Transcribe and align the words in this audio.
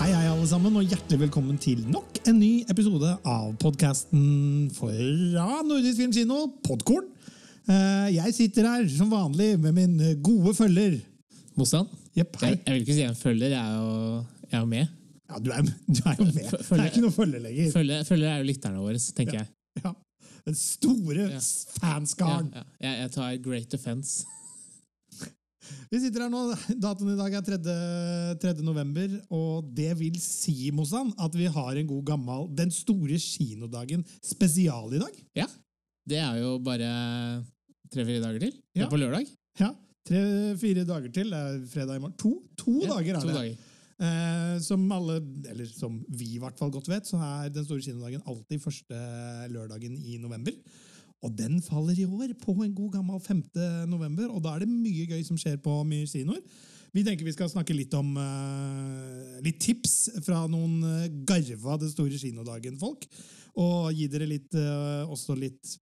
Hei, 0.00 0.10
hei, 0.10 0.26
alle 0.30 0.46
sammen, 0.48 0.74
og 0.78 0.86
hjertelig 0.88 1.18
velkommen 1.26 1.58
til 1.60 1.82
nok 1.92 2.18
en 2.28 2.38
ny 2.40 2.50
episode 2.72 3.12
av 3.28 3.52
podkasten 3.62 4.22
fra 4.74 5.60
Nordisk 5.66 6.00
Filmkino, 6.00 6.38
Podkorn. 6.66 7.06
Eh, 7.70 8.08
Jeg 8.16 8.34
sitter 8.34 8.66
her 8.68 8.88
som 8.90 9.10
vanlig 9.12 9.52
med 9.62 9.76
min 9.76 9.94
gode 10.24 10.54
følger. 10.58 10.98
Motstand? 11.58 11.92
Yep, 12.18 12.36
hei. 12.42 12.50
Jeg, 12.54 12.60
jeg 12.66 12.74
vil 12.74 12.82
ikke 12.86 12.96
si 12.98 13.06
en 13.06 13.18
følger, 13.20 13.54
jeg 13.54 13.62
er 13.62 13.78
jo, 13.78 14.24
jeg 14.50 14.60
er 14.60 14.68
med. 14.72 14.86
Ja, 15.32 15.38
du 15.44 15.50
er, 15.54 15.62
du 15.96 16.00
er 16.04 16.16
jo 16.18 16.28
med. 16.28 16.40
Det 16.50 16.78
er 16.80 16.88
ikke 16.90 17.04
noe 17.06 17.16
følger 17.16 17.44
lenger. 17.46 17.70
Følger, 17.76 18.04
følger 18.08 18.32
er 18.32 18.42
jo 18.42 18.48
lytterne 18.50 18.82
våre, 18.82 19.02
tenker 19.16 19.42
jeg. 19.42 19.50
Ja. 19.84 19.94
Den 20.48 20.56
store 20.58 21.28
Ja. 21.30 21.38
fanskaren. 21.78 22.48
Ja, 22.52 22.64
ja. 22.64 22.88
Jeg, 22.88 22.98
jeg 23.04 23.12
tar 23.14 23.36
great 23.44 23.74
offense. 23.78 24.24
Vi 25.92 26.00
sitter 26.02 26.24
her 26.24 26.32
nå, 26.32 26.40
Datoen 26.82 27.12
i 27.14 27.18
dag 27.18 27.34
er 27.38 27.44
3. 27.46 27.58
3. 28.42 28.52
november, 28.66 29.14
og 29.30 29.68
det 29.76 29.92
vil 30.00 30.16
si 30.22 30.70
Mossan, 30.74 31.12
at 31.22 31.34
vi 31.38 31.46
har 31.52 31.76
en 31.78 31.86
god 31.90 32.04
gammel 32.12 32.48
Den 32.58 32.70
store 32.74 33.18
kinodagen 33.22 34.04
spesial 34.24 34.92
i 34.96 35.02
dag. 35.02 35.18
Ja, 35.42 35.46
det 36.08 36.18
er 36.18 36.40
jo 36.42 36.56
bare 36.64 36.90
tre-fire 37.92 38.22
dager 38.24 38.40
til. 38.48 38.52
Det 38.72 38.80
Ja. 38.82 38.86
er 38.86 38.90
på 38.90 39.00
lørdag. 39.00 39.26
Ja, 39.60 39.70
Tre-fire 40.08 40.82
dager 40.84 41.12
til. 41.14 41.28
Det 41.30 41.38
er 41.38 41.60
fredag 41.70 41.94
i 41.96 42.00
morgen. 42.02 42.16
To, 42.18 42.32
to 42.58 42.72
Ja, 42.82 42.88
dager 42.96 43.14
er 43.16 43.20
to 43.22 43.28
det. 43.28 43.36
dager. 43.36 43.68
Eh, 44.02 44.58
som 44.58 44.90
alle, 44.90 45.20
eller 45.46 45.66
som 45.70 46.00
vi 46.10 46.32
i 46.34 46.38
hvert 46.42 46.58
fall 46.58 46.72
godt 46.74 46.88
vet, 46.90 47.06
så 47.06 47.20
er 47.22 47.50
Den 47.54 47.64
store 47.64 47.80
kinodagen 47.84 48.22
alltid 48.26 48.58
første 48.64 48.98
lørdagen 49.52 49.94
i 50.02 50.16
november. 50.18 50.50
Og 51.22 51.32
den 51.38 51.60
faller 51.62 51.98
i 51.98 52.06
år 52.06 52.34
på 52.40 52.54
en 52.64 52.74
god 52.74 52.96
gammel 52.98 53.20
5. 53.22 53.42
november, 53.90 54.28
og 54.30 54.42
da 54.42 54.56
er 54.56 54.64
det 54.64 54.72
mye 54.72 55.06
gøy 55.06 55.22
som 55.26 55.38
skjer 55.38 55.60
på 55.62 55.76
mye 55.86 56.08
kinoer. 56.10 56.42
Vi 56.92 57.04
tenker 57.06 57.24
vi 57.24 57.32
skal 57.32 57.48
snakke 57.48 57.76
litt 57.76 57.94
om 57.96 58.10
uh, 58.18 59.38
litt 59.44 59.62
tips 59.64 60.20
fra 60.26 60.42
noen 60.50 60.82
uh, 60.84 61.06
garva 61.24 61.78
Det 61.80 61.88
store 61.94 62.18
kinodagen-folk. 62.20 63.06
Og 63.62 63.92
gi 63.96 64.08
dere 64.12 64.28
litt, 64.28 64.52
uh, 64.56 65.08
også 65.08 65.38
litt 65.38 65.78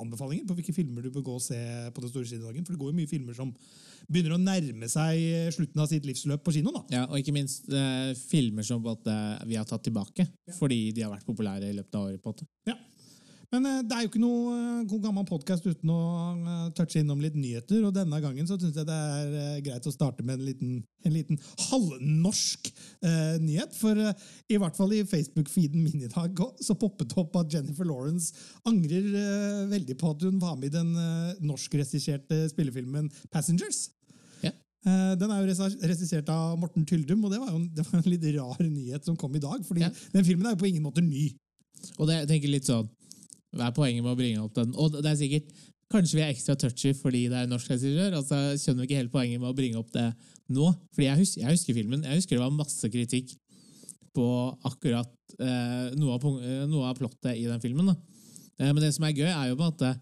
anbefalinger 0.00 0.46
på 0.48 0.54
hvilke 0.56 0.72
filmer 0.72 1.04
du 1.04 1.10
bør 1.12 1.26
gå 1.26 1.32
og 1.36 1.42
se 1.44 1.58
på 1.92 2.00
Den 2.00 2.08
store 2.08 2.24
kinodagen. 2.30 2.64
For 2.64 2.72
det 2.72 2.80
går 2.80 2.94
jo 2.94 2.96
mye 2.96 3.10
filmer 3.10 3.36
som 3.36 3.52
begynner 4.08 4.38
å 4.38 4.40
nærme 4.40 4.88
seg 4.88 5.52
slutten 5.52 5.82
av 5.84 5.90
sitt 5.90 6.06
livsløp 6.08 6.40
på 6.46 6.54
kino. 6.56 6.72
da. 6.72 6.80
Ja, 6.94 7.02
og 7.04 7.20
ikke 7.20 7.34
minst 7.36 7.68
eh, 7.68 8.14
filmer 8.16 8.64
som 8.64 8.80
vi 8.80 9.58
har 9.58 9.68
tatt 9.68 9.84
tilbake 9.84 10.24
fordi 10.56 10.94
de 10.96 11.04
har 11.04 11.12
vært 11.12 11.28
populære 11.28 11.68
i 11.68 11.76
løpet 11.76 11.98
av 11.98 12.06
året. 12.08 12.22
på 12.22 12.32
en 12.32 12.38
måte. 12.38 12.48
Ja. 12.70 12.78
Men 13.48 13.64
eh, 13.64 13.78
det 13.88 13.96
er 13.96 14.02
jo 14.04 14.08
ikke 14.10 14.20
noe 14.20 14.52
eh, 14.52 14.80
god 14.90 15.04
gammel 15.06 15.24
podkast 15.28 15.64
uten 15.64 15.88
å 15.92 15.98
eh, 16.36 16.64
touche 16.76 17.00
innom 17.00 17.20
litt 17.24 17.36
nyheter. 17.38 17.80
Og 17.88 17.94
denne 17.96 18.18
gangen 18.20 18.48
så 18.48 18.58
syns 18.60 18.76
jeg 18.76 18.88
det 18.88 18.96
er 18.96 19.62
greit 19.64 19.88
å 19.88 19.92
starte 19.94 20.24
med 20.26 20.36
en 20.36 20.44
liten, 20.44 20.74
en 21.08 21.14
liten 21.14 21.40
halvnorsk 21.70 22.68
eh, 22.68 23.38
nyhet. 23.40 23.72
For 23.78 23.96
eh, 24.04 24.12
i 24.52 24.58
hvert 24.60 24.76
fall 24.76 24.92
i 24.98 25.00
Facebook-feeden 25.08 25.80
min 25.86 26.04
i 26.04 26.10
dag 26.12 26.42
så 26.60 26.76
poppet 26.76 27.08
det 27.08 27.20
opp 27.24 27.38
at 27.40 27.56
Jennifer 27.56 27.88
Lawrence 27.88 28.36
angrer 28.68 29.08
eh, 29.16 29.62
veldig 29.72 29.96
på 30.00 30.12
at 30.12 30.26
hun 30.28 30.42
var 30.44 30.58
med 30.60 30.68
i 30.68 30.76
den 30.76 30.92
eh, 31.00 31.40
norskregisserte 31.48 32.44
spillefilmen 32.52 33.08
Passengers. 33.32 33.86
Den 34.88 35.32
er 35.34 35.40
jo 35.42 35.66
regissert 35.90 36.28
av 36.32 36.52
Morten 36.62 36.84
Tyldum, 36.86 37.24
og 37.26 37.32
det 37.34 37.40
var 37.42 37.48
jo 37.50 37.58
en, 37.58 37.64
det 37.74 37.82
var 37.84 37.98
en 37.98 38.06
litt 38.08 38.22
rar 38.36 38.60
nyhet 38.62 39.04
som 39.04 39.16
kom 39.18 39.34
i 39.36 39.40
dag. 39.42 39.58
fordi 39.66 39.82
Ja. 39.82 39.88
den 40.14 40.24
filmen 40.24 40.46
er 40.46 40.54
jo 40.54 40.60
på 40.62 40.68
ingen 40.68 40.84
måte 40.86 41.02
ny. 41.04 41.24
Og 41.98 42.06
det, 42.08 42.20
jeg 42.22 42.28
tenker 42.30 42.52
litt 42.52 42.68
sånn, 42.70 42.86
Hva 43.58 43.68
er 43.68 43.76
poenget 43.76 44.04
med 44.04 44.14
å 44.14 44.18
bringe 44.18 44.44
opp 44.44 44.54
den? 44.56 44.72
Og 44.78 44.94
det 44.96 45.10
er 45.10 45.18
sikkert, 45.18 45.52
Kanskje 45.88 46.18
vi 46.18 46.20
er 46.20 46.34
ekstra 46.34 46.52
touchy 46.58 46.90
fordi 46.96 47.22
det 47.32 47.36
er 47.38 47.46
en 47.46 47.54
norsk 47.54 47.70
regissør. 47.72 48.12
Altså, 48.18 48.36
jeg 48.50 48.60
skjønner 48.60 48.84
ikke 48.84 48.98
helt 48.98 49.12
poenget 49.12 49.40
med 49.40 49.48
å 49.48 49.56
bringe 49.56 49.78
opp 49.80 49.88
det 49.94 50.04
nå. 50.52 50.66
Fordi 50.92 51.06
jeg 51.06 51.20
husker, 51.22 51.40
jeg 51.40 51.56
husker 51.56 51.76
filmen. 51.78 52.02
Jeg 52.04 52.20
husker 52.20 52.36
det 52.36 52.42
var 52.42 52.52
masse 52.52 52.90
kritikk 52.92 53.32
på 54.16 54.26
akkurat 54.68 55.38
eh, 55.40 55.94
noe, 55.96 56.18
av, 56.18 56.26
eh, 56.42 56.66
noe 56.68 56.90
av 56.90 56.98
plottet 56.98 57.38
i 57.38 57.46
den 57.48 57.62
filmen. 57.62 57.94
Eh, 57.94 58.68
men 58.68 58.82
det 58.82 58.92
som 58.96 59.06
er 59.08 59.16
gøy, 59.16 59.30
er 59.30 59.48
jo 59.48 59.56
på 59.56 59.64
en 59.64 59.72
måte 59.72 59.94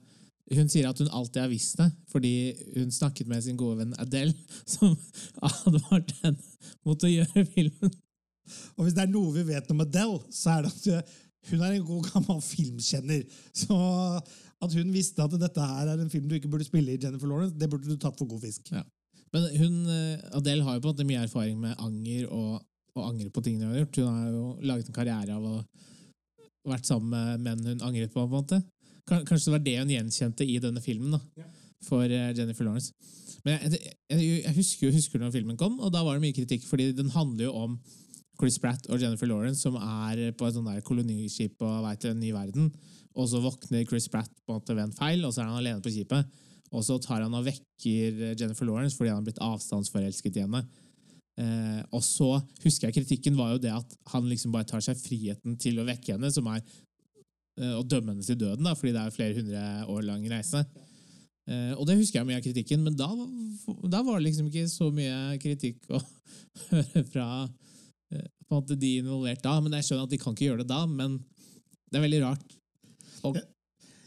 hun 0.57 0.69
sier 0.71 0.87
at 0.87 0.99
hun 1.03 1.11
alltid 1.11 1.41
har 1.43 1.51
visst 1.51 1.79
det, 1.81 1.89
fordi 2.11 2.33
hun 2.77 2.93
snakket 2.95 3.27
med 3.31 3.43
sin 3.43 3.59
gode 3.59 3.81
venn 3.81 3.95
Adele, 4.03 4.35
som 4.75 4.95
advarte 5.43 6.15
henne 6.23 6.71
mot 6.87 7.03
å 7.03 7.11
gjøre 7.11 7.47
filmen. 7.51 7.95
Og 8.79 8.87
hvis 8.87 8.95
det 8.95 9.03
er 9.07 9.11
noe 9.11 9.35
vi 9.35 9.47
vet 9.49 9.71
om 9.75 9.83
Adele, 9.83 10.21
så 10.35 10.55
er 10.55 10.67
det 10.67 10.75
at 10.75 11.17
hun 11.51 11.63
er 11.63 11.77
en 11.77 11.87
god 11.87 12.11
gammel 12.13 12.41
filmkjenner. 12.45 13.25
Så 13.55 13.77
at 14.63 14.73
hun 14.79 14.93
visste 14.95 15.23
at 15.25 15.35
dette 15.41 15.67
her 15.71 15.91
er 15.93 16.01
en 16.01 16.11
film 16.13 16.29
du 16.29 16.37
ikke 16.39 16.51
burde 16.53 16.65
spille 16.67 16.95
i 16.95 17.01
Jennifer 17.03 17.29
Lawrence, 17.29 17.57
det 17.59 17.69
burde 17.71 17.89
du 17.91 17.97
tatt 18.01 18.17
for 18.19 18.29
god 18.31 18.41
fisk. 18.45 18.71
Ja. 18.73 18.83
Men 19.35 19.49
hun, 19.61 19.75
eh, 19.91 20.23
Adele 20.39 20.65
har 20.65 20.79
jo 20.79 20.85
på 20.85 20.89
en 20.89 20.95
måte 20.95 21.07
mye 21.09 21.25
erfaring 21.27 21.59
med 21.61 21.75
anger 21.83 22.29
og, 22.33 22.63
og 22.97 23.03
angre 23.11 23.29
på 23.31 23.43
tingene 23.45 23.67
hun 23.69 23.75
har 23.75 23.83
gjort. 23.85 24.01
Hun 24.01 24.15
har 24.15 24.31
jo 24.33 24.47
laget 24.71 24.89
en 24.89 24.97
karriere 24.97 25.37
av 25.37 25.45
å 25.51 25.59
vært 26.67 26.89
sammen 26.89 27.13
med 27.13 27.45
menn 27.45 27.69
hun 27.75 27.85
angret 27.87 28.15
på. 28.15 28.23
på 28.23 28.27
en 28.27 28.39
måte. 28.41 28.63
Kanskje 29.07 29.45
det 29.51 29.55
var 29.55 29.65
det 29.67 29.77
hun 29.79 29.93
gjenkjente 29.93 30.47
i 30.47 30.57
denne 30.63 30.83
filmen 30.83 31.15
da, 31.15 31.21
Ja. 31.39 31.45
for 31.87 32.03
eh, 32.09 32.33
Jennifer 32.35 32.65
Lawrence. 32.67 32.93
Men 33.45 33.61
jeg, 33.61 33.93
jeg, 34.11 34.43
jeg 34.43 34.55
husker 34.57 34.89
jo 34.89 34.97
husker 34.97 35.23
når 35.23 35.35
filmen 35.37 35.59
kom, 35.61 35.77
og 35.79 35.93
da 35.95 36.03
var 36.03 36.17
det 36.17 36.25
mye 36.25 36.35
kritikk, 36.35 36.65
fordi 36.67 36.89
den 36.97 37.13
handler 37.15 37.47
jo 37.47 37.53
om 37.55 37.77
Chris 38.37 38.59
Pratt 38.61 38.89
og 38.91 39.01
Jennifer 39.01 39.29
Lawrence 39.31 39.65
som 39.65 39.79
er 39.81 40.31
på 40.37 40.47
et 40.47 40.57
sånt 40.57 40.69
der 40.69 40.85
koloniskip 40.85 41.57
på 41.61 41.71
vei 41.85 41.95
til 42.01 42.13
en 42.13 42.21
ny 42.21 42.33
verden. 42.37 42.71
Og 43.17 43.31
så 43.31 43.41
våkner 43.41 43.87
Chris 43.89 44.11
Pratt 44.13 44.33
på 44.45 44.53
en 44.53 44.61
måte 44.61 44.77
ved 44.77 44.89
en 44.89 44.97
feil, 44.97 45.25
og 45.25 45.33
så 45.33 45.43
er 45.43 45.51
han 45.51 45.61
alene 45.63 45.85
på 45.85 45.93
skipet. 45.93 46.29
Og 46.75 46.83
så 46.85 46.99
tar 47.01 47.23
han 47.25 47.37
og 47.37 47.47
vekker 47.47 48.35
Jennifer 48.37 48.69
Lawrence 48.69 48.99
fordi 48.99 49.13
han 49.13 49.23
har 49.23 49.29
blitt 49.29 49.43
avstandsforelsket 49.45 50.37
i 50.37 50.45
henne. 50.45 50.65
Eh, 51.37 51.81
og 51.93 52.01
så 52.05 52.31
husker 52.65 52.89
jeg 52.89 52.97
kritikken 52.97 53.37
var 53.37 53.53
jo 53.53 53.61
det 53.61 53.73
at 53.77 53.97
han 54.13 54.25
liksom 54.29 54.55
bare 54.55 54.69
tar 54.69 54.85
seg 54.85 54.97
friheten 54.97 55.59
til 55.61 55.81
å 55.81 55.87
vekke 55.89 56.15
henne, 56.15 56.31
som 56.33 56.49
er 56.49 56.63
eh, 56.63 57.75
å 57.77 57.85
dømme 57.85 58.15
henne 58.15 58.25
til 58.25 58.39
døden, 58.41 58.65
da, 58.65 58.73
fordi 58.77 58.95
det 58.97 59.03
er 59.03 59.15
flere 59.15 59.37
hundre 59.41 59.65
år 59.93 60.07
lang 60.09 60.25
reise. 60.33 60.65
Eh, 61.47 61.73
og 61.77 61.85
det 61.89 61.99
husker 62.01 62.21
jeg 62.21 62.29
mye 62.31 62.41
av 62.41 62.47
kritikken, 62.47 62.83
men 62.87 62.97
da, 62.99 63.11
da 63.85 64.01
var 64.03 64.19
det 64.19 64.31
liksom 64.31 64.49
ikke 64.49 64.67
så 64.73 64.89
mye 64.95 65.37
kritikk 65.43 65.85
å 65.93 66.01
høre 66.71 67.05
fra 67.13 67.29
på 68.47 68.55
en 68.55 68.63
måte 68.63 68.79
de 68.79 68.95
involvert 69.03 69.43
da. 69.45 69.57
Men 69.61 69.77
jeg 69.79 69.89
skjønner 69.89 70.07
at 70.07 70.15
de 70.15 70.23
kan 70.23 70.35
ikke 70.37 70.49
gjøre 70.51 70.63
det 70.63 70.71
da, 70.71 70.85
men 70.87 71.19
det 71.91 71.99
er 71.99 72.07
veldig 72.07 72.23
rart. 72.25 72.57
Og, 73.27 73.39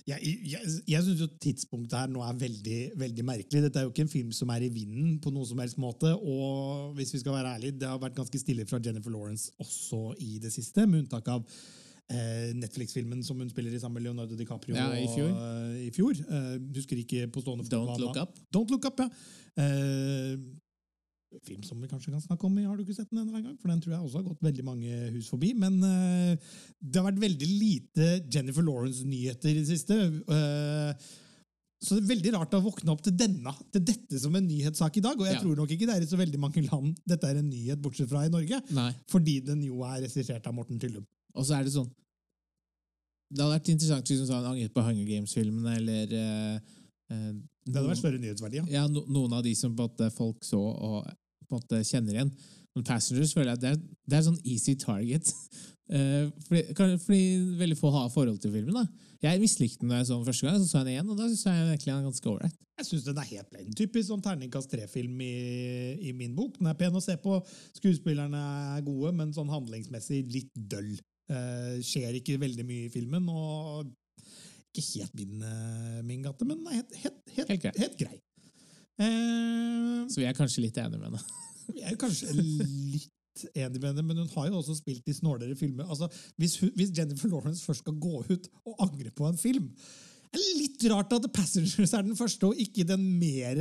Jeg, 0.10 0.26
jeg, 0.50 0.70
jeg 0.90 1.04
syns 1.06 1.20
tidspunktet 1.44 1.94
her 2.00 2.08
nå 2.10 2.24
er 2.26 2.38
veldig, 2.42 2.78
veldig 2.98 3.24
merkelig. 3.28 3.60
Dette 3.68 3.78
er 3.78 3.84
jo 3.86 3.92
ikke 3.92 4.08
en 4.08 4.10
film 4.10 4.32
som 4.34 4.50
er 4.50 4.64
i 4.66 4.70
vinden 4.74 5.20
på 5.22 5.30
noen 5.36 5.46
som 5.46 5.60
helst 5.62 5.78
måte. 5.78 6.16
Og 6.18 6.96
hvis 6.98 7.14
vi 7.14 7.20
skal 7.22 7.36
være 7.36 7.52
ærlige, 7.60 7.76
det 7.78 7.86
har 7.92 8.00
vært 8.02 8.16
ganske 8.18 8.42
stille 8.42 8.66
fra 8.66 8.80
Jennifer 8.82 9.14
Lawrence 9.14 9.52
også 9.62 10.16
i 10.26 10.40
det 10.42 10.50
siste, 10.56 10.88
med 10.90 11.04
unntak 11.04 11.30
av 11.30 11.44
eh, 12.10 12.50
Netflix-filmen 12.58 13.22
som 13.28 13.38
hun 13.38 13.52
spiller 13.54 13.76
i 13.76 13.82
sammen 13.84 14.00
med 14.00 14.08
Leonardo 14.08 14.40
DiCaprio 14.40 14.74
Ja, 14.80 14.88
i 14.98 15.06
fjor. 15.14 15.30
eh, 15.30 15.76
i 15.86 15.92
fjor. 15.94 16.18
Uh, 16.26 16.56
husker 16.80 17.04
ikke 17.04 17.28
på 17.30 17.46
stående 17.46 17.68
fot 17.68 17.76
Don't 17.78 18.02
Look 18.02 18.18
Up. 18.24 18.34
Don't 18.56 18.74
Look 18.74 18.90
Up, 18.90 19.06
ja. 19.06 19.10
Eh, 19.62 20.34
film 21.46 21.64
som 21.64 21.80
vi 21.82 21.88
kanskje 21.88 22.12
kan 22.12 22.22
snakke 22.24 22.48
om 22.48 22.58
i 22.58 22.66
Har 22.66 22.76
du 22.78 22.84
ikke 22.84 22.98
sett 22.98 23.10
den 23.12 23.22
en 23.22 23.46
gang? 23.46 23.56
For 23.62 23.70
den 23.72 23.82
tror 23.84 23.94
jeg 23.94 24.02
også 24.04 24.20
har 24.22 24.28
gått 24.32 24.44
veldig 24.48 24.66
mange 24.66 25.00
hus 25.16 25.30
forbi. 25.32 25.54
Men 25.54 25.78
uh, 25.84 26.52
det 26.82 27.00
har 27.00 27.08
vært 27.12 27.22
veldig 27.22 27.50
lite 27.50 28.12
Jennifer 28.34 28.66
Lawrence-nyheter 28.66 29.52
i 29.52 29.60
det 29.60 29.68
siste. 29.70 29.98
Uh, 30.30 30.94
så 31.80 31.96
det 31.96 32.04
er 32.04 32.10
veldig 32.12 32.34
rart 32.36 32.56
å 32.58 32.64
våkne 32.64 32.92
opp 32.92 33.04
til 33.06 33.16
denne, 33.16 33.54
til 33.72 33.86
dette 33.88 34.20
som 34.20 34.34
en 34.36 34.48
nyhetssak 34.48 34.98
i 35.00 35.04
dag. 35.06 35.16
Og 35.16 35.30
jeg 35.30 35.38
Ja. 35.38 35.42
tror 35.44 35.56
nok 35.56 35.72
ikke 35.72 35.88
det 35.88 35.96
er 35.96 36.04
i 36.04 36.12
så 36.12 36.20
veldig 36.20 36.40
mange 36.40 36.66
land 36.66 36.98
dette 37.08 37.30
er 37.30 37.38
en 37.40 37.50
nyhet, 37.50 37.82
bortsett 37.82 38.10
fra 38.10 38.26
i 38.26 38.34
Norge. 38.34 38.62
nei. 38.72 38.92
Fordi 39.08 39.40
den 39.46 39.64
jo 39.64 39.84
er 39.84 40.02
regissert 40.04 40.46
av 40.46 40.54
Morten 40.54 40.80
Tyllum. 40.80 41.06
Og 41.36 41.46
så 41.46 41.60
er 41.60 41.64
det 41.64 41.74
sånn 41.74 41.90
Det 43.32 43.44
hadde 43.44 43.60
vært 43.60 43.70
interessant 43.70 44.08
hvis 44.10 44.28
hun 44.28 44.46
angret 44.46 44.74
på 44.74 44.82
Hunger 44.82 45.06
Games-filmene, 45.06 45.76
eller 45.78 46.06
uh, 46.18 46.60
eh, 47.12 47.34
Det 47.70 47.80
hadde 47.80 47.92
vært 47.94 48.02
større 48.04 48.22
nyhetsverdi. 48.22 48.62
Ja. 48.62 48.68
ja, 48.80 48.86
no, 48.92 49.04
noen 49.08 49.34
av 49.40 49.44
de 49.46 49.56
som 49.58 49.76
folk 50.16 50.44
så 50.48 50.60
og 50.62 51.10
på 51.50 51.56
en 51.56 51.62
måte 51.62 51.82
kjenner 51.88 52.14
igjen. 52.18 52.32
Men 52.76 52.86
Passengers 52.86 53.34
føler 53.34 53.56
jeg 53.56 53.62
det 53.64 53.70
er, 53.74 53.78
det 54.10 54.18
er 54.20 54.26
sånn 54.30 54.42
easy 54.46 54.76
target. 54.80 55.34
Eh, 55.90 56.28
fordi, 56.46 56.74
kan- 56.78 57.00
fordi 57.02 57.56
veldig 57.58 57.76
få 57.80 57.90
har 57.90 58.12
forhold 58.14 58.36
til 58.44 58.52
filmen. 58.54 58.76
da. 58.78 58.84
Jeg 59.26 59.40
mislikte 59.42 59.82
den 59.82 59.90
da 59.90 59.98
jeg 59.98 60.06
så 60.06 60.20
den 60.20 60.28
første 60.28 60.46
gang, 60.46 60.60
så 60.62 60.68
så 60.70 60.78
jeg 60.78 60.86
den 60.86 60.92
igjen, 60.94 61.10
og 61.10 61.18
da 61.18 61.26
synes 61.26 61.42
jeg 61.48 61.64
egentlig 61.64 61.90
den 61.90 61.96
er 61.96 62.06
ganske 62.06 62.30
ålreit. 62.30 62.60
Jeg 62.78 62.86
syns 62.86 63.08
den 63.08 63.18
er 63.18 63.30
helt 63.32 63.50
plain. 63.50 63.72
Typisk 63.80 64.06
sånn 64.12 64.22
terningkast 64.22 64.70
tre-film 64.70 65.18
i, 65.26 65.32
i 66.12 66.14
min 66.14 66.36
bok. 66.38 66.60
Den 66.60 66.70
er 66.70 66.78
pen 66.78 66.94
å 66.94 67.02
se 67.02 67.16
på, 67.18 67.40
skuespillerne 67.80 68.44
er 68.78 68.86
gode, 68.86 69.16
men 69.18 69.34
sånn 69.34 69.50
handlingsmessig 69.50 70.22
litt 70.30 70.54
døll. 70.54 70.94
Eh, 71.34 71.82
skjer 71.82 72.20
ikke 72.22 72.38
veldig 72.46 72.68
mye 72.70 72.86
i 72.86 72.94
filmen, 72.94 73.26
og 73.34 73.90
ikke 74.82 75.04
helt 75.04 75.16
min, 75.20 75.46
eh, 75.46 76.02
min 76.08 76.26
gate, 76.26 76.48
men 76.50 76.66
helt, 76.74 76.98
helt, 77.04 77.22
helt, 77.36 77.54
Helt 77.54 77.64
grei. 77.68 77.74
helt 77.84 77.98
grei. 78.00 78.18
Eh, 79.00 80.04
Så 80.12 80.20
vi 80.22 80.28
er 80.28 80.36
kanskje 80.38 80.66
litt 80.66 80.78
enige 80.82 81.00
med 81.00 81.12
henne. 81.12 81.24
vi 81.76 81.86
er 81.86 81.96
kanskje 82.00 82.34
litt 82.36 83.48
enig 83.54 83.80
med 83.80 83.90
henne, 83.92 84.04
men 84.04 84.18
hun 84.24 84.32
har 84.36 84.50
jo 84.50 84.60
også 84.60 84.76
spilt 84.80 85.08
i 85.08 85.16
snålere 85.16 85.56
filmer. 85.60 85.88
Altså, 85.88 86.10
hvis, 86.42 86.58
hun, 86.64 86.72
hvis 86.76 86.92
Jennifer 86.98 87.32
Lawrence 87.32 87.64
først 87.64 87.86
skal 87.86 88.00
gå 88.02 88.24
ut 88.28 88.50
og 88.66 88.86
angre 88.90 89.14
på 89.16 89.28
en 89.30 89.40
film 89.40 89.70
det 90.30 90.38
er 90.44 90.58
litt 90.60 90.84
rart 90.92 91.14
at 91.16 91.24
The 91.26 91.32
Passengers 91.34 91.94
er 91.98 92.04
den 92.06 92.18
første, 92.18 92.52
og 92.52 92.60
ikke 92.62 92.84
den 92.86 93.02
mer, 93.18 93.58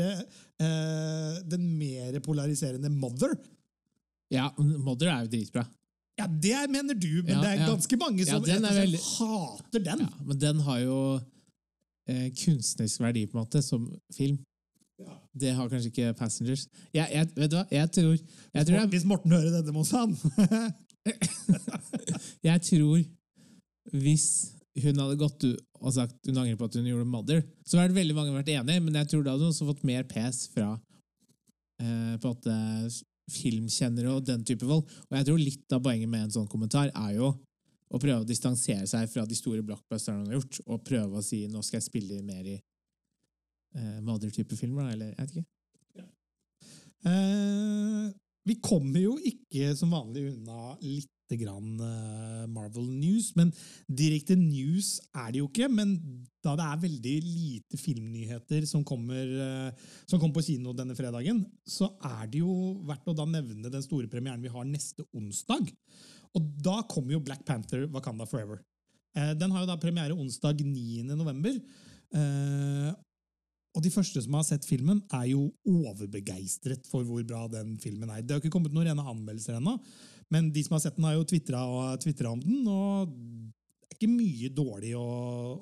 eh, 0.61 1.39
den 1.49 1.65
mer 1.81 2.19
polariserende 2.21 2.91
Mother. 2.93 3.33
Ja, 4.29 4.51
Mother 4.59 5.09
er 5.09 5.23
jo 5.25 5.31
dritbra. 5.33 5.65
Ja, 6.19 6.27
det 6.27 6.71
mener 6.71 6.95
du, 6.99 7.23
men 7.23 7.37
Ja, 7.37 7.41
det 7.41 7.49
er 7.53 7.61
ja. 7.61 7.67
ganske 7.71 7.97
mange 8.01 8.25
som 8.27 8.43
Ja, 8.45 8.59
den 8.59 8.63
veldig- 8.63 9.03
hater 9.19 9.85
den. 9.85 10.01
Ja, 10.01 10.25
men 10.27 10.39
den 10.39 10.61
har 10.67 10.79
jo 10.83 10.99
eh, 12.09 12.29
kunstnerisk 12.35 13.01
verdi, 13.01 13.27
på 13.27 13.39
en 13.39 13.45
måte, 13.45 13.63
som 13.63 13.87
film. 14.17 14.39
Ja. 14.99 15.15
Det 15.39 15.55
har 15.55 15.69
kanskje 15.71 15.93
ikke 15.93 16.15
Passengers. 16.19 16.67
Jeg, 16.93 17.07
jeg, 17.13 17.29
vet 17.37 17.51
du 17.53 17.57
hva? 17.57 17.67
Jeg 17.71 17.91
tror, 17.95 18.17
jeg 18.55 18.67
tror, 18.67 18.77
jeg, 18.81 18.89
Hvis 18.89 19.05
Morten 19.07 19.31
hører 19.31 19.51
dette, 19.55 19.73
må 19.73 19.85
han. 19.93 20.17
jeg 22.49 22.63
tror 22.67 23.05
hvis 23.93 24.27
hun 24.83 24.99
hadde 25.01 25.19
gått 25.21 25.45
ut 25.47 25.63
og 25.79 25.95
sagt 25.95 26.27
hun 26.27 26.41
angrer 26.43 26.59
på 26.59 26.67
at 26.69 26.75
hun 26.79 26.89
gjorde 26.89 27.07
Mother, 27.09 27.45
så 27.67 27.79
hadde 27.79 27.97
veldig 27.97 28.17
mange 28.17 28.35
vært 28.35 28.51
enig, 28.53 28.81
men 28.83 28.99
jeg 28.99 29.09
tror 29.13 29.23
da 29.25 29.35
hadde 29.35 29.47
hun 29.47 29.55
også 29.55 29.69
fått 29.71 29.87
mer 29.87 30.03
pes 30.11 30.43
fra 30.53 30.73
eh, 31.81 32.15
på 32.19 32.33
måte 32.33 32.57
filmkjennere 33.33 34.15
og 34.15 34.25
den 34.27 34.45
type 34.47 34.67
folk. 34.67 34.91
Og 35.09 35.19
jeg 35.19 35.29
tror 35.29 35.43
litt 35.43 35.77
av 35.77 35.83
poenget 35.85 36.11
med 36.11 36.27
en 36.27 36.35
sånn 36.39 36.51
kommentar 36.51 36.91
er 36.93 37.15
jo 37.19 37.33
å 37.89 38.01
prøve 38.01 38.23
å 38.23 38.29
distansere 38.29 38.87
seg 38.89 39.09
fra 39.09 39.25
de 39.29 39.37
store 39.37 39.65
blockbusterne 39.65 40.21
han 40.21 40.33
har 40.33 40.41
gjort, 40.41 40.61
og 40.67 40.83
prøve 40.85 41.21
å 41.21 41.25
si 41.25 41.47
nå 41.49 41.63
skal 41.65 41.79
jeg 41.79 41.89
spille 41.89 42.21
mer 42.27 42.45
i 42.45 42.57
eh, 42.59 44.01
Mother-type 44.05 44.59
filmer, 44.61 44.89
da, 44.89 44.97
eller 44.97 45.15
jeg 45.15 45.23
vet 45.23 45.37
ikke. 45.37 45.47
Eh, 47.09 48.09
vi 48.49 48.59
kommer 48.65 49.03
jo 49.03 49.15
ikke 49.21 49.73
som 49.79 49.93
vanlig 49.95 50.29
unna 50.33 50.75
litt 50.83 51.15
grann 51.37 51.81
eh, 51.85 52.45
Marvel 52.49 52.87
News, 52.89 53.35
men 53.37 53.51
direkte 53.85 54.37
news 54.39 54.95
er 55.13 55.33
det 55.35 55.43
jo 55.43 55.49
ikke. 55.51 55.69
Men 55.69 55.97
da 56.45 56.55
det 56.57 56.65
er 56.65 56.85
veldig 56.87 57.17
lite 57.27 57.81
filmnyheter 57.81 58.65
som 58.71 58.85
kommer, 58.87 59.29
eh, 59.29 59.89
som 60.09 60.17
kommer 60.21 60.39
på 60.39 60.47
kino 60.47 60.73
denne 60.77 60.97
fredagen, 60.97 61.45
så 61.69 61.91
er 62.01 62.31
det 62.33 62.41
jo 62.41 62.79
verdt 62.89 63.13
å 63.13 63.17
da 63.19 63.29
nevne 63.29 63.73
den 63.73 63.85
store 63.85 64.09
premieren 64.09 64.45
vi 64.45 64.53
har 64.53 64.69
neste 64.69 65.05
onsdag. 65.13 65.69
Og 66.37 66.49
da 66.65 66.81
kommer 66.89 67.17
jo 67.17 67.25
Black 67.25 67.45
Panther 67.49 67.87
Wakanda 67.93 68.29
Forever. 68.29 68.63
Eh, 69.17 69.35
Den 69.35 69.53
har 69.53 69.65
jo 69.65 69.71
da 69.73 69.77
premiere 69.81 70.17
onsdag 70.17 70.65
9. 70.65 71.05
og 73.77 73.85
de 73.85 73.93
første 73.93 74.23
som 74.25 74.37
har 74.39 74.47
sett 74.47 74.67
filmen, 74.67 75.03
er 75.15 75.29
jo 75.33 75.49
overbegeistret 75.69 76.87
for 76.91 77.07
hvor 77.07 77.23
bra 77.27 77.45
den 77.53 77.77
filmen 77.83 78.11
er. 78.11 78.23
Det 78.23 78.35
har 78.35 78.43
ikke 78.43 78.55
kommet 78.55 78.75
noen 78.75 78.89
rene 78.89 79.05
anmeldelser 79.05 79.59
ennå, 79.59 79.77
men 80.33 80.51
de 80.53 80.65
som 80.65 80.77
har 80.77 80.85
sett 80.85 80.97
den, 80.97 81.07
har 81.09 81.19
jo 81.19 81.27
tvitra 81.29 82.33
om 82.33 82.41
den, 82.43 82.65
og 82.69 83.13
det 83.13 83.95
er 83.95 83.99
ikke 83.99 84.11
mye 84.13 84.51
dårlig 84.55 84.95
å, 84.99 85.05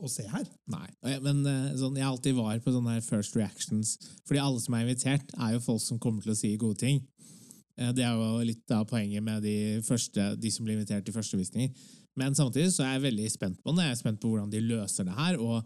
å 0.03 0.11
se 0.11 0.27
her. 0.31 0.47
Nei, 0.73 0.87
men 1.25 1.43
eh, 1.47 1.75
sånn, 1.79 1.99
jeg 1.99 2.07
alltid 2.09 2.39
var 2.39 2.63
på 2.63 2.75
sånne 2.75 2.97
her 2.97 3.05
first 3.05 3.37
reactions, 3.39 3.97
fordi 4.27 4.43
alle 4.43 4.63
som 4.63 4.77
er 4.77 4.87
invitert, 4.87 5.37
er 5.39 5.55
jo 5.57 5.67
folk 5.67 5.85
som 5.85 6.01
kommer 6.03 6.25
til 6.25 6.35
å 6.35 6.39
si 6.39 6.55
gode 6.61 6.81
ting. 6.83 7.03
Eh, 7.79 7.93
Det 7.97 8.05
er 8.07 8.17
jo 8.17 8.43
litt 8.47 8.75
av 8.75 8.87
poenget 8.91 9.25
med 9.25 9.45
de, 9.47 9.57
første, 9.87 10.33
de 10.41 10.53
som 10.53 10.67
blir 10.67 10.79
invitert 10.79 11.07
til 11.07 11.15
førstevisninger. 11.17 11.93
Men 12.17 12.35
samtidig 12.35 12.73
så 12.73 12.87
er 12.87 12.97
jeg 12.97 13.07
veldig 13.11 13.29
spent 13.33 13.59
på 13.61 13.73
den. 13.75 13.85
Jeg 13.85 13.93
er 13.93 14.01
spent 14.01 14.23
på 14.23 14.31
hvordan 14.31 14.53
de 14.53 14.63
løser 14.65 15.05
det 15.05 15.17
her. 15.19 15.37
Og 15.37 15.61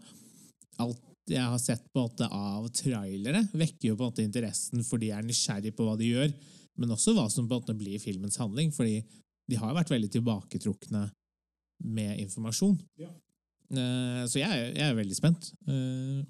alt 0.83 0.99
jeg 1.29 1.43
har 1.53 1.59
sett 1.61 1.83
på 1.93 2.01
en 2.01 2.07
måte 2.09 2.27
av 2.33 2.67
trailere, 2.73 3.43
vekker 3.53 3.91
jo 3.91 3.95
på 3.97 4.05
en 4.05 4.11
måte 4.11 4.25
interessen 4.25 4.83
fordi 4.87 5.11
jeg 5.11 5.19
er 5.21 5.27
nysgjerrig 5.27 5.73
på 5.77 5.85
hva 5.85 5.95
de 5.99 6.09
gjør, 6.09 6.33
men 6.81 6.93
også 6.95 7.13
hva 7.13 7.27
som 7.29 7.47
på 7.47 7.55
en 7.55 7.61
måte 7.61 7.75
blir 7.77 8.01
filmens 8.01 8.39
handling. 8.41 8.71
Fordi 8.73 9.01
de 9.51 9.59
har 9.59 9.75
vært 9.75 9.91
veldig 9.91 10.09
tilbaketrukne 10.13 11.05
med 11.91 12.19
informasjon. 12.23 12.77
Ja. 13.01 13.09
Så 14.27 14.39
jeg, 14.41 14.71
jeg 14.75 14.83
er 14.83 14.95
veldig 14.97 15.15
spent. 15.15 15.51
Eh, 15.67 16.21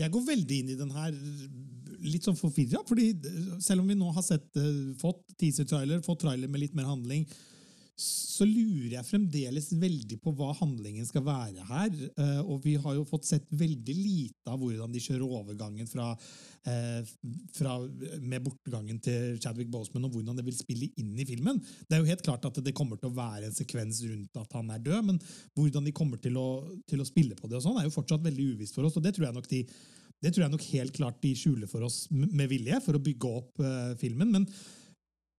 Jeg 0.00 0.12
går 0.12 0.22
veldig 0.26 0.58
inn 0.62 0.72
i 0.72 0.78
den 0.78 0.90
her 0.94 1.12
litt 2.00 2.24
sånn 2.24 2.38
forvirra, 2.38 2.80
fordi 2.88 3.10
selv 3.60 3.82
om 3.82 3.88
vi 3.90 3.96
nå 3.98 4.10
har 4.16 4.24
sett, 4.24 4.46
eh, 4.56 4.94
fått 5.00 5.22
teaser-trailer, 5.40 6.00
fått 6.04 6.22
trailer 6.24 6.48
med 6.48 6.62
litt 6.62 6.76
mer 6.76 6.88
handling, 6.88 7.26
så 8.00 8.46
lurer 8.48 8.94
jeg 8.94 9.06
fremdeles 9.06 9.66
veldig 9.76 10.16
på 10.24 10.32
hva 10.36 10.50
handlingen 10.56 11.04
skal 11.04 11.24
være 11.26 11.66
her. 11.68 11.90
Eh, 12.16 12.40
Og 12.40 12.62
vi 12.64 12.76
har 12.80 12.96
jo 12.96 13.04
fått 13.08 13.28
sett 13.28 13.44
veldig 13.52 13.96
lite 13.96 14.48
av 14.52 14.60
hvordan 14.62 14.92
de 14.94 15.02
kjører 15.04 15.34
overgangen 15.40 15.88
fra, 15.90 16.08
eh, 16.64 17.04
fra 17.56 17.76
med 18.20 18.46
bortgangen 18.46 19.00
til 19.04 19.38
Chadwick 19.38 19.70
Boseman, 19.70 20.08
og 20.08 20.16
hvordan 20.16 20.36
det 20.36 20.46
vil 20.48 20.56
spille 20.56 20.90
inn 20.96 21.12
i 21.18 21.28
filmen. 21.28 21.60
Det 21.60 21.98
er 21.98 22.02
jo 22.02 22.10
helt 22.10 22.24
klart 22.24 22.48
at 22.48 22.62
det 22.64 22.74
kommer 22.74 22.96
til 22.96 23.10
å 23.10 23.18
være 23.20 23.50
en 23.50 23.56
sekvens 23.56 24.02
rundt 24.08 24.42
at 24.42 24.52
han 24.56 24.70
er 24.70 24.78
død, 24.78 25.04
men 25.04 25.22
hvordan 25.54 25.84
de 25.84 25.92
kommer 25.92 26.20
til 26.20 26.40
å, 26.40 26.48
til 26.88 27.00
å 27.00 27.08
spille 27.08 27.36
på 27.36 27.48
det, 27.48 27.60
og 27.60 27.66
sånn 27.68 27.80
er 27.80 27.88
jo 27.88 27.96
fortsatt 28.00 28.24
veldig 28.24 28.54
uvisst 28.56 28.74
for 28.74 28.84
oss. 28.88 28.96
og 28.96 29.02
det 29.04 29.14
tror 29.14 29.28
jeg 29.28 29.34
nok 29.36 29.48
de 29.48 29.66
det 30.20 30.34
tror 30.34 30.44
jeg 30.44 30.52
nok 30.52 30.66
helt 30.74 30.92
klart 30.92 31.22
de 31.22 31.30
skjuler 31.32 31.68
for 31.70 31.80
oss 31.86 32.02
med 32.12 32.44
vilje, 32.50 32.76
for 32.84 32.92
å 32.92 33.00
bygge 33.00 33.30
opp 33.40 33.62
eh, 33.64 33.94
filmen. 33.96 34.28
Men 34.34 34.46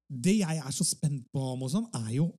det 0.10 0.40
jeg 0.42 0.58
er 0.58 0.74
så 0.74 0.86
spent 0.88 1.28
på, 1.32 1.44
Mozan, 1.60 1.86
er 2.02 2.16
jo 2.18 2.32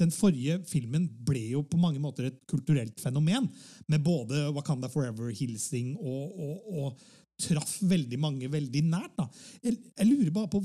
den 0.00 0.10
forrige 0.14 0.58
filmen 0.66 1.06
ble 1.26 1.44
jo 1.52 1.62
på 1.66 1.78
mange 1.78 2.00
måter 2.02 2.28
et 2.28 2.40
kulturelt 2.50 2.98
fenomen, 3.00 3.46
med 3.86 4.02
både 4.04 4.48
Wakanda 4.56 4.90
Forever-hilsing 4.90 5.94
og, 5.96 6.40
og, 6.42 6.70
og 6.72 7.06
traff 7.40 7.76
veldig 7.84 8.18
mange 8.20 8.50
veldig 8.50 8.82
nært. 8.88 9.26
Jeg, 9.62 9.76
jeg 9.92 10.08
lurer 10.08 10.32
bare 10.34 10.50
på 10.56 10.62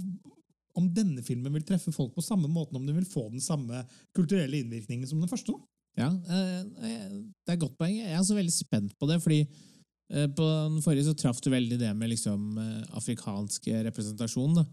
om 0.79 0.88
denne 0.95 1.23
filmen 1.25 1.51
vil 1.57 1.65
treffe 1.68 1.91
folk 1.91 2.13
på 2.15 2.23
samme 2.23 2.47
måten, 2.47 2.77
om 2.79 2.85
den 2.88 2.95
vil 2.95 3.09
få 3.09 3.25
den 3.31 3.44
samme 3.44 3.83
kulturelle 4.15 4.62
innvirkningen 4.62 5.09
som 5.09 5.19
den 5.19 5.31
første. 5.31 5.51
Da. 5.51 5.68
Ja, 6.00 6.07
eh, 6.07 6.62
eh, 6.62 7.09
det 7.12 7.51
er 7.51 7.57
et 7.57 7.63
godt 7.65 7.77
poeng. 7.79 7.97
Jeg 7.97 8.15
er 8.15 8.23
så 8.23 8.38
veldig 8.38 8.53
spent 8.56 8.95
på 9.00 9.09
det, 9.09 9.19
fordi 9.23 9.41
eh, 9.44 10.29
på 10.31 10.47
den 10.47 10.79
forrige 10.85 11.09
så 11.09 11.15
traff 11.18 11.41
du 11.44 11.51
veldig 11.51 11.79
det 11.81 11.91
med 11.97 12.13
liksom 12.13 12.56
afrikansk 12.95 13.68
representasjon. 13.89 14.62
Da. 14.62 14.65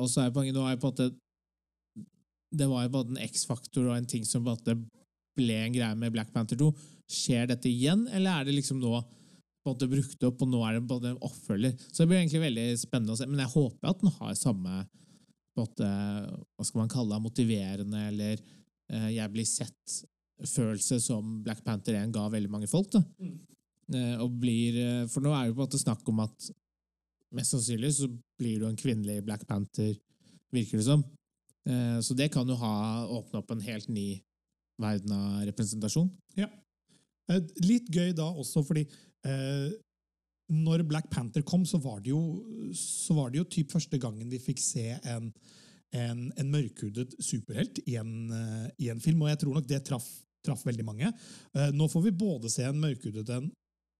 Og 0.00 0.06
så 0.08 0.22
er 0.22 0.32
poenget 0.32 0.56
nå 0.56 0.62
er 0.64 0.78
på 0.80 0.92
måte 0.92 1.10
Det 2.52 2.68
var 2.68 2.84
jo 2.84 2.92
både 2.92 3.14
en 3.14 3.24
X-faktor 3.24 3.88
og 3.88 3.96
en 3.96 4.08
ting 4.08 4.24
som 4.28 4.44
ble 4.44 5.56
en 5.56 5.74
greie 5.74 5.96
med 5.98 6.12
Black 6.12 6.32
Panther 6.34 6.58
2. 6.60 6.70
Skjer 7.12 7.48
dette 7.48 7.70
igjen, 7.70 8.06
eller 8.12 8.40
er 8.40 8.48
det 8.48 8.56
liksom 8.58 8.80
nå 8.82 8.96
måte 9.66 9.86
brukt 9.86 10.24
opp, 10.26 10.42
og 10.42 10.50
nå 10.50 10.62
er 10.66 10.76
det 10.76 10.88
både 10.90 11.12
oppfølger? 11.22 11.76
Så 11.88 12.02
det 12.02 12.10
blir 12.10 12.20
egentlig 12.20 12.42
veldig 12.42 12.66
spennende 12.80 13.14
å 13.14 13.20
se. 13.20 13.28
Men 13.30 13.44
jeg 13.44 13.54
håper 13.54 13.92
at 13.92 14.02
den 14.02 14.14
har 14.18 14.34
samme 14.38 14.82
måte, 15.58 15.86
hva 15.86 16.66
skal 16.66 16.82
man 16.82 16.92
kalle 16.92 17.14
det, 17.14 17.22
motiverende 17.26 18.02
eller 18.08 18.34
eh, 18.40 19.08
jeg 19.14 19.32
blir 19.34 19.48
sett-følelse 19.48 20.98
som 21.04 21.38
Black 21.44 21.62
Panther 21.66 21.98
1 22.00 22.14
ga 22.14 22.26
veldig 22.32 22.52
mange 22.52 22.70
folk. 22.70 22.90
da. 22.94 23.04
Eh, 23.92 24.16
og 24.24 24.38
blir, 24.42 24.78
eh, 24.80 25.06
for 25.12 25.24
nå 25.24 25.34
er 25.36 25.48
det 25.48 25.56
på 25.56 25.60
en 25.60 25.66
måte 25.66 25.82
snakk 25.82 26.08
om 26.08 26.22
at 26.24 26.52
mest 27.36 27.54
sannsynlig 27.54 27.92
så 27.96 28.08
blir 28.40 28.60
du 28.60 28.68
en 28.68 28.78
kvinnelig 28.78 29.22
Black 29.26 29.44
Panther, 29.48 29.94
virker 30.52 30.80
det 30.80 30.88
som. 30.88 31.04
Eh, 31.68 31.98
så 32.02 32.16
det 32.18 32.30
kan 32.34 32.48
jo 32.48 32.56
ha 32.58 32.72
åpne 33.06 33.38
opp 33.42 33.50
en 33.54 33.62
helt 33.62 33.88
ny 33.92 34.08
verden 34.82 35.12
av 35.14 35.44
representasjon. 35.46 36.10
Ja. 36.38 36.48
Eh, 37.30 37.40
Litt 37.62 37.90
gøy 37.94 38.12
da 38.18 38.26
også, 38.32 38.64
fordi 38.66 38.82
eh, 39.28 39.70
når 40.52 40.82
Black 40.88 41.06
Panther 41.12 41.44
kom, 41.46 41.62
så 41.68 41.78
var 41.80 42.00
det 42.02 42.10
jo, 42.12 42.20
så 42.76 43.14
var 43.16 43.30
det 43.32 43.38
jo 43.42 43.46
typ 43.58 43.70
første 43.72 43.98
gangen 44.02 44.28
vi 44.32 44.40
fikk 44.42 44.58
se 44.60 44.88
en, 45.08 45.30
en, 45.96 46.26
en 46.36 46.50
mørkhudet 46.52 47.14
superhelt 47.22 47.78
i 47.86 47.94
en, 48.00 48.12
eh, 48.36 48.66
i 48.84 48.90
en 48.92 49.00
film, 49.00 49.22
og 49.24 49.30
jeg 49.32 49.40
tror 49.44 49.56
nok 49.60 49.70
det 49.70 49.84
traff, 49.86 50.08
traff 50.44 50.66
veldig 50.66 50.84
mange. 50.84 51.12
Eh, 51.54 51.70
nå 51.72 51.86
får 51.92 52.08
vi 52.08 52.16
både 52.24 52.50
se 52.52 52.66
en 52.68 52.80
mørkhudet 52.82 53.28
en 53.38 53.50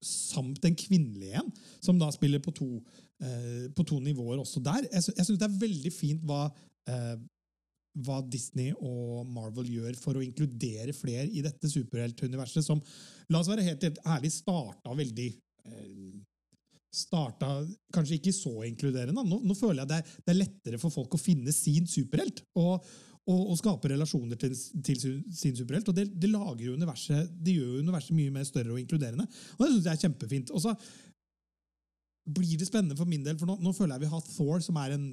samt 0.02 0.64
en 0.66 0.74
kvinnelig 0.74 1.36
en, 1.38 1.52
som 1.78 1.94
da 2.00 2.08
spiller 2.10 2.40
på 2.42 2.50
to, 2.58 2.66
eh, 3.22 3.68
på 3.70 3.84
to 3.86 4.00
nivåer 4.02 4.40
også 4.42 4.58
der. 4.66 4.88
Jeg, 4.90 5.04
sy- 5.06 5.14
jeg 5.14 5.28
syns 5.28 5.38
det 5.38 5.46
er 5.46 5.60
veldig 5.62 5.92
fint 5.94 6.24
hva 6.26 6.40
eh, 6.90 7.14
hva 8.00 8.22
Disney 8.24 8.72
og 8.78 9.28
Marvel 9.28 9.68
gjør 9.74 9.96
for 10.00 10.16
å 10.16 10.24
inkludere 10.24 10.94
flere 10.96 11.28
i 11.28 11.44
dette 11.44 11.70
superheltuniverset, 11.70 12.64
som, 12.64 12.80
la 13.28 13.42
oss 13.42 13.50
være 13.50 13.66
helt 13.66 13.88
ærlig, 14.06 14.32
starta 14.32 14.96
veldig 14.98 15.30
eh, 15.68 16.20
Starta 16.92 17.46
kanskje 17.88 18.18
ikke 18.18 18.34
så 18.36 18.50
inkluderende. 18.66 19.22
Nå, 19.24 19.38
nå 19.48 19.54
føler 19.56 19.78
jeg 19.80 19.88
det 19.88 19.96
er, 20.02 20.10
det 20.26 20.32
er 20.34 20.36
lettere 20.42 20.80
for 20.82 20.92
folk 20.92 21.14
å 21.16 21.20
finne 21.20 21.48
sin 21.56 21.86
superhelt. 21.88 22.42
Og, 22.60 22.84
og, 23.22 23.38
og 23.38 23.56
skape 23.56 23.88
relasjoner 23.94 24.36
til, 24.36 24.52
til 24.84 24.98
sin 25.32 25.56
superhelt. 25.56 25.88
Og 25.88 25.96
det, 25.96 26.04
det, 26.12 26.28
lager 26.28 26.66
jo 26.66 26.74
universet, 26.76 27.30
det 27.32 27.56
gjør 27.56 27.78
jo 27.78 27.86
universet 27.86 28.18
mye 28.18 28.34
mer 28.34 28.44
større 28.44 28.74
og 28.74 28.82
inkluderende. 28.82 29.24
Og 29.56 29.64
det 29.64 29.70
syns 29.70 29.88
jeg 29.88 29.94
er 29.94 30.02
kjempefint. 30.04 30.52
Og 30.52 30.66
så 30.66 30.74
blir 32.22 32.58
det 32.58 32.68
spennende 32.68 32.96
for 32.98 33.08
min 33.10 33.24
del, 33.24 33.38
for 33.38 33.50
nå, 33.50 33.56
nå 33.58 33.72
føler 33.74 33.96
jeg 33.96 34.04
vi 34.04 34.12
har 34.12 34.26
Thor, 34.28 34.60
som 34.62 34.76
er 34.78 34.94
en, 34.94 35.06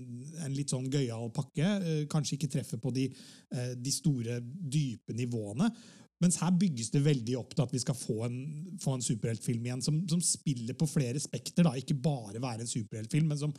en 0.46 0.54
litt 0.54 0.70
sånn 0.70 0.90
gøyal 0.94 1.32
pakke. 1.34 1.66
Eh, 1.66 2.04
kanskje 2.12 2.38
ikke 2.38 2.52
treffer 2.54 2.82
på 2.82 2.94
de, 2.94 3.08
eh, 3.56 3.74
de 3.78 3.94
store, 3.94 4.38
dype 4.44 5.16
nivåene. 5.18 5.72
Mens 6.20 6.38
her 6.42 6.52
bygges 6.52 6.92
det 6.92 7.02
veldig 7.06 7.38
opp 7.40 7.54
til 7.56 7.64
at 7.64 7.74
vi 7.74 7.80
skal 7.82 7.96
få 7.96 8.26
en, 8.28 8.40
få 8.84 8.98
en 8.98 9.06
superheltfilm 9.06 9.66
igjen 9.66 9.84
som, 9.84 10.02
som 10.12 10.22
spiller 10.24 10.76
på 10.78 10.88
flere 10.92 11.22
spekter. 11.24 11.64
Da. 11.66 11.74
Ikke 11.80 11.96
bare 11.96 12.42
være 12.44 12.66
en 12.66 12.72
superheltfilm, 12.72 13.32
men 13.32 13.40
som 13.40 13.56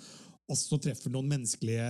også 0.51 0.81
treffer 0.83 1.13
noen 1.15 1.31
menneskelige, 1.31 1.87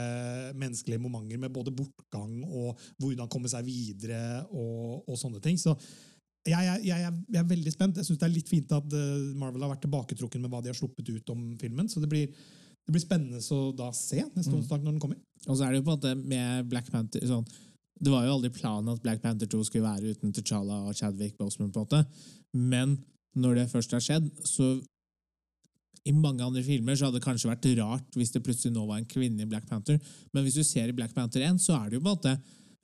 menneskelige 0.60 1.02
momenter 1.02 1.40
med 1.40 1.52
både 1.52 1.72
bortgang 1.74 2.42
og 2.44 2.78
hvordan 3.00 3.30
komme 3.32 3.50
seg 3.50 3.66
videre 3.66 4.44
og, 4.52 5.08
og 5.08 5.18
sånne 5.18 5.40
ting. 5.42 5.58
Så 5.60 5.74
jeg, 6.48 6.64
jeg, 6.64 6.84
jeg, 6.88 7.12
jeg 7.28 7.40
er 7.42 7.48
veldig 7.50 7.72
spent. 7.74 7.98
Jeg 8.00 8.08
syns 8.08 8.20
det 8.20 8.26
er 8.28 8.32
litt 8.32 8.50
fint 8.50 8.72
at 8.72 8.94
eh, 8.96 9.24
Marvel 9.38 9.64
har 9.66 9.74
vært 9.74 9.84
tilbaketrukken 9.84 10.44
med 10.44 10.52
hva 10.52 10.62
de 10.64 10.72
har 10.72 10.78
sluppet 10.78 11.10
ut 11.12 11.32
om 11.34 11.42
filmen. 11.60 11.88
Så 11.90 12.00
det 12.00 12.08
blir, 12.12 12.30
det 12.30 12.94
blir 12.94 13.02
spennende 13.02 13.42
å 13.42 13.72
da 13.76 13.90
se 13.96 14.22
neste 14.24 14.54
onsdag 14.56 14.84
når 14.84 14.94
den 14.94 15.02
kommer. 15.02 15.18
Og 15.46 15.52
så 15.52 15.66
er 15.66 15.74
det 15.74 15.82
jo 15.82 15.88
på 15.88 15.92
en 15.92 15.98
måte 15.98 16.14
med 16.20 16.70
Black 16.70 16.88
Panther 16.92 17.26
sånn, 17.28 17.48
Det 18.00 18.08
var 18.12 18.24
jo 18.24 18.38
aldri 18.38 18.48
planen 18.54 18.94
at 18.94 19.02
Black 19.04 19.20
Panther 19.20 19.48
2 19.52 19.64
skulle 19.68 19.84
være 19.84 20.14
uten 20.14 20.32
T'Challa 20.32 20.78
og 20.88 20.96
Chadwick 20.96 21.36
Boseman, 21.36 21.72
på 21.72 21.82
en 21.82 21.88
måte. 21.88 22.30
Men 22.56 22.96
når 23.36 23.60
det 23.60 23.70
først 23.74 23.92
har 23.92 24.00
skjedd, 24.00 24.30
så 24.48 24.78
i 26.08 26.14
mange 26.16 26.40
andre 26.40 26.62
filmer 26.64 26.96
så 26.96 27.06
hadde 27.06 27.20
det 27.20 27.26
kanskje 27.26 27.50
vært 27.50 27.68
rart 27.76 28.16
hvis 28.16 28.32
det 28.32 28.40
plutselig 28.46 28.72
nå 28.72 28.86
var 28.88 29.02
en 29.02 29.10
kvinne 29.10 29.44
i 29.44 29.50
Black 29.50 29.66
Panther, 29.68 30.00
men 30.32 30.46
hvis 30.46 30.56
du 30.56 30.64
ser 30.64 30.88
i 30.88 30.96
Black 30.96 31.12
Panther 31.12 31.44
1, 31.44 31.60
så 31.60 31.76
er 31.76 31.90
det 31.90 31.98
jo 31.98 32.04
på 32.06 32.08
en 32.08 32.16
måte 32.16 32.32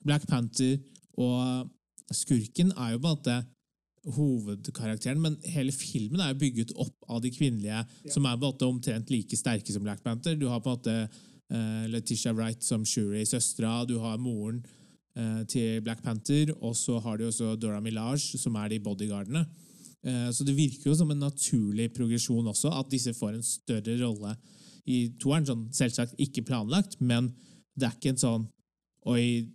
Black 0.05 0.27
Panther 0.29 0.77
og 1.17 1.71
skurken 2.13 2.71
er 2.77 2.93
jo 2.93 3.01
på 3.01 3.07
en 3.07 3.15
måte 3.17 3.37
hovedkarakteren, 4.15 5.19
men 5.19 5.35
hele 5.51 5.73
filmen 5.75 6.21
er 6.23 6.31
jo 6.31 6.41
bygget 6.45 6.73
opp 6.79 7.09
av 7.11 7.21
de 7.23 7.31
kvinnelige, 7.33 7.81
som 8.13 8.25
er 8.25 8.37
på 8.37 8.39
en 8.39 8.45
måte 8.45 8.69
omtrent 8.69 9.11
like 9.11 9.39
sterke 9.39 9.73
som 9.73 9.83
Black 9.83 10.03
Panther. 10.05 10.37
Du 10.39 10.47
har 10.47 10.61
på 10.63 10.71
en 10.71 10.77
måte 10.77 10.95
uh, 11.51 11.85
Letitia 11.91 12.33
Wright 12.35 12.63
som 12.63 12.85
Shuri, 12.87 13.25
søstera, 13.27 13.81
du 13.87 13.97
har 14.03 14.19
moren 14.21 14.61
uh, 15.17 15.43
til 15.49 15.81
Black 15.83 16.03
Panther, 16.05 16.53
og 16.61 16.77
så 16.79 17.01
har 17.03 17.17
du 17.17 17.27
også 17.27 17.55
Dora 17.59 17.81
Milage, 17.83 18.39
som 18.39 18.55
er 18.55 18.71
de 18.71 18.79
bodyguardene. 18.83 19.43
Uh, 20.07 20.29
så 20.31 20.47
det 20.47 20.55
virker 20.55 20.91
jo 20.91 20.95
som 20.95 21.11
en 21.11 21.25
naturlig 21.27 21.91
progresjon 21.97 22.47
også, 22.47 22.71
at 22.79 22.91
disse 22.93 23.15
får 23.17 23.35
en 23.35 23.43
større 23.43 23.99
rolle 24.05 24.37
i 24.87 25.07
toeren. 25.19 25.49
Sånn, 25.49 25.67
selvsagt 25.75 26.15
ikke 26.21 26.45
planlagt, 26.47 27.01
men 27.01 27.33
det 27.75 27.89
er 27.89 27.99
ikke 27.99 28.15
en 28.15 28.23
sånn 28.23 28.53
Oi, 29.07 29.45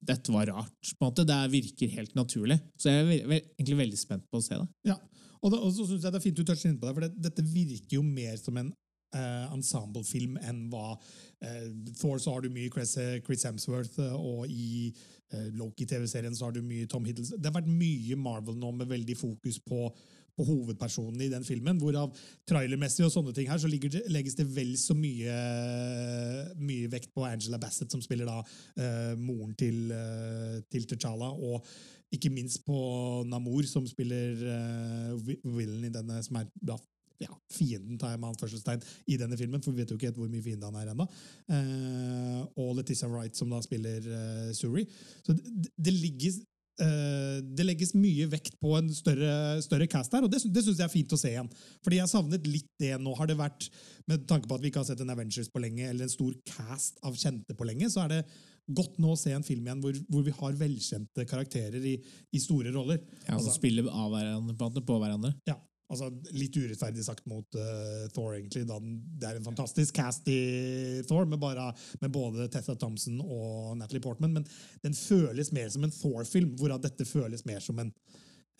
dette 0.00 0.32
var 0.32 0.48
rart. 0.48 0.92
på 0.98 1.04
en 1.04 1.10
måte. 1.10 1.26
Det 1.28 1.38
virker 1.52 1.96
helt 1.96 2.14
naturlig. 2.16 2.58
Så 2.80 2.92
jeg 2.92 3.20
er 3.20 3.40
egentlig 3.40 3.80
veldig 3.84 4.00
spent 4.00 4.28
på 4.30 4.40
å 4.40 4.44
se 4.44 4.56
det. 4.56 4.68
Ja, 4.92 4.96
Og, 5.40 5.52
det, 5.52 5.58
og 5.58 5.72
så 5.72 5.86
synes 5.88 6.04
jeg 6.04 6.12
det 6.12 6.18
er 6.18 6.24
fint 6.24 6.36
du 6.36 6.44
toucher 6.44 6.68
inn 6.68 6.78
på 6.80 6.88
det, 6.88 6.94
for 6.96 7.06
det, 7.06 7.14
dette 7.28 7.44
virker 7.48 7.96
jo 7.96 8.02
mer 8.04 8.34
som 8.36 8.58
en 8.60 8.72
uh, 9.16 9.46
ensemblefilm 9.54 10.36
enn 10.44 10.66
hva 10.72 10.90
uh, 10.96 11.68
Thor 11.96 12.20
så 12.20 12.34
har 12.34 12.44
du 12.44 12.50
mye 12.52 12.68
Chris, 12.72 12.92
Chris 13.24 13.46
Hemsworth, 13.48 13.96
uh, 14.00 14.16
og 14.16 14.50
i 14.50 14.92
Loki-TV-serien 15.30 16.34
så 16.34 16.48
har 16.48 16.56
du 16.56 16.64
mye 16.66 16.88
Tom 16.90 17.04
Hiddleston. 17.06 17.38
Det 17.38 17.46
har 17.46 17.54
vært 17.60 17.70
mye 17.70 18.16
Marvel 18.18 18.56
nå 18.58 18.72
med 18.74 18.88
veldig 18.90 19.14
fokus 19.14 19.60
på 19.62 19.84
på 20.40 20.48
hovedpersonen 20.48 21.20
i 21.24 21.30
den 21.32 21.44
filmen. 21.46 21.78
Hvorav 21.80 22.14
trailermessig 22.48 23.04
og 23.06 23.12
sånne 23.14 23.34
ting 23.36 23.50
her, 23.50 23.60
så 23.60 23.70
det, 23.70 24.04
legges 24.12 24.38
det 24.38 24.48
vel 24.48 24.74
så 24.80 24.96
mye, 24.96 25.36
mye 26.60 26.90
vekt 26.92 27.12
på 27.14 27.26
Angela 27.28 27.60
Bassett, 27.60 27.92
som 27.92 28.02
spiller 28.04 28.28
da 28.28 28.40
uh, 28.40 29.14
moren 29.20 29.54
til, 29.58 29.90
uh, 29.92 30.60
til 30.72 30.88
T'Challa, 30.88 31.30
og 31.30 31.66
ikke 32.10 32.32
minst 32.32 32.64
på 32.66 32.78
Namor, 33.30 33.66
som 33.70 33.84
spiller 33.86 34.40
uh, 34.42 35.34
Willen 35.44 35.86
i 35.86 35.92
denne, 35.94 36.22
som 36.26 36.40
er 36.40 36.48
da 36.56 36.78
ja, 37.20 37.34
fienden 37.52 37.98
tar 38.00 38.14
jeg 38.14 38.20
med 38.22 38.30
anførselstegn 38.30 38.84
i 39.12 39.18
denne 39.20 39.36
filmen, 39.36 39.60
for 39.60 39.74
vi 39.74 39.82
vet 39.82 39.90
jo 39.92 39.98
ikke 39.98 40.08
helt 40.08 40.20
hvor 40.22 40.30
mye 40.32 40.44
fiende 40.44 40.70
han 40.70 40.78
er 40.80 40.94
ennå. 40.94 41.04
Uh, 41.52 42.46
og 42.62 42.78
Letitia 42.78 43.10
Wright, 43.12 43.36
som 43.36 43.52
da 43.52 43.60
spiller 43.64 44.06
uh, 44.08 44.48
Suri. 44.56 44.86
Så 45.20 45.36
det, 45.36 45.68
det 45.76 45.92
ligger 45.98 46.40
Eh, 46.40 46.49
det 46.80 47.64
legges 47.66 47.94
mye 47.96 48.26
vekt 48.32 48.56
på 48.62 48.74
en 48.78 48.88
større, 48.94 49.60
større 49.64 49.88
cast 49.90 50.14
her, 50.16 50.24
og 50.24 50.32
det, 50.32 50.42
det 50.48 50.64
syns 50.64 50.78
jeg 50.80 50.86
er 50.86 50.92
fint 50.92 51.12
å 51.12 51.18
se 51.20 51.32
igjen. 51.32 51.50
Fordi 51.84 52.00
jeg 52.00 52.12
savnet 52.12 52.48
litt 52.48 52.70
det 52.80 52.94
nå. 53.02 53.14
Har 53.18 53.28
det 53.30 53.36
vært, 53.38 53.68
Med 54.10 54.24
tanke 54.30 54.48
på 54.48 54.56
at 54.56 54.62
vi 54.62 54.70
ikke 54.70 54.80
har 54.82 54.88
sett 54.88 55.02
en 55.04 55.12
Avengers 55.12 55.50
på 55.52 55.62
lenge, 55.62 55.84
eller 55.88 56.06
en 56.06 56.12
stor 56.12 56.34
cast 56.48 56.98
av 57.06 57.18
kjente 57.18 57.54
på 57.56 57.66
lenge, 57.68 57.90
så 57.92 58.04
er 58.04 58.14
det 58.14 58.22
godt 58.74 58.98
nå 59.02 59.14
å 59.14 59.18
se 59.18 59.32
en 59.34 59.46
film 59.46 59.66
igjen 59.66 59.80
hvor, 59.82 59.96
hvor 60.10 60.24
vi 60.26 60.34
har 60.36 60.58
velkjente 60.58 61.26
karakterer 61.28 61.84
i, 61.86 61.96
i 62.30 62.42
store 62.42 62.72
roller. 62.74 63.00
Ja, 63.24 63.36
altså, 63.36 63.50
altså 63.50 63.56
spiller 63.58 63.90
av 63.90 64.14
hverandre 64.14 64.84
på 64.86 64.98
hverandre. 65.02 65.34
Ja, 65.48 65.56
Altså, 65.90 66.06
litt 66.36 66.54
urettferdig 66.54 67.02
sagt 67.02 67.26
mot 67.30 67.56
uh, 67.58 68.06
Thor, 68.14 68.36
egentlig. 68.36 68.62
Da 68.68 68.78
det 68.80 69.26
er 69.26 69.40
en 69.40 69.48
fantastisk 69.48 69.96
cast 69.98 70.28
i 70.30 71.02
Thor, 71.08 71.26
med, 71.26 71.40
bare, 71.42 71.70
med, 72.00 72.12
både 72.14 72.46
Tessa 72.52 72.76
Thompson 72.78 73.18
og 73.24 73.76
Natalie 73.80 74.04
Portman. 74.04 74.36
Men 74.38 74.46
den 74.84 74.94
føles 74.94 75.50
mer 75.56 75.70
som 75.74 75.86
en 75.86 75.94
Thor-film, 75.94 76.54
hvorav 76.60 76.82
dette 76.84 77.08
føles 77.08 77.42
mer 77.48 77.62
som 77.64 77.82
en, 77.82 77.90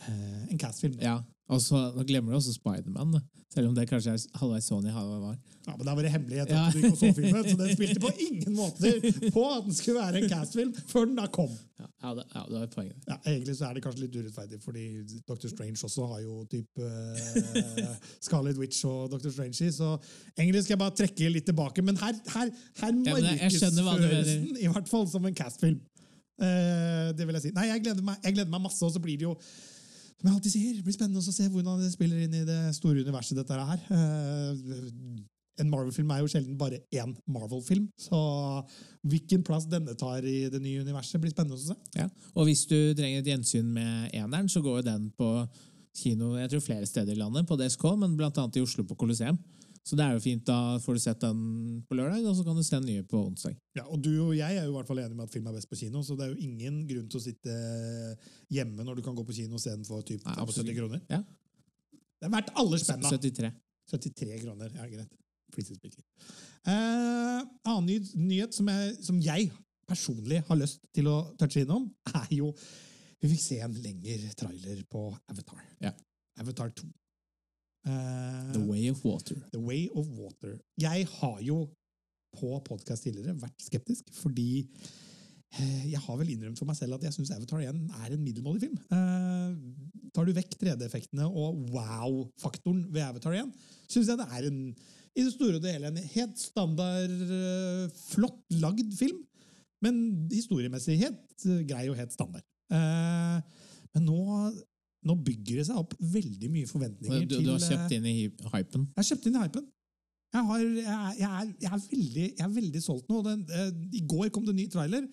en 0.09 0.59
cast-film. 0.59 0.97
Ja, 1.03 1.21
og 1.51 1.61
så 1.63 1.79
glemmer 2.07 2.33
du 2.33 2.39
også 2.39 2.53
Spiderman, 2.55 3.17
selv 3.51 3.69
om 3.69 3.75
det 3.75 3.89
kanskje 3.91 4.13
er 4.15 4.39
halvveis 4.39 4.69
Sony 4.71 4.93
var. 4.95 5.35
Ja, 5.67 5.75
men 5.77 5.87
Da 5.87 5.95
var 5.95 6.03
det 6.03 6.13
hemmelighet 6.13 6.53
at 6.55 6.73
du 6.73 6.79
ikke 6.79 6.97
så 6.97 7.11
filmen, 7.17 7.49
så 7.49 7.57
den 7.59 7.73
spilte 7.75 8.01
på 8.01 8.11
ingen 8.29 8.55
måter 8.55 9.01
på 9.35 9.43
at 9.51 9.65
den 9.65 9.75
skulle 9.75 9.99
være 9.99 10.23
en 10.23 10.29
cast-film 10.31 10.71
før 10.87 11.09
den 11.09 11.17
da 11.19 11.27
kom. 11.27 11.51
Ja, 11.81 12.15
det, 12.15 12.25
ja, 12.35 12.43
det 12.49 12.61
var 12.61 12.67
poenget. 12.75 12.97
Ja, 13.09 13.17
egentlig 13.27 13.57
så 13.57 13.67
er 13.67 13.75
det 13.75 13.83
kanskje 13.83 14.05
litt 14.05 14.17
urettferdig, 14.17 14.61
fordi 14.63 14.85
Dr. 15.29 15.49
Strange 15.51 15.79
også 15.89 16.07
har 16.13 16.21
jo 16.23 16.45
type 16.51 16.87
uh, 16.87 17.97
Scarlet 18.27 18.61
Witch 18.61 18.85
og 18.87 19.11
Dr. 19.11 19.31
Strange 19.35 19.59
i, 19.67 19.73
så 19.75 19.97
egentlig 20.39 20.63
skal 20.65 20.77
jeg 20.77 20.83
bare 20.85 20.97
trekke 21.03 21.33
litt 21.35 21.49
tilbake. 21.51 21.83
Men 21.83 21.99
her, 21.99 22.15
her, 22.37 22.53
her 22.85 22.95
markedsføres 23.03 24.31
den 24.31 24.63
i 24.63 24.71
hvert 24.71 24.89
fall 24.89 25.11
som 25.11 25.27
en 25.27 25.35
cast-film. 25.35 25.83
Uh, 26.41 27.11
det 27.19 27.27
vil 27.27 27.37
jeg 27.37 27.49
si. 27.49 27.53
Nei, 27.59 27.67
jeg 27.73 27.83
gleder, 27.85 28.07
meg, 28.07 28.23
jeg 28.25 28.39
gleder 28.39 28.55
meg 28.55 28.65
masse, 28.71 28.81
og 28.87 28.95
så 28.95 29.03
blir 29.03 29.19
det 29.19 29.27
jo 29.27 29.35
som 30.21 30.29
jeg 30.29 30.37
alltid 30.37 30.53
sier, 30.53 30.73
det 30.77 30.85
blir 30.85 30.95
spennende 30.95 31.21
å 31.25 31.33
se 31.33 31.47
hvordan 31.49 31.81
det 31.81 31.91
spiller 31.95 32.25
inn 32.27 32.35
i 32.37 32.45
det 32.45 32.61
store 32.77 33.01
universet. 33.01 33.39
dette 33.41 33.57
her. 33.57 33.85
Uh, 33.89 35.23
en 35.61 35.69
Marvel-film 35.69 36.11
er 36.13 36.21
jo 36.23 36.29
sjelden 36.31 36.59
bare 36.61 36.83
én 36.93 37.15
Marvel-film. 37.29 37.89
Så 38.01 38.21
hvilken 39.09 39.45
plass 39.47 39.67
denne 39.69 39.97
tar 39.99 40.25
i 40.25 40.49
det 40.53 40.61
nye 40.61 40.85
universet, 40.85 41.21
blir 41.23 41.33
spennende 41.33 41.57
å 41.57 41.63
se. 41.63 41.77
Ja. 41.97 42.09
Og 42.35 42.49
hvis 42.49 42.67
du 42.69 42.77
trenger 42.97 43.21
et 43.21 43.33
gjensyn 43.33 43.73
med 43.75 44.13
eneren, 44.17 44.49
så 44.53 44.63
går 44.65 44.81
jo 44.81 44.89
den 44.91 45.09
på 45.17 45.31
kino 45.97 46.37
jeg 46.39 46.53
tror 46.53 46.63
flere 46.65 46.87
steder 46.87 47.17
i 47.17 47.19
landet, 47.19 47.49
på 47.49 47.59
DSK, 47.59 47.89
men 47.99 48.17
blant 48.19 48.39
annet 48.39 48.61
i 48.61 48.65
Oslo 48.65 48.85
på 48.87 48.97
Colosseum. 49.01 49.41
Så 49.87 49.97
det 49.97 50.05
er 50.05 50.13
jo 50.13 50.21
fint, 50.23 50.43
da 50.47 50.77
får 50.83 50.97
du 50.97 51.01
sett 51.03 51.23
den 51.23 51.39
på 51.89 51.97
lørdag, 51.97 52.25
og 52.29 52.35
så 52.37 52.45
kan 52.45 52.59
du 52.59 52.63
se 52.63 52.77
den 52.77 52.89
nye 52.91 53.05
på 53.09 53.23
onsdag. 53.25 53.55
Ja, 53.79 53.87
og 53.89 54.03
Du 54.05 54.11
og 54.27 54.35
jeg 54.37 54.59
er 54.59 54.67
jo 54.67 54.75
i 54.75 54.77
hvert 54.77 54.91
fall 54.91 55.01
enige 55.01 55.17
med 55.17 55.25
at 55.25 55.33
film 55.33 55.49
er 55.49 55.57
best 55.57 55.71
på 55.71 55.79
kino, 55.81 56.03
så 56.05 56.17
det 56.19 56.27
er 56.27 56.35
jo 56.35 56.45
ingen 56.45 56.83
grunn 56.91 57.09
til 57.11 57.21
å 57.21 57.25
sitte 57.25 57.55
hjemme 58.53 58.85
når 58.87 59.01
du 59.01 59.05
kan 59.07 59.17
gå 59.17 59.25
på 59.27 59.39
kino 59.41 59.57
og 59.57 59.63
se 59.65 59.73
den 59.73 59.87
for 59.89 60.05
typ 60.07 60.27
70 60.29 60.77
kroner. 60.77 61.01
Ja. 61.11 61.23
Det 62.21 62.29
er 62.29 62.35
verdt 62.37 62.53
alle 62.61 62.81
spenna! 62.83 63.09
73. 63.09 63.51
73 63.91 64.39
kroner, 64.45 64.77
ja, 64.77 64.87
greit. 64.93 65.17
Uh, 65.51 67.41
annen 67.67 67.89
ny, 67.89 67.97
nyhet 68.21 68.55
som 68.55 68.69
jeg, 68.71 68.93
som 69.03 69.19
jeg, 69.25 69.49
personlig 69.91 70.45
har 70.47 70.59
lyst 70.61 70.85
til 70.95 71.09
å 71.11 71.17
touche 71.41 71.65
innom, 71.65 71.89
er 72.15 72.29
jo 72.37 72.53
Vi 73.21 73.29
fikk 73.29 73.43
se 73.43 73.57
en 73.61 73.75
lengre 73.85 74.31
trailer 74.39 74.79
på 74.89 75.03
Avatar. 75.29 75.65
Ja. 75.83 75.91
Avatar 76.41 76.71
2. 76.73 76.87
Uh, 77.89 78.53
The 78.53 78.61
Way 78.61 78.91
of 78.91 79.05
Water. 79.05 79.37
The 79.53 79.61
Way 79.61 79.89
of 79.97 80.09
Water. 80.19 80.59
Jeg 80.81 81.07
har 81.21 81.39
jo 81.41 81.63
på 82.37 82.51
podkast 82.67 83.07
tidligere 83.07 83.35
vært 83.41 83.65
skeptisk, 83.65 84.11
fordi 84.21 84.67
uh, 85.57 85.85
jeg 85.89 86.01
har 86.05 86.19
vel 86.21 86.35
innrømt 86.35 86.61
for 86.61 86.69
meg 86.69 86.77
selv 86.79 86.99
at 86.99 87.07
jeg 87.09 87.17
syns 87.17 87.33
Avatar 87.35 87.65
1 87.65 87.81
er 88.05 88.13
en 88.13 88.25
middelmådig 88.25 88.67
film. 88.67 88.77
Uh, 88.93 89.57
tar 90.15 90.29
du 90.29 90.35
vekk 90.37 90.59
3D-effektene 90.61 91.27
og 91.27 91.65
wow-faktoren 91.73 92.85
ved 92.93 93.07
Avatar 93.07 93.39
1, 93.41 93.51
syns 93.89 94.13
jeg 94.13 94.21
det 94.21 94.29
er 94.29 94.51
en 94.51 94.63
i 95.19 95.25
det 95.27 95.33
store 95.35 95.57
og 95.59 95.65
det 95.65 95.73
hele 95.75 95.89
en 95.91 96.05
helt 96.13 96.39
standard, 96.39 97.15
flott 97.99 98.55
lagd 98.63 98.93
film. 98.95 99.25
Men 99.83 99.97
historiemessig 100.31 101.01
helt 101.01 101.47
grei 101.67 101.89
og 101.91 101.97
helt 101.99 102.15
standard. 102.15 102.45
Men 102.71 104.07
nå 104.07 104.21
nå 105.07 105.17
bygger 105.25 105.61
det 105.61 105.67
seg 105.71 105.81
opp 105.81 105.95
veldig 105.97 106.49
mye 106.53 106.69
forventninger. 106.69 107.27
Du, 107.29 107.39
du 107.41 107.53
har 107.55 107.63
kjøpt 107.63 107.95
inn 107.97 108.09
i 108.09 108.17
hypen? 108.29 108.89
Jeg 108.91 109.01
har 109.01 109.09
kjøpt 109.09 109.29
inn 109.31 109.39
i 109.39 109.45
hypen. 109.45 109.69
Jeg, 110.31 110.47
har, 110.47 110.61
jeg, 110.63 110.83
jeg, 111.19 111.29
er, 111.29 111.53
jeg, 111.59 111.71
er, 111.73 111.85
veldig, 111.91 112.27
er 112.45 112.51
veldig 112.55 112.83
solgt 112.85 113.09
nå. 113.11 113.23
Den, 113.27 113.41
eh, 113.51 113.71
I 113.99 114.03
går 114.07 114.29
kom 114.31 114.45
det 114.47 114.55
en 114.55 114.61
ny 114.61 114.69
trailer. 114.71 115.09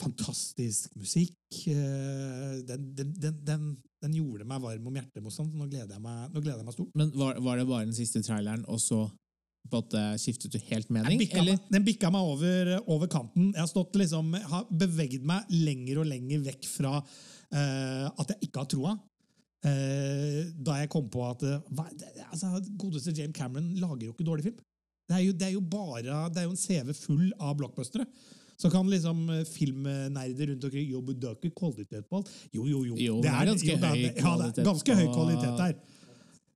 Fantastisk 0.00 0.98
musikk. 1.00 1.38
Eh, 1.70 2.58
den, 2.68 2.90
den, 2.98 3.14
den, 3.22 3.70
den, 4.02 4.18
gjorde 4.18 4.48
meg 4.48 4.60
varm 4.66 4.90
om 4.90 4.98
hjertet. 4.98 5.22
Nå 5.22 5.70
gleder 5.70 5.94
jeg 5.94 6.04
meg, 6.04 6.36
gleder 6.36 6.66
meg 6.66 6.76
stort. 6.76 6.92
Men 6.98 7.12
var, 7.14 7.40
var, 7.40 7.60
det 7.60 7.70
bare 7.70 7.88
den 7.88 7.96
siste 7.96 8.24
traileren, 8.26 8.66
og 8.68 8.82
så 8.82 9.06
på 9.70 9.80
at 9.84 9.94
skiftet 10.18 10.52
du 10.52 10.58
helt 10.70 10.88
mening? 10.90 11.20
Bikka 11.20 11.44
meg, 11.46 11.60
den 11.70 11.84
bikka 11.86 12.10
meg 12.10 12.26
over, 12.26 12.72
over, 12.90 13.08
kanten. 13.12 13.52
Jeg 13.54 13.62
har, 13.62 13.68
stått 13.70 13.96
liksom, 14.00 14.32
har 14.50 14.66
beveget 14.72 15.22
meg 15.28 15.52
lenger 15.52 16.00
og 16.02 16.08
lenger 16.10 16.42
vekk 16.48 16.66
fra 16.66 16.96
uh, 16.98 18.06
at 18.08 18.32
jeg 18.34 18.48
ikke 18.48 18.64
har 18.64 18.70
troa. 18.72 18.96
Eh, 19.60 20.46
da 20.56 20.78
jeg 20.80 20.88
kom 20.88 21.08
på 21.12 21.20
at 21.28 21.42
eh, 21.44 21.80
altså, 22.30 22.54
Godeste 22.80 23.12
James 23.12 23.36
Cameron 23.36 23.74
lager 23.76 24.06
jo 24.06 24.14
ikke 24.14 24.24
dårlig 24.24 24.46
film. 24.48 24.60
Det 25.10 25.16
er 25.18 25.24
jo, 25.26 25.32
det 25.36 25.46
er 25.48 25.52
jo 25.52 25.60
bare, 25.60 26.20
det 26.32 26.40
er 26.40 26.46
jo 26.46 26.54
en 26.54 26.60
CV 26.60 26.94
full 26.96 27.26
av 27.36 27.56
blockbustere. 27.58 28.06
Så 28.60 28.70
kan 28.72 28.88
liksom 28.88 29.26
eh, 29.34 29.44
filmnerder 29.48 30.52
rundt 30.52 30.64
omkring 30.64 30.88
Jo, 30.88 31.00
men 31.04 31.16
det 31.20 31.28
er 31.28 31.36
ikke 31.36 31.58
kvalitet 31.60 32.08
på 32.08 32.20
alt. 32.20 32.30
Jo, 32.52 32.64
jo, 32.66 32.84
jo. 32.88 32.96
jo 32.96 33.16
det, 33.20 33.32
er, 33.32 33.50
ganske, 33.50 33.68
jo, 33.68 33.80
det, 33.82 33.90
er, 33.90 33.96
ja, 34.16 34.36
det 34.40 34.62
er 34.62 34.68
ganske 34.70 34.96
høy 35.00 35.08
kvalitet 35.08 35.64
der. 35.64 35.80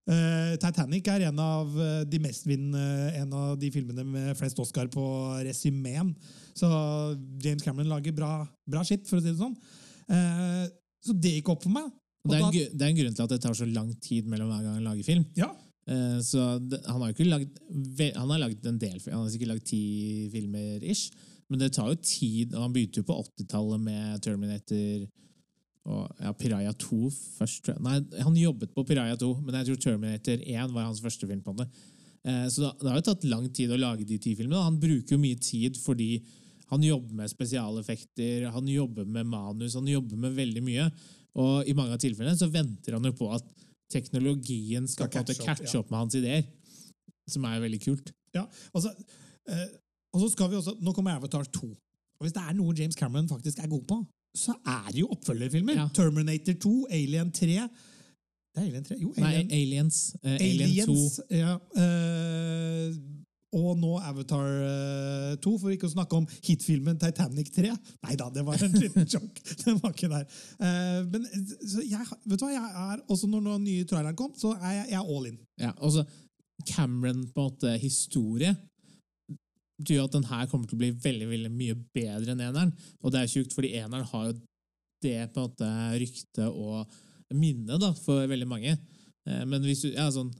Uh, 0.04 0.52
Titanic 0.60 1.06
er 1.08 1.22
en 1.30 1.38
av 1.40 1.70
de 2.04 2.18
mestvinnende 2.20 3.22
En 3.22 3.30
av 3.32 3.54
de 3.56 3.70
filmene 3.72 4.02
med 4.04 4.34
flest 4.36 4.58
Oscar 4.60 4.90
på 4.92 5.04
resymeen. 5.46 6.10
Så 6.52 6.68
James 7.40 7.64
Cameron 7.64 7.88
lager 7.88 8.12
bra, 8.16 8.32
bra 8.68 8.84
skitt, 8.84 9.08
for 9.08 9.20
å 9.20 9.24
si 9.24 9.32
det 9.32 9.40
sånn. 9.40 9.56
Uh, 10.08 10.64
så 11.04 11.16
det 11.16 11.38
gikk 11.38 11.52
opp 11.52 11.64
for 11.64 11.72
meg. 11.72 11.88
Det 12.24 12.38
er, 12.38 12.40
en, 12.40 12.52
det 12.54 12.80
er, 12.80 12.88
en, 12.88 12.96
grunn 12.96 13.16
til 13.16 13.26
at 13.26 13.32
det 13.34 13.40
tar 13.44 13.56
så 13.56 13.66
lang 13.68 13.90
tid 14.00 14.28
mellom 14.30 14.48
hver 14.48 14.62
gang 14.64 14.78
han 14.78 14.86
lager 14.86 15.04
film. 15.04 15.24
Ja. 15.36 15.50
Eh, 15.84 16.20
så 16.24 16.40
han 16.56 17.02
har 17.02 17.10
jo 17.10 17.12
ikke 17.12 17.26
lagd 17.28 17.58
Han 18.16 18.30
har 18.32 18.38
lagd 18.40 18.64
en 18.64 18.78
del 18.80 18.94
Han 19.04 19.18
har 19.26 19.26
sikkert 19.28 19.50
lagd 19.50 19.66
ti 19.68 19.80
filmer 20.32 20.86
ish, 20.88 21.10
men 21.52 21.60
det 21.60 21.74
tar 21.76 21.90
jo 21.92 21.98
tid. 22.00 22.54
og 22.54 22.62
Han 22.64 22.72
begynte 22.72 23.02
jo 23.02 23.08
på 23.10 23.18
80-tallet 23.26 23.82
med 23.84 24.22
Terminator 24.24 25.04
og 25.84 26.06
ja, 26.16 26.30
Piraya 26.32 26.72
2 26.72 27.10
først. 27.12 27.66
tror 27.66 27.74
jeg. 27.74 27.82
Nei, 27.84 28.22
han 28.24 28.38
jobbet 28.40 28.72
på 28.72 28.86
Piraya 28.88 29.18
2, 29.20 29.28
men 29.42 29.58
jeg 29.58 29.68
tror 29.68 29.82
Terminator 29.82 30.40
1 30.40 30.72
var 30.72 30.86
hans 30.88 31.02
første 31.04 31.28
film 31.28 31.42
på 31.44 31.52
det. 31.58 31.66
Eh, 32.24 32.46
Så 32.48 32.70
det 32.80 32.88
har 32.88 32.96
jo 32.96 33.08
tatt 33.10 33.26
lang 33.28 33.50
tid 33.52 33.74
å 33.74 33.80
lage 33.80 34.06
de 34.08 34.16
ti 34.16 34.32
filmene. 34.38 34.64
Han 34.64 34.80
bruker 34.80 35.18
jo 35.18 35.20
mye 35.20 35.36
tid 35.36 35.76
fordi 35.76 36.24
han 36.70 36.82
jobber 36.82 37.12
med 37.20 37.28
spesialeffekter, 37.28 38.48
han 38.50 38.66
jobber 38.72 39.04
med 39.04 39.28
manus, 39.28 39.76
han 39.76 39.86
jobber 39.92 40.16
med 40.16 40.32
veldig 40.40 40.64
mye. 40.64 40.88
Og 41.40 41.68
i 41.68 41.74
mange 41.76 41.96
av 41.96 42.02
tilfellene 42.02 42.38
så 42.38 42.48
venter 42.52 42.96
han 42.96 43.04
jo 43.08 43.14
på 43.18 43.30
at 43.34 43.46
teknologien 43.92 44.86
skal, 44.90 45.08
Skal 45.10 45.24
catche, 45.24 45.40
måte 45.44 45.78
opp, 45.80 45.88
ja. 45.88 45.90
med 45.90 45.98
hans 45.98 46.18
ideer. 46.18 46.44
Som 47.30 47.46
er 47.48 47.62
veldig 47.62 47.80
kult. 47.84 48.12
Ja, 48.34 48.44
altså, 48.74 48.92
eh, 49.48 49.66
og 50.14 50.20
så 50.22 50.28
skal 50.32 50.50
vi 50.52 50.56
også, 50.58 50.76
Nå 50.82 50.92
kommer 50.94 51.16
Avatar 51.16 51.44
2. 51.44 51.66
Og 51.70 52.26
Hvis 52.26 52.34
det 52.36 52.42
er 52.42 52.54
noe 52.58 52.74
James 52.78 52.96
Cameron 52.98 53.28
faktisk 53.28 53.58
er 53.58 53.70
god 53.70 53.82
på, 53.90 53.98
så 54.34 54.54
er 54.66 54.88
det 54.90 55.00
jo 55.02 55.08
oppfølgerfilmer. 55.14 55.76
Ja. 55.78 55.88
Terminator 55.94 56.56
2, 56.62 56.72
Alien 56.90 57.30
3 57.34 57.46
Det 57.46 58.62
er 58.62 58.66
Alien 58.68 58.84
3? 58.86 58.96
Jo, 59.00 59.12
Nei, 59.18 59.34
Aliens. 59.50 59.98
eh, 60.22 60.36
Alien 60.40 60.86
2. 60.86 60.96
Ja, 61.34 61.54
eh, 61.82 62.94
og 63.54 63.78
nå 63.78 63.92
Avatar 64.02 64.50
eh, 64.66 65.30
2, 65.44 65.54
for 65.62 65.74
ikke 65.74 65.88
å 65.88 65.94
snakke 65.94 66.18
om 66.18 66.26
hitfilmen 66.46 66.98
Titanic 67.00 67.52
3. 67.54 67.70
Nei 68.06 68.18
da, 68.20 68.28
det 68.34 68.44
var 68.46 68.60
en 68.62 68.76
liten 68.82 69.06
joke. 69.06 69.44
Den 69.62 69.80
var 69.82 69.94
ikke 69.94 70.10
der. 70.12 70.28
Eh, 70.58 71.00
men 71.12 71.26
jeg, 71.30 72.04
vet 72.26 72.38
du 72.40 72.46
hva, 72.46 72.52
jeg 72.52 72.84
er, 72.84 73.02
også 73.06 73.30
når 73.30 73.48
den 73.52 73.66
nye 73.70 73.88
traileren 73.88 74.18
kom, 74.18 74.34
så 74.38 74.54
er 74.58 74.80
jeg, 74.80 74.86
jeg 74.92 75.00
er 75.00 75.16
all 75.16 75.30
in. 75.30 75.40
Ja, 75.62 75.72
og 75.78 75.96
så 75.96 76.06
Cameron 76.68 77.26
på 77.34 77.42
en 77.42 77.50
måte 77.50 77.74
historie 77.82 78.54
jo 79.82 80.04
at 80.04 80.14
den 80.14 80.26
her 80.28 80.46
kommer 80.46 80.68
til 80.70 80.76
å 80.76 80.82
bli 80.84 80.90
veldig 81.02 81.26
veldig 81.28 81.50
mye 81.52 81.76
bedre 81.96 82.34
enn 82.34 82.42
eneren. 82.44 82.70
Og 83.02 83.12
det 83.12 83.24
er 83.24 83.30
tjukt, 83.32 83.54
fordi 83.56 83.72
eneren 83.80 84.06
har 84.12 84.28
jo 84.28 84.36
det 85.04 85.18
på 85.34 85.42
en 85.42 85.48
måte 85.48 85.70
ryktet 86.00 86.46
og 86.48 87.34
minnet 87.34 87.82
for 88.04 88.26
veldig 88.30 88.48
mange. 88.48 88.76
Eh, 89.28 89.42
Men 89.44 89.64
hvis 89.66 89.84
du, 89.84 89.90
ja, 89.92 90.06
sånn 90.14 90.32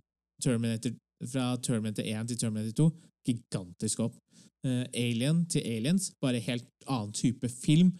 Terminator, 0.42 0.94
fra 1.22 1.54
Terminator 1.62 2.06
1 2.06 2.30
til 2.30 2.40
Terminator 2.40 2.74
2, 2.80 2.88
gigantisk 3.28 4.04
opp. 4.06 4.16
Uh, 4.64 4.84
Alien 4.96 5.44
til 5.50 5.64
Aliens, 5.68 6.10
bare 6.22 6.42
helt 6.42 6.66
annen 6.88 7.12
type 7.16 7.48
film. 7.52 7.92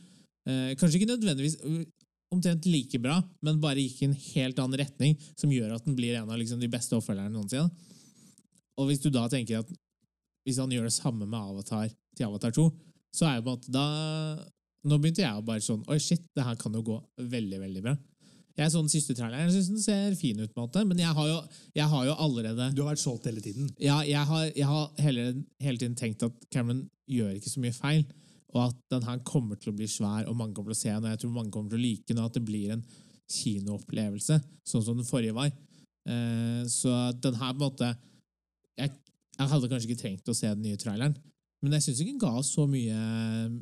Uh, 0.49 0.73
Kanskje 0.81 1.01
ikke 1.01 1.13
nødvendigvis 1.13 1.59
øh, 1.65 1.85
omtrent 2.33 2.67
like 2.69 2.99
bra, 3.01 3.19
men 3.45 3.61
bare 3.63 3.83
gikk 3.83 4.03
i 4.03 4.09
en 4.09 4.17
helt 4.35 4.61
annen 4.61 4.81
retning, 4.81 5.17
som 5.39 5.53
gjør 5.53 5.77
at 5.77 5.87
den 5.87 5.97
blir 5.97 6.17
en 6.19 6.31
av 6.31 6.41
liksom, 6.41 6.61
de 6.61 6.71
beste 6.73 6.97
oppfølgerne 6.97 7.33
noensinne. 7.33 7.69
Og 8.81 8.89
hvis 8.89 9.03
du 9.05 9.11
da 9.13 9.29
tenker 9.31 9.63
at 9.63 9.71
hvis 10.45 10.59
han 10.61 10.73
gjør 10.73 10.89
det 10.89 10.97
samme 10.97 11.27
med 11.27 11.39
Avatar 11.39 11.89
til 12.17 12.27
Avatar 12.27 12.53
2, 12.57 12.67
så 13.15 13.29
er 13.29 13.39
jo 13.39 13.47
på 13.47 13.53
en 13.53 13.57
måte 13.59 13.75
da 13.75 13.87
Nå 14.85 14.99
begynte 15.01 15.23
jeg 15.23 15.33
å 15.33 15.45
bare 15.47 15.63
sånn 15.65 15.85
Oi, 15.89 15.97
shit, 16.03 16.27
det 16.37 16.45
her 16.45 16.59
kan 16.61 16.75
jo 16.77 16.83
gå 16.85 16.97
veldig, 17.17 17.61
veldig 17.63 17.83
bra. 17.87 17.95
Jeg 18.55 18.71
så 18.71 18.81
den 18.85 18.91
siste 18.93 19.17
traileren, 19.19 19.51
syns 19.51 19.71
den 19.73 19.83
ser 19.83 20.13
fin 20.15 20.39
ut, 20.39 20.53
på 20.55 20.61
en 20.61 20.69
måte, 20.69 20.83
men 20.87 21.01
jeg 21.03 21.11
har 21.17 21.27
jo, 21.27 21.39
jeg 21.75 21.89
har 21.91 22.05
jo 22.07 22.13
allerede 22.23 22.69
Du 22.77 22.85
har 22.85 22.93
vært 22.93 23.03
solgt 23.03 23.27
hele 23.27 23.43
tiden. 23.43 23.71
ja, 23.83 23.99
jeg 24.07 24.27
har, 24.31 24.45
jeg 24.55 24.69
har 24.71 24.93
hele, 25.03 25.25
hele 25.61 25.79
tiden 25.79 25.97
tenkt 25.99 26.23
at 26.23 26.47
Cameron 26.55 26.85
gjør 27.11 27.33
ikke 27.35 27.51
så 27.51 27.63
mye 27.65 27.75
feil, 27.75 28.05
og 28.55 28.69
at 28.69 28.77
den 28.95 29.03
her 29.09 29.19
kommer 29.27 29.59
til 29.59 29.73
å 29.73 29.77
bli 29.77 29.89
svær, 29.91 30.29
og 30.31 30.39
mange 30.39 30.55
kommer 30.55 30.71
til 30.71 30.79
å 30.79 30.83
se 30.85 30.93
den, 30.93 31.09
og 31.09 31.11
jeg 31.11 31.23
tror 31.25 31.35
mange 31.35 31.51
kommer 31.51 31.75
til 31.75 31.81
å 31.81 31.83
like 31.83 32.07
den, 32.09 32.23
og 32.23 32.31
at 32.31 32.39
det 32.39 32.45
blir 32.47 32.77
en 32.77 32.85
kinoopplevelse, 33.35 34.39
sånn 34.71 34.87
som 34.87 35.01
den 35.01 35.09
forrige 35.09 35.35
var. 35.35 35.51
Eh, 36.07 36.63
så 36.71 36.95
den 37.19 37.41
her 37.41 37.55
på 37.57 37.59
en 37.59 37.65
måte 37.65 37.91
jeg, 38.79 38.91
jeg 39.35 39.51
hadde 39.51 39.71
kanskje 39.71 39.89
ikke 39.89 40.03
trengt 40.03 40.31
å 40.31 40.37
se 40.37 40.51
den 40.53 40.63
nye 40.63 40.79
traileren, 40.79 41.17
men 41.65 41.75
jeg 41.75 41.89
syns 41.89 42.05
ikke 42.05 42.13
den 42.13 42.23
ga 42.23 42.43
så 42.45 42.69
mye 42.69 42.97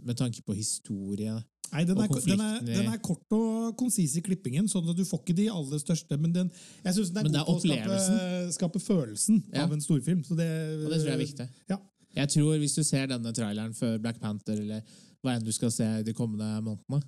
med 0.03 0.19
tanke 0.19 0.43
på 0.45 0.57
historie. 0.59 1.37
Nei, 1.73 1.85
den 1.89 1.97
er, 2.05 2.09
den, 2.27 2.41
er, 2.45 2.59
den 2.67 2.89
er 2.93 2.99
kort 3.01 3.33
og 3.33 3.77
konsis 3.81 4.13
i 4.19 4.23
klippingen, 4.25 4.67
sånn 4.69 4.91
at 4.93 4.97
du 4.99 5.07
får 5.09 5.23
ikke 5.23 5.37
de 5.39 5.47
aller 5.49 5.81
største. 5.81 6.19
Men 6.21 6.35
den, 6.35 6.51
jeg 6.85 6.95
synes 6.99 7.13
den 7.15 7.31
er 7.31 7.47
god 7.47 7.47
på 7.49 7.55
å 7.55 7.63
skape, 7.63 8.53
skape 8.59 8.83
følelsen 8.85 9.39
Ja. 9.55 9.65
av 9.65 9.73
en 9.73 9.81
storfilm. 9.81 10.21
Så 10.27 10.37
det, 10.37 10.51
Og 10.85 10.91
det 10.93 10.99
tror 11.01 11.09
jeg 11.09 11.17
er 11.17 11.23
viktig. 11.25 11.49
Ja. 11.73 11.79
Jeg 12.13 12.29
tror 12.35 12.59
Hvis 12.61 12.75
du 12.77 12.83
ser 12.85 13.07
denne 13.09 13.33
traileren 13.33 13.73
før 13.73 13.97
Black 14.05 14.21
Panther, 14.21 14.61
eller 14.61 14.83
hva 15.25 15.37
enn 15.39 15.47
du 15.47 15.53
skal 15.55 15.71
se 15.73 15.87
de 16.05 16.13
kommende 16.13 16.51
månedene, 16.67 17.01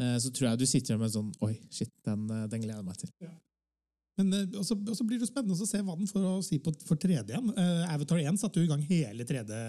eh, 0.00 0.16
så 0.22 0.32
tror 0.32 0.50
jeg 0.54 0.58
du 0.62 0.66
sitter 0.66 0.96
med 0.96 1.10
en 1.10 1.16
sånn 1.18 1.32
Oi, 1.44 1.58
shit, 1.70 1.92
den, 2.06 2.24
eh, 2.30 2.46
den 2.48 2.62
gleder 2.64 2.80
jeg 2.80 2.88
meg 2.88 2.96
til. 3.02 3.10
Men 4.18 4.32
så 4.34 4.60
også, 4.60 4.76
også 4.92 5.06
blir 5.06 5.20
det 5.22 5.28
spennende 5.28 5.54
å 5.54 5.68
se 5.68 5.80
hva 5.84 5.94
den 5.98 6.10
får 6.10 6.24
å 6.26 6.34
si 6.44 6.58
på, 6.62 6.72
for 6.86 6.98
3D 7.00 7.32
igjen. 7.32 7.52
Uh, 7.54 7.84
Avatar 7.94 8.20
1 8.20 8.40
satte 8.40 8.60
jo 8.60 8.66
i 8.66 8.70
gang 8.70 8.82
hele 8.88 9.26
3D 9.28 9.60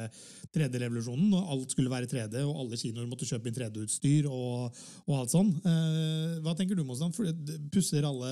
3D-revolusjonen, 0.56 1.32
og 1.38 1.54
alt 1.54 1.76
skulle 1.76 1.92
være 1.94 2.10
3D, 2.10 2.42
og 2.48 2.64
alle 2.64 2.80
kinoer 2.82 3.10
måtte 3.10 3.28
kjøpe 3.30 3.52
inn 3.52 3.58
3D-utstyr 3.60 4.30
og, 4.30 4.80
og 5.06 5.18
alt 5.20 5.36
sånn. 5.36 5.52
Uh, 5.64 6.40
hva 6.46 6.56
tenker 6.58 6.80
du, 6.80 6.86
Mosland? 6.88 7.18
Pusser 7.74 8.08
alle 8.10 8.32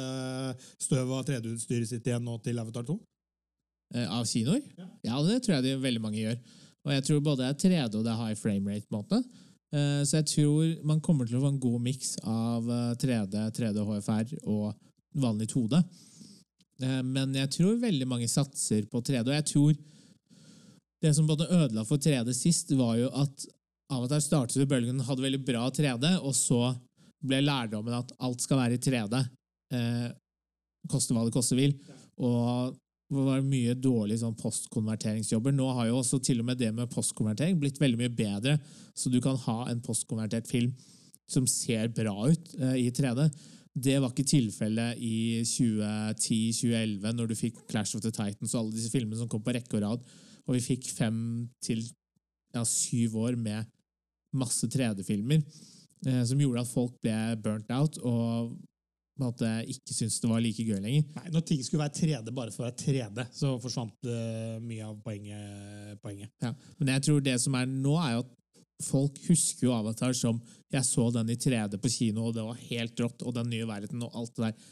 støv 0.82 1.14
av 1.20 1.26
3D-utstyret 1.30 1.94
sitt 1.94 2.10
igjen 2.10 2.26
nå 2.26 2.40
til 2.46 2.58
Avatar 2.64 2.88
2? 2.90 2.98
Uh, 3.96 4.06
Av 4.20 4.26
kinoer? 4.28 4.64
Ja. 4.78 4.88
Ja, 5.12 5.20
det 5.24 5.44
tror 5.46 5.60
jeg 5.60 5.70
de 5.70 5.82
veldig 5.86 6.04
mange 6.04 6.24
gjør. 6.24 6.40
Og 6.88 6.96
jeg 6.96 7.04
tror 7.04 7.22
både 7.24 7.44
det 7.44 7.52
er 7.52 7.62
3D 7.68 8.00
og 8.00 8.08
det 8.08 8.14
er 8.14 8.24
high 8.24 8.40
frame 8.40 8.74
rate. 8.74 8.88
på 8.88 8.96
en 8.96 9.04
måte. 9.04 9.22
Eh, 9.76 10.04
Så 10.08 10.22
jeg 10.22 10.28
tror 10.32 10.86
man 10.88 11.02
kommer 11.04 11.28
til 11.28 11.38
å 11.38 11.44
få 11.44 11.52
en 11.52 11.60
god 11.60 11.82
miks 11.84 12.16
av 12.24 12.70
eh, 12.72 12.94
3D, 13.02 13.42
3D 13.58 13.84
HFR 13.84 14.36
og 14.48 14.78
vanlig 15.18 15.50
2D. 15.52 15.82
Eh, 16.82 17.04
Men 17.04 17.36
jeg 17.36 17.52
tror 17.58 17.80
veldig 17.82 18.08
mange 18.08 18.30
satser 18.32 18.86
på 18.90 19.02
3D, 19.02 19.26
og 19.28 19.36
jeg 19.36 19.48
tror 19.54 19.78
det 21.02 21.14
som 21.14 21.28
både 21.30 21.50
ødela 21.54 21.86
for 21.86 22.02
3D 22.02 22.34
sist, 22.34 22.72
var 22.78 22.98
jo 22.98 23.10
at 23.14 23.46
Avatar 23.94 24.20
startet 24.20 24.68
bølgen, 24.68 25.00
hadde 25.00 25.24
veldig 25.24 25.44
bra 25.46 25.68
3D, 25.72 26.18
og 26.20 26.34
så 26.36 26.74
ble 27.24 27.40
lærdommen 27.44 27.96
at 27.96 28.12
alt 28.24 28.44
skal 28.44 28.60
være 28.60 28.78
i 28.78 28.82
3D. 28.82 29.22
Eh, 29.74 30.10
koste 30.92 31.16
hva 31.16 31.24
det 31.28 31.36
koste 31.36 31.58
vil. 31.58 31.76
Og 32.18 32.76
det 33.08 33.24
var 33.24 33.46
mye 33.46 33.76
dårlige 33.80 34.20
sånn 34.24 34.36
postkonverteringsjobber. 34.40 35.54
Nå 35.56 35.70
har 35.78 35.88
jo 35.90 36.02
også 36.02 36.20
til 36.24 36.42
og 36.42 36.50
med 36.50 36.60
det 36.60 36.74
med 36.76 36.92
postkonvertering 36.92 37.60
blitt 37.62 37.80
veldig 37.80 38.02
mye 38.02 38.14
bedre, 38.14 38.58
så 38.98 39.12
du 39.12 39.22
kan 39.24 39.40
ha 39.46 39.60
en 39.72 39.84
postkonvertert 39.84 40.50
film 40.50 40.74
som 41.28 41.48
ser 41.48 41.92
bra 41.96 42.16
ut 42.28 42.52
eh, 42.60 42.82
i 42.88 42.90
3D. 42.92 43.30
Det 43.78 43.98
var 44.02 44.10
ikke 44.10 44.26
tilfellet 44.26 45.02
i 45.06 45.44
2010-2011, 45.46 47.12
når 47.14 47.30
du 47.30 47.36
fikk 47.38 47.60
Clash 47.70 47.98
of 47.98 48.02
the 48.02 48.12
Titans 48.14 48.56
og 48.56 48.64
alle 48.64 48.78
disse 48.78 48.90
filmene 48.94 49.20
som 49.20 49.30
kom 49.30 49.44
på 49.46 49.54
rekke 49.54 49.78
og 49.78 49.84
rad, 49.84 50.08
og 50.48 50.56
vi 50.56 50.64
fikk 50.64 50.88
fem 50.96 51.20
til 51.64 51.84
ja, 52.56 52.64
syv 52.66 53.20
år 53.22 53.38
med 53.38 53.68
masse 54.38 54.70
3D-filmer, 54.72 55.44
eh, 56.08 56.24
som 56.26 56.42
gjorde 56.42 56.64
at 56.64 56.72
folk 56.72 56.98
ble 57.04 57.20
burnt 57.44 57.70
out 57.76 58.00
og 58.02 58.58
at 59.26 59.42
en 59.42 59.70
ikke 59.74 59.96
syntes 59.96 60.20
det 60.22 60.30
var 60.30 60.42
like 60.44 60.62
gøy 60.62 60.78
lenger. 60.78 61.06
Nei, 61.16 61.30
Når 61.34 61.46
ting 61.50 61.62
skulle 61.66 61.84
være 61.84 61.96
3D 61.98 62.34
bare 62.38 62.54
for 62.54 62.64
å 62.64 62.68
være 62.68 62.78
3D, 62.84 63.26
så 63.34 63.56
forsvant 63.62 64.10
eh, 64.10 64.58
mye 64.62 64.86
av 64.86 65.00
poenget. 65.02 65.98
poenget. 66.04 66.30
Ja. 66.44 66.54
Men 66.78 66.94
jeg 66.94 67.08
tror 67.08 67.24
det 67.26 67.38
som 67.42 67.58
er 67.58 67.66
nå, 67.70 67.96
er 67.98 68.18
jo 68.18 68.26
at 68.26 68.36
folk 68.84 69.18
husker 69.28 69.68
jo 69.68 69.76
Avatar 69.76 70.14
som 70.18 70.40
jeg 70.74 70.86
så 70.86 71.08
den 71.16 71.32
i 71.34 71.38
3D 71.40 71.80
på 71.82 71.92
kino, 71.92 72.28
og 72.28 72.36
det 72.36 72.46
var 72.46 72.66
helt 72.68 73.00
rått, 73.02 73.24
og 73.24 73.36
den 73.36 73.50
nye 73.52 73.68
verden 73.70 74.04
og 74.06 74.18
alt 74.20 74.36
det 74.36 74.50
der. 74.50 74.68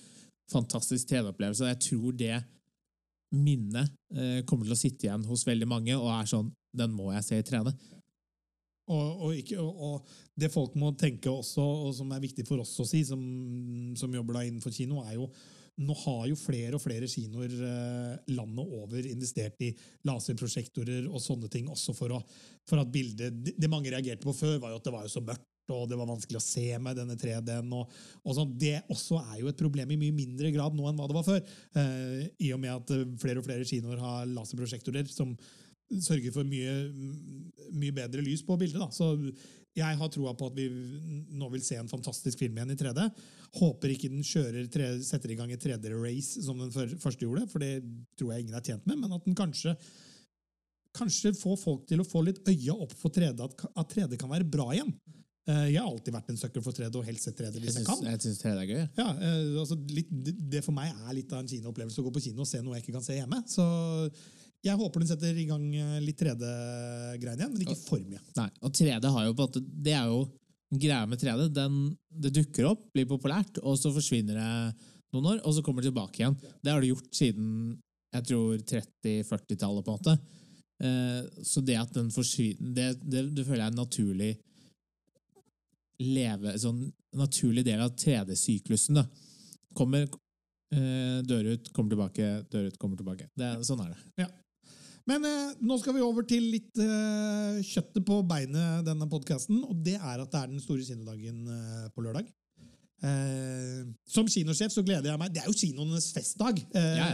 Fantastisk 0.51 1.09
3D-opplevelse. 1.09 1.71
Jeg 1.71 1.81
tror 1.87 2.17
det 2.19 2.35
minnet 3.35 3.89
eh, 4.13 4.41
kommer 4.45 4.67
til 4.67 4.75
å 4.75 4.79
sitte 4.79 5.07
igjen 5.07 5.25
hos 5.25 5.45
veldig 5.47 5.67
mange, 5.69 5.95
og 5.97 6.11
er 6.13 6.29
sånn 6.29 6.53
Den 6.75 6.91
må 6.91 7.13
jeg 7.13 7.23
se 7.23 7.37
i 7.39 7.45
3D. 7.47 7.71
Og, 8.91 9.21
og, 9.25 9.29
ikke, 9.33 9.57
og, 9.57 9.77
og 9.87 10.09
det 10.37 10.51
folk 10.53 10.75
må 10.77 10.91
tenke 10.99 11.31
også, 11.31 11.63
og 11.87 11.93
som 11.97 12.11
er 12.13 12.21
viktig 12.21 12.45
for 12.45 12.61
oss 12.61 12.75
å 12.83 12.85
si, 12.85 13.01
som, 13.07 13.21
som 13.97 14.13
jobber 14.13 14.37
da 14.37 14.43
innenfor 14.45 14.75
kino, 14.75 14.99
er 15.07 15.15
jo 15.15 15.29
nå 15.83 15.95
har 16.05 16.27
jo 16.29 16.37
flere 16.39 16.77
og 16.77 16.83
flere 16.83 17.07
kinoer 17.11 17.51
eh, 17.67 18.13
landet 18.31 18.75
over 18.77 19.09
investert 19.09 19.59
i 19.65 19.73
laserprosjektorer 20.07 21.09
og 21.09 21.19
sånne 21.23 21.49
ting, 21.51 21.67
også 21.71 21.95
for, 21.97 22.15
å, 22.15 22.21
for 22.67 22.79
at 22.79 22.93
bildet 22.93 23.35
det, 23.51 23.69
mange 23.71 23.91
reagerte 23.91 24.23
på 24.23 24.35
før, 24.35 24.55
var 24.63 24.71
jo 24.71 24.79
at 24.79 24.87
det 24.87 24.95
var 24.95 25.03
jo 25.07 25.11
så 25.17 25.23
mørkt, 25.25 25.49
og 25.75 25.89
det 25.89 25.97
var 25.99 26.07
vanskelig 26.07 26.39
å 26.39 26.45
se 26.45 26.67
med 26.79 26.95
denne 26.99 27.17
3D-en. 27.19 27.71
Og, 27.73 27.91
og 28.21 28.37
sånn. 28.37 28.53
Det 28.61 28.77
også 28.93 29.17
er 29.33 29.39
jo 29.41 29.49
et 29.49 29.59
problem 29.59 29.91
i 29.95 29.99
mye 29.99 30.15
mindre 30.15 30.51
grad 30.53 30.77
nå 30.77 30.85
enn 30.87 30.99
hva 30.99 31.09
det 31.09 31.17
var 31.17 31.27
før. 31.27 31.53
Eh, 31.81 32.25
I 32.45 32.53
og 32.55 32.61
med 32.61 32.75
at 32.75 32.95
eh, 32.95 33.05
flere 33.19 33.41
og 33.41 33.47
flere 33.47 33.67
kinoer 33.67 34.03
har 34.03 34.29
laserprosjektorer 34.29 35.09
som 35.11 35.33
sørger 35.89 36.33
for 36.33 36.47
mye, 36.47 36.71
mye 37.75 37.93
bedre 37.97 38.23
lys 38.25 38.45
på 38.45 38.57
bildet. 38.61 38.79
Da. 38.81 38.89
Så 38.93 39.11
jeg 39.75 39.99
har 39.99 40.11
troa 40.11 40.31
på 40.37 40.47
at 40.47 40.55
vi 40.55 40.69
nå 41.35 41.49
vil 41.51 41.63
se 41.65 41.75
en 41.79 41.91
fantastisk 41.91 42.39
film 42.39 42.55
igjen 42.57 42.71
i 42.71 42.77
3D. 42.79 43.05
Håper 43.59 43.91
ikke 43.91 44.11
den 44.13 44.23
kjører, 44.25 44.69
tre, 44.71 44.89
setter 45.03 45.33
i 45.33 45.37
gang 45.39 45.51
et 45.51 45.63
3D-race 45.63 46.43
som 46.45 46.59
den 46.63 46.71
første 46.71 47.25
gjorde, 47.25 47.45
for 47.51 47.63
det 47.63 47.81
tror 48.15 48.33
jeg 48.33 48.45
ingen 48.45 48.55
er 48.55 48.63
tjent 48.65 48.87
med, 48.87 49.01
men 49.03 49.15
at 49.17 49.27
den 49.27 49.37
kanskje 49.37 49.75
Kanskje 50.95 51.33
får 51.35 51.57
folk 51.59 51.81
til 51.89 51.99
å 51.99 52.05
få 52.07 52.21
litt 52.23 52.37
øya 52.47 52.71
opp 52.71 52.93
for 52.95 53.11
3D, 53.11 53.35
at, 53.43 53.63
at 53.81 53.89
3D 53.91 54.15
kan 54.15 54.29
være 54.31 54.45
bra 54.47 54.69
igjen. 54.71 54.93
Eh, 55.45 55.65
jeg 55.73 55.81
har 55.81 55.89
alltid 55.89 56.15
vært 56.15 56.29
en 56.31 56.39
sucker 56.39 56.63
for 56.63 56.77
3D, 56.77 56.95
og 56.95 57.03
helst 57.05 57.27
sett 57.27 57.35
3D 57.37 57.59
Jeg 57.59 57.65
hvis 57.65 57.79
jeg 57.81 57.87
kan. 57.89 57.99
jeg 58.07 58.21
synes 58.23 58.39
3D 58.39 58.61
er 58.61 58.69
gøy. 58.69 58.79
Ja, 59.01 59.09
eh, 59.11 59.59
altså 59.59 59.75
litt, 59.91 60.07
det 60.25 60.33
det 60.55 60.61
for 60.63 60.71
meg 60.77 60.93
er 60.95 61.17
litt 61.17 61.35
av 61.35 61.43
en 61.43 61.51
kinoopplevelse 61.51 61.99
å 61.99 62.05
gå 62.07 62.13
på 62.15 62.23
kino 62.29 62.45
og 62.45 62.49
se 62.49 62.63
noe 62.63 62.77
jeg 62.77 62.85
ikke 62.85 62.95
kan 62.95 63.05
se 63.05 63.17
hjemme. 63.19 63.41
Så 63.51 63.65
jeg 64.65 64.79
håper 64.79 65.03
den 65.03 65.09
setter 65.09 65.37
i 65.37 65.45
gang 65.49 65.65
eh, 65.77 65.99
litt 66.03 66.19
3D-greiene 66.21 67.37
igjen, 67.37 67.53
men 67.53 67.63
ikke 67.65 67.77
for 67.83 68.01
mye. 68.01 68.21
Nei, 68.39 68.49
og 68.65 68.73
3D 68.73 69.11
har 69.13 69.27
jo 69.27 69.35
på 69.35 69.45
en 69.45 69.49
måte 69.49 69.61
Det 69.85 69.93
er 69.93 70.09
jo 70.09 70.23
greia 70.75 71.05
med 71.09 71.21
3D. 71.21 71.49
Den, 71.53 71.79
det 72.09 72.33
dukker 72.35 72.71
opp, 72.71 72.87
blir 72.95 73.07
populært, 73.09 73.59
og 73.61 73.77
så 73.79 73.91
forsvinner 73.93 74.39
det 74.39 74.51
noen 75.15 75.35
år, 75.35 75.43
og 75.45 75.55
så 75.55 75.63
kommer 75.65 75.83
det 75.83 75.91
tilbake 75.91 76.21
igjen. 76.21 76.37
Det 76.63 76.73
har 76.73 76.81
det 76.81 76.91
gjort 76.91 77.11
siden 77.15 77.51
jeg 78.15 78.27
tror 78.29 78.65
30-40-tallet, 78.71 79.85
på 79.85 79.93
en 79.93 79.99
måte. 79.99 80.17
Eh, 80.83 81.43
så 81.43 81.63
det 81.63 81.77
at 81.79 81.93
den 81.95 82.11
forsvinner 82.11 82.73
det, 82.75 82.89
det, 83.03 83.23
det 83.35 83.45
føler 83.47 83.63
jeg 83.63 83.69
er 83.69 83.73
en 83.73 83.81
naturlig 83.83 84.31
leve, 86.03 86.55
sånn 86.59 86.81
naturlig 87.15 87.63
del 87.67 87.83
av 87.83 87.93
3D-syklusen. 87.95 88.99
da. 88.99 89.05
Kommer, 89.75 90.07
eh, 90.75 91.21
dør 91.27 91.53
ut, 91.53 91.69
kommer 91.75 91.95
tilbake, 91.95 92.31
dør 92.51 92.71
ut, 92.71 92.79
kommer 92.81 92.99
tilbake. 92.99 93.29
Det, 93.35 93.53
sånn 93.67 93.85
er 93.85 93.93
det. 93.93 94.27
Men 95.05 95.25
eh, 95.29 95.51
nå 95.61 95.75
skal 95.77 95.93
vi 95.93 96.01
over 96.01 96.25
til 96.25 96.47
litt 96.55 96.79
eh, 96.81 97.59
kjøttet 97.65 98.01
på 98.07 98.21
beinet 98.25 98.85
denne 98.87 99.05
podkasten, 99.11 99.59
og 99.67 99.83
det 99.85 99.99
er 99.99 100.23
at 100.23 100.31
det 100.33 100.39
er 100.39 100.49
den 100.49 100.63
store 100.63 100.85
kinodagen 100.87 101.43
eh, 101.53 101.85
på 101.93 102.01
lørdag. 102.05 102.31
Eh, 103.05 103.83
som 104.09 104.25
kinosjef 104.31 104.73
så 104.73 104.81
gleder 104.85 105.11
jeg 105.11 105.21
meg. 105.21 105.33
Det 105.35 105.43
er 105.43 105.49
jo 105.51 105.57
kinoenes 105.59 106.07
festdag. 106.15 106.61
Eh, 106.73 106.95
Ja, 106.97 107.09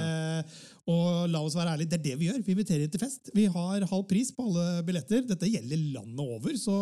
Og 0.91 1.27
la 1.29 1.41
oss 1.45 1.55
være 1.57 1.75
ærlige, 1.75 1.91
det 1.91 1.97
er 1.99 2.05
det 2.05 2.13
vi 2.19 2.29
gjør. 2.29 2.39
Vi 2.45 2.53
inviterer 2.55 2.87
til 2.91 3.01
fest. 3.01 3.29
Vi 3.35 3.45
har 3.51 3.83
halv 3.89 4.05
pris 4.09 4.31
på 4.33 4.45
alle 4.47 4.83
billetter. 4.87 5.25
Dette 5.27 5.49
gjelder 5.51 5.83
landet 5.97 6.21
over, 6.23 6.55
så 6.57 6.77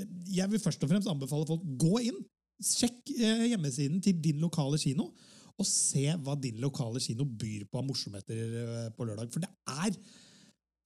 eh, 0.00 0.06
jeg 0.38 0.48
vil 0.50 0.62
først 0.64 0.82
og 0.82 0.90
fremst 0.94 1.10
anbefale 1.12 1.46
folk 1.48 1.66
gå 1.80 2.00
inn. 2.08 2.22
Sjekk 2.64 3.12
hjemmesiden 3.12 4.00
til 4.02 4.16
din 4.18 4.40
lokale 4.42 4.80
kino, 4.82 5.12
og 5.58 5.66
se 5.68 6.08
hva 6.24 6.34
din 6.40 6.56
lokale 6.62 6.98
kino 7.02 7.26
byr 7.28 7.68
på 7.70 7.78
av 7.78 7.84
morsomheter 7.86 8.90
på 8.96 9.06
lørdag. 9.06 9.28
For 9.34 9.44
det 9.44 9.50
er 9.70 9.94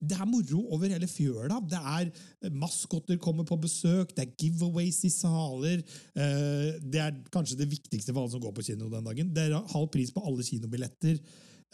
det 0.03 0.17
er 0.19 0.25
moro 0.27 0.59
over 0.75 0.91
hele 0.91 1.07
fjøla. 1.07 1.57
Det 1.71 1.79
er 1.79 2.09
eh, 2.43 2.49
Maskotter 2.51 3.17
kommer 3.23 3.45
på 3.47 3.57
besøk, 3.63 4.11
det 4.17 4.25
er 4.27 4.33
giveaways 4.43 4.99
i 5.07 5.11
saler. 5.13 5.79
eh, 6.15 6.79
Det 6.83 6.99
er 7.01 7.17
kanskje 7.31 7.57
det 7.57 7.69
viktigste 7.71 8.11
for 8.13 8.21
alle 8.25 8.31
som 8.35 8.41
går 8.43 8.53
på 8.57 8.65
kino 8.67 8.89
den 8.91 9.03
dagen. 9.07 9.33
Det 9.33 9.47
er 9.49 9.57
halv 9.73 9.87
pris 9.93 10.11
på 10.11 10.23
alle 10.27 10.43
kinobilletter. 10.43 11.19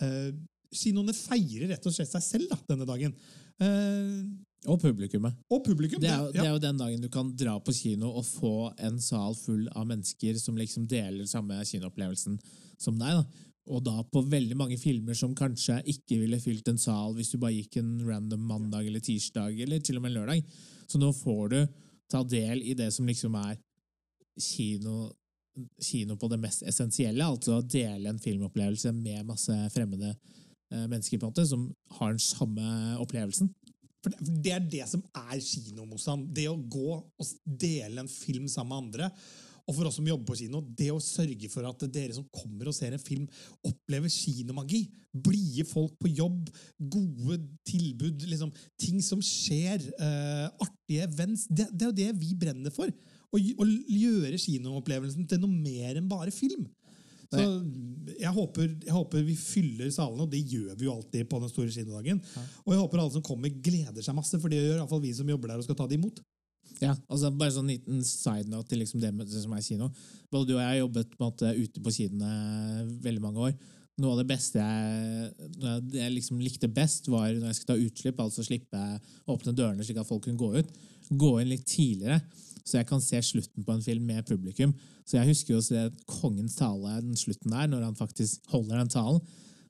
Eh, 0.01 0.31
Kinoene 0.69 1.15
feirer 1.17 1.71
rett 1.71 1.85
og 1.89 1.93
slett 1.95 2.11
seg 2.13 2.21
selv 2.21 2.49
da, 2.51 2.57
denne 2.69 2.85
dagen. 2.85 3.13
Og 4.69 4.77
publikummet. 4.81 5.33
Og 5.49 5.63
publikum. 5.65 6.01
Det 6.03 6.09
er, 6.11 6.17
jo, 6.19 6.25
det- 6.31 6.41
det 6.41 6.45
er 6.47 6.53
jo 6.53 6.59
den 6.67 6.77
dagen 6.77 7.01
du 7.01 7.09
kan 7.09 7.31
dra 7.35 7.57
på 7.59 7.73
kino 7.73 8.11
og 8.19 8.25
få 8.27 8.73
en 8.77 8.99
sal 8.99 9.33
full 9.35 9.67
av 9.75 9.87
mennesker 9.87 10.37
som 10.39 10.55
liksom 10.59 10.85
deler 10.87 11.25
samme 11.25 11.55
kinoopplevelsen 11.65 12.39
som 12.77 12.97
deg. 12.99 13.07
da. 13.17 13.23
Og 13.69 13.83
da 13.85 14.01
på 14.09 14.23
veldig 14.25 14.57
mange 14.57 14.79
filmer 14.81 15.17
som 15.17 15.35
kanskje 15.37 15.77
ikke 15.93 16.17
ville 16.23 16.41
fylt 16.41 16.67
en 16.71 16.79
sal 16.81 17.13
hvis 17.17 17.31
du 17.33 17.37
bare 17.41 17.55
gikk 17.55 17.79
en 17.81 17.93
random 18.07 18.47
mandag 18.49 18.87
eller 18.89 19.03
tirsdag 19.03 19.61
eller 19.65 19.83
til 19.85 19.99
og 19.99 20.05
med 20.05 20.15
lørdag. 20.15 20.43
Så 20.89 21.01
nå 21.01 21.11
får 21.13 21.43
du 21.53 21.59
ta 22.09 22.23
del 22.25 22.63
i 22.65 22.75
det 22.77 22.89
som 22.95 23.07
liksom 23.07 23.35
er 23.37 23.59
kino, 24.39 25.09
kino 25.83 26.17
på 26.17 26.29
det 26.31 26.39
mest 26.41 26.63
essensielle, 26.67 27.25
altså 27.25 27.59
å 27.59 27.65
dele 27.65 28.09
en 28.09 28.21
filmopplevelse 28.21 28.93
med 28.95 29.27
masse 29.27 29.55
fremmede 29.73 30.13
eh, 30.15 30.85
mennesker 30.87 31.19
på 31.19 31.27
en 31.27 31.33
måte, 31.33 31.45
som 31.49 31.67
har 31.99 32.15
den 32.15 32.23
samme 32.23 32.95
opplevelsen. 33.03 33.51
For 33.99 34.15
det, 34.23 34.53
er 34.55 34.63
det 34.63 34.85
som 34.87 35.03
er 35.11 35.35
kino, 35.43 35.83
Mossan. 35.85 36.23
Det 36.33 36.47
å 36.47 36.55
gå 36.55 36.95
og 36.95 37.31
dele 37.43 38.05
en 38.05 38.11
film 38.11 38.47
sammen 38.47 38.71
med 38.71 38.83
andre. 38.85 39.09
Og 39.69 39.75
for 39.77 39.85
oss 39.85 39.99
som 39.99 40.07
jobber 40.09 40.31
på 40.31 40.39
kino, 40.39 40.63
det 40.65 40.89
å 40.89 41.01
sørge 41.03 41.49
for 41.53 41.67
at 41.69 41.85
dere 41.93 42.15
som 42.15 42.25
kommer 42.33 42.71
og 42.71 42.75
ser 42.75 42.95
en 42.95 43.03
film, 43.03 43.27
opplever 43.61 44.09
kinomagi. 44.09 44.81
Blide 45.13 45.65
folk 45.69 45.93
på 46.01 46.09
jobb, 46.17 46.49
gode 46.89 47.37
tilbud, 47.69 48.25
liksom, 48.31 48.49
ting 48.81 48.97
som 49.05 49.21
skjer, 49.21 49.85
uh, 50.01 50.49
artige 50.65 51.05
events. 51.05 51.45
Det, 51.49 51.69
det 51.69 51.85
er 51.85 51.91
jo 51.91 51.99
det 52.01 52.09
vi 52.17 52.33
brenner 52.41 52.73
for. 52.73 52.89
Å, 53.29 53.37
å 53.37 53.69
gjøre 53.69 54.41
kinoopplevelsen 54.41 55.29
til 55.29 55.41
noe 55.43 55.53
mer 55.53 56.01
enn 56.01 56.09
bare 56.09 56.33
film. 56.33 56.65
Så 57.29 57.43
jeg 58.17 58.31
håper, 58.33 58.71
jeg 58.87 58.93
håper 58.95 59.25
vi 59.27 59.35
fyller 59.37 59.91
salene, 59.93 60.25
og 60.25 60.31
det 60.33 60.41
gjør 60.49 60.73
vi 60.73 60.87
jo 60.87 60.95
alltid 60.95 61.27
på 61.29 61.37
den 61.43 61.51
store 61.51 61.73
kinodagen. 61.75 62.21
Og 62.65 62.73
jeg 62.73 62.81
håper 62.81 63.03
alle 63.03 63.13
som 63.13 63.25
kommer, 63.25 63.53
gleder 63.53 64.01
seg 64.01 64.17
masse, 64.17 64.39
for 64.41 64.49
det 64.49 64.63
gjør 64.63 64.79
i 64.79 64.81
hvert 64.81 64.93
fall 64.95 65.03
vi 65.03 65.13
som 65.13 65.29
jobber 65.29 65.53
der 65.53 65.61
og 65.61 65.67
skal 65.67 65.77
ta 65.77 65.85
det 65.89 65.99
imot. 65.99 66.23
Ja, 66.79 66.93
altså 67.09 67.31
Bare 67.35 67.53
sånn 67.55 67.71
liten 67.71 68.03
side 68.05 68.49
note 68.51 68.71
til 68.71 68.81
liksom 68.83 69.01
det, 69.03 69.11
som 69.33 69.53
er 69.55 69.65
kino. 69.65 69.89
Både 70.31 70.49
du 70.49 70.55
og 70.55 70.61
jeg 70.61 70.69
har 70.69 70.79
jobbet 70.83 71.11
på 71.15 71.25
måte, 71.25 71.51
ute 71.57 71.83
på 71.83 71.93
kinoene 71.95 72.85
veldig 73.03 73.23
mange 73.23 73.49
år. 73.49 73.57
Noe 73.99 74.13
av 74.13 74.21
det 74.21 74.29
beste 74.29 74.61
jeg, 74.63 75.49
det 75.59 75.99
jeg 75.99 76.13
liksom 76.13 76.39
likte 76.39 76.69
best, 76.71 77.09
var 77.11 77.33
når 77.33 77.49
jeg 77.49 77.57
skulle 77.57 77.73
ta 77.73 77.87
utslipp, 77.87 78.21
altså 78.23 78.45
slippe 78.47 78.83
å 79.25 79.35
åpne 79.35 79.55
dørene 79.57 79.83
slik 79.83 79.99
at 79.99 80.07
folk 80.07 80.23
kunne 80.27 80.39
gå 80.39 80.61
ut. 80.61 80.69
Gå 81.09 81.33
inn 81.41 81.51
litt 81.51 81.65
tidligere, 81.67 82.21
så 82.63 82.79
jeg 82.79 82.87
kan 82.87 83.03
se 83.03 83.19
slutten 83.25 83.65
på 83.65 83.75
en 83.75 83.83
film 83.83 84.05
med 84.07 84.27
publikum. 84.29 84.71
Så 85.03 85.17
jeg 85.17 85.31
husker 85.31 85.55
jo 85.55 85.59
å 85.59 85.65
se 85.65 85.87
Kongens 86.07 86.55
tale, 86.59 86.99
den 87.01 87.17
slutten 87.19 87.51
der, 87.51 87.67
når 87.71 87.89
han 87.89 87.97
faktisk 87.97 88.45
holder 88.53 88.77
den 88.79 88.93
talen. 88.93 89.19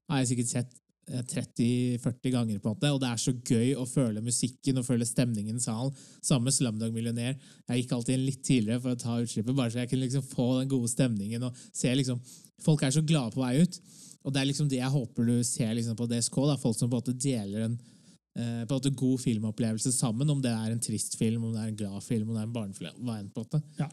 har 0.09 0.21
jeg 0.21 0.33
sikkert 0.33 0.51
sett 0.51 0.77
30-40 1.09 2.33
ganger, 2.33 2.59
på 2.59 2.69
en 2.69 2.75
måte, 2.75 2.91
og 2.93 2.99
det 3.01 3.09
er 3.09 3.21
så 3.21 3.33
gøy 3.33 3.71
å 3.79 3.85
føle 3.89 4.21
musikken 4.21 4.77
og 4.81 4.85
føle 4.85 5.07
stemningen 5.07 5.57
i 5.57 5.63
salen. 5.63 5.95
Samme 6.25 6.53
Slumdog 6.53 6.93
Millionær. 6.93 7.37
Jeg 7.69 7.81
gikk 7.81 7.95
alltid 7.95 8.15
inn 8.15 8.27
litt 8.27 8.43
tidligere 8.45 8.83
for 8.83 8.93
å 8.93 8.99
ta 8.99 9.17
utslippet, 9.23 9.55
bare 9.57 9.73
så 9.73 9.81
jeg 9.81 9.91
kunne 9.91 10.05
liksom 10.05 10.27
få 10.29 10.49
den 10.59 10.71
gode 10.71 10.91
stemningen. 10.91 11.47
og 11.49 11.63
se 11.73 11.93
liksom, 11.95 12.21
Folk 12.59 12.83
er 12.83 12.91
så 12.91 13.01
glade 13.07 13.31
på 13.33 13.41
vei 13.41 13.61
ut. 13.63 13.79
Og 14.27 14.33
det 14.35 14.41
er 14.41 14.49
liksom 14.49 14.67
det 14.69 14.81
jeg 14.81 14.91
håper 14.91 15.29
du 15.29 15.37
ser 15.47 15.71
liksom 15.77 15.95
på 15.95 16.09
DSK. 16.11 16.41
Da, 16.49 16.57
folk 16.59 16.77
som 16.77 16.89
på 16.89 16.97
en 16.97 17.01
måte 17.01 17.15
deler 17.15 17.69
en 17.69 17.77
eh, 17.79 18.63
på 18.67 18.73
en 18.73 18.75
måte 18.75 18.95
god 18.99 19.21
filmopplevelse 19.23 19.93
sammen, 19.95 20.29
om 20.29 20.41
det 20.43 20.51
er 20.51 20.73
en 20.73 20.83
trist 20.83 21.15
film, 21.17 21.45
om 21.47 21.55
det 21.55 21.63
er 21.63 21.71
en 21.71 21.79
glad 21.79 22.03
film, 22.05 22.29
om 22.29 22.35
det 22.35 22.43
er 22.43 22.49
en 22.49 22.57
barnefilm. 22.57 23.63
Ja. 23.79 23.87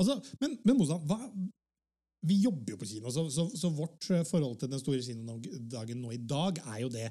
Altså, 0.00 0.20
men, 0.40 0.56
men 0.64 0.78
Mozart, 0.78 1.02
hva, 1.10 1.18
vi 2.26 2.36
jobber 2.44 2.74
jo 2.74 2.78
på 2.80 2.88
kino, 2.88 3.10
så, 3.12 3.26
så, 3.32 3.46
så 3.56 3.70
vårt 3.72 4.08
eh, 4.12 4.24
forhold 4.28 4.58
til 4.60 4.70
den 4.72 4.80
store 4.82 5.00
kinodagen 5.04 6.02
nå 6.02 6.12
i 6.12 6.20
dag 6.20 6.58
er 6.66 6.82
jo 6.82 6.90
det 6.92 7.08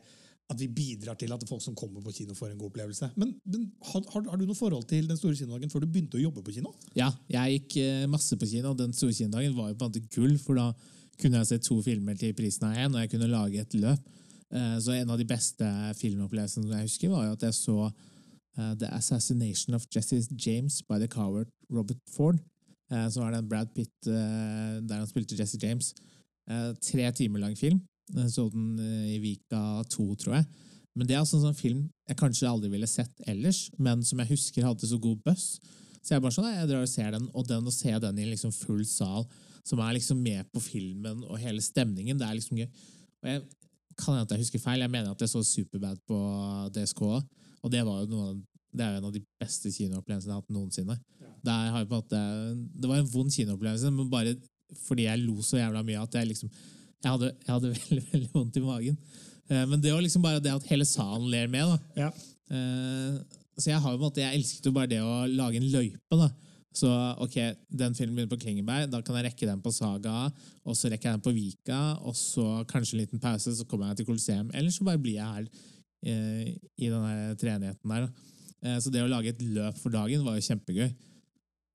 at 0.50 0.58
vi 0.58 0.67
bidrar 0.74 1.17
til 1.17 1.34
at 1.34 1.43
folk 1.45 1.62
som 1.62 1.76
kommer 1.78 2.02
på 2.02 2.12
kino, 2.13 2.34
får 2.34 2.52
en 2.52 2.58
god 2.58 2.72
opplevelse. 2.72 3.12
Men, 3.22 3.36
men 3.45 3.67
har, 3.91 4.06
har, 4.15 4.38
du 4.38 4.48
noe 4.50 4.58
forhold 4.58 4.88
til 4.89 5.06
den 5.10 5.17
store 5.17 5.38
kinodagen 5.38 5.69
før 5.69 5.84
du 5.84 5.91
begynte 5.91 6.17
å 6.17 6.24
jobbe 6.24 6.41
på 6.45 6.56
kino? 6.56 6.74
Ja, 6.98 7.12
jeg 7.30 7.60
gikk 7.60 7.76
eh, 7.84 8.06
masse 8.10 8.38
på 8.38 8.50
kino, 8.50 8.74
den 8.78 8.95
store 8.98 9.13
kinodagen 9.13 9.54
var 9.58 9.69
jo 9.69 9.78
på 9.78 9.86
en 9.86 9.91
måte 9.91 10.06
gull, 10.15 10.38
for 10.41 10.58
da 10.58 10.72
kunne 11.22 11.41
jeg 11.41 11.52
se 11.52 11.60
to 11.67 11.78
filmer 11.86 12.17
til 12.17 12.34
prisen 12.38 12.65
av 12.65 12.80
én, 12.82 12.95
og 12.95 13.04
jeg 13.04 13.13
kunne 13.13 13.30
lage 13.30 13.62
et 13.62 13.78
løp. 13.78 14.10
Eh, 14.50 14.78
Så 14.82 14.98
en 14.98 15.13
av 15.13 15.22
de 15.22 15.30
beste 15.30 15.74
filmopplevelsene 16.02 16.82
jeg 16.82 16.89
husker, 16.89 17.13
var 17.13 17.28
jo 17.30 17.38
at 17.38 17.50
jeg 17.50 17.60
så 17.60 17.91
The 18.60 18.89
Assassination 18.91 19.78
of 19.78 19.86
Jesse 19.88 20.17
James 20.36 20.82
by 20.82 20.98
the 21.00 21.08
coward 21.08 21.48
Robert 21.72 22.02
Ford. 22.12 22.41
Eh, 22.91 23.08
Som 23.10 23.23
var 23.23 23.36
den 23.36 23.47
Brad 23.49 23.73
Pitt 23.75 24.08
eh, 24.08 24.80
der 24.82 25.02
han 25.02 25.10
spilte 25.10 25.38
Jesse 25.38 25.60
James. 25.62 25.93
Eh, 26.49 26.71
Tre 26.82 27.12
timer 27.17 27.45
lang 27.45 27.58
film. 27.58 27.82
Jeg 28.10 28.32
så 28.34 28.47
den 28.49 28.80
i 29.06 29.19
Vika 29.21 29.84
2, 29.93 30.06
tror 30.17 30.39
jeg. 30.39 30.45
Men 30.97 31.08
det 31.08 31.13
er 31.13 31.21
altså 31.21 31.38
en 31.38 31.45
sånn 31.45 31.58
film 31.58 31.84
jeg 32.10 32.17
kanskje 32.17 32.49
aldri 32.49 32.71
ville 32.73 32.88
sett 32.89 33.21
ellers, 33.30 33.67
men 33.78 34.02
som 34.04 34.17
jeg 34.23 34.32
husker 34.32 34.65
hadde 34.65 34.88
så 34.89 34.97
god 34.97 35.19
buzz. 35.28 35.60
Så 36.02 36.15
jeg 36.15 36.23
bare 36.23 36.34
sånn, 36.34 36.47
jeg 36.49 36.69
drar 36.71 36.88
og 36.88 36.89
ser 36.89 37.12
den, 37.13 37.28
og 37.38 37.45
den 37.45 37.69
å 37.69 37.73
se 37.73 37.93
den 38.02 38.17
i 38.17 38.25
liksom 38.32 38.54
full 38.56 38.82
sal, 38.89 39.28
som 39.62 39.82
er 39.86 39.93
liksom 39.99 40.23
med 40.25 40.49
på 40.49 40.63
filmen 40.63 41.21
og 41.28 41.38
hele 41.38 41.62
stemningen, 41.62 42.17
det 42.17 42.25
er 42.25 42.39
liksom 42.39 42.58
gøy. 42.58 42.69
Og 43.21 43.30
jeg 43.30 43.43
kan 43.99 44.15
hende 44.15 44.25
at 44.25 44.34
jeg 44.34 44.47
husker 44.47 44.63
feil, 44.63 44.82
jeg 44.82 44.93
mener 44.95 45.13
at 45.13 45.21
jeg 45.21 45.30
så 45.30 45.43
Superbad 45.45 46.02
på 46.10 46.17
DSK, 46.73 47.04
og 47.06 47.73
det 47.75 47.86
var 47.86 48.02
jo 48.02 48.10
noe 48.15 48.32
det 48.69 48.86
er 48.86 48.93
jo 48.93 48.99
en 48.99 49.08
av 49.10 49.13
de 49.15 49.21
beste 49.41 49.71
kinoopplevelsene 49.73 50.30
jeg 50.30 50.36
har 50.36 50.43
hatt 50.43 50.54
noensinne. 50.54 50.95
Der 51.45 51.71
har 51.73 51.84
jeg 51.84 51.89
på 51.89 51.95
en 51.97 52.04
måte, 52.04 52.21
det 52.82 52.89
var 52.91 53.02
en 53.02 53.12
vond 53.13 53.32
kinoopplevelse, 53.34 53.91
men 53.95 54.10
bare 54.12 54.36
fordi 54.86 55.08
jeg 55.08 55.23
lo 55.23 55.41
så 55.45 55.58
jævla 55.58 55.82
mye 55.86 56.02
at 56.04 56.13
jeg 56.19 56.30
liksom, 56.30 56.49
jeg 57.04 57.12
hadde, 57.12 57.32
jeg 57.45 57.54
hadde 57.56 57.73
veldig, 57.78 58.06
veldig 58.13 58.30
vondt 58.34 58.60
i 58.60 58.65
magen. 58.65 58.97
Eh, 59.49 59.65
Men 59.65 59.82
det 59.82 59.93
var 59.93 60.04
liksom 60.06 60.25
bare 60.25 60.43
det 60.43 60.54
at 60.54 60.67
hele 60.69 60.86
salen 60.86 61.30
ler 61.32 61.47
med, 61.47 61.71
da. 61.71 62.04
Ja. 62.04 62.12
Eh, 62.54 63.39
så 63.60 63.71
jeg 63.71 63.82
har 63.82 63.91
jo 63.91 63.97
på 63.97 64.04
en 64.04 64.08
måte, 64.08 64.21
jeg 64.23 64.39
elsket 64.39 64.69
jo 64.69 64.75
bare 64.75 64.91
det 64.91 65.02
å 65.04 65.25
lage 65.28 65.60
en 65.60 65.71
løype. 65.73 66.15
da. 66.19 66.30
Så 66.80 66.88
ok, 67.25 67.36
den 67.82 67.95
filmen 67.97 68.15
begynner 68.15 68.32
på 68.32 68.39
Klingeberg, 68.43 68.91
da 68.91 69.02
kan 69.04 69.17
jeg 69.17 69.25
rekke 69.25 69.47
den 69.49 69.62
på 69.65 69.71
Saga, 69.73 70.30
og 70.63 70.78
så 70.78 70.91
rekker 70.91 71.10
jeg 71.10 71.17
den 71.17 71.25
på 71.25 71.34
Vika, 71.36 71.80
og 72.06 72.15
så 72.15 72.45
kanskje 72.69 72.95
en 72.95 73.02
liten 73.02 73.19
pause, 73.23 73.56
så 73.58 73.65
kommer 73.67 73.89
jeg 73.89 73.99
til 73.99 74.08
Colosseum. 74.12 74.52
Eller 74.54 74.71
så 74.71 74.86
bare 74.88 75.02
blir 75.02 75.17
jeg 75.17 75.25
her 75.25 75.49
eh, 76.06 76.54
i 76.78 76.91
den 76.93 77.36
treenigheten 77.41 77.95
der. 77.95 78.08
Eh, 78.62 78.78
så 78.80 78.93
det 78.93 79.02
å 79.04 79.10
lage 79.12 79.34
et 79.34 79.41
løp 79.41 79.82
for 79.82 79.91
dagen 79.97 80.23
var 80.23 80.38
jo 80.38 80.45
kjempegøy. 80.45 80.91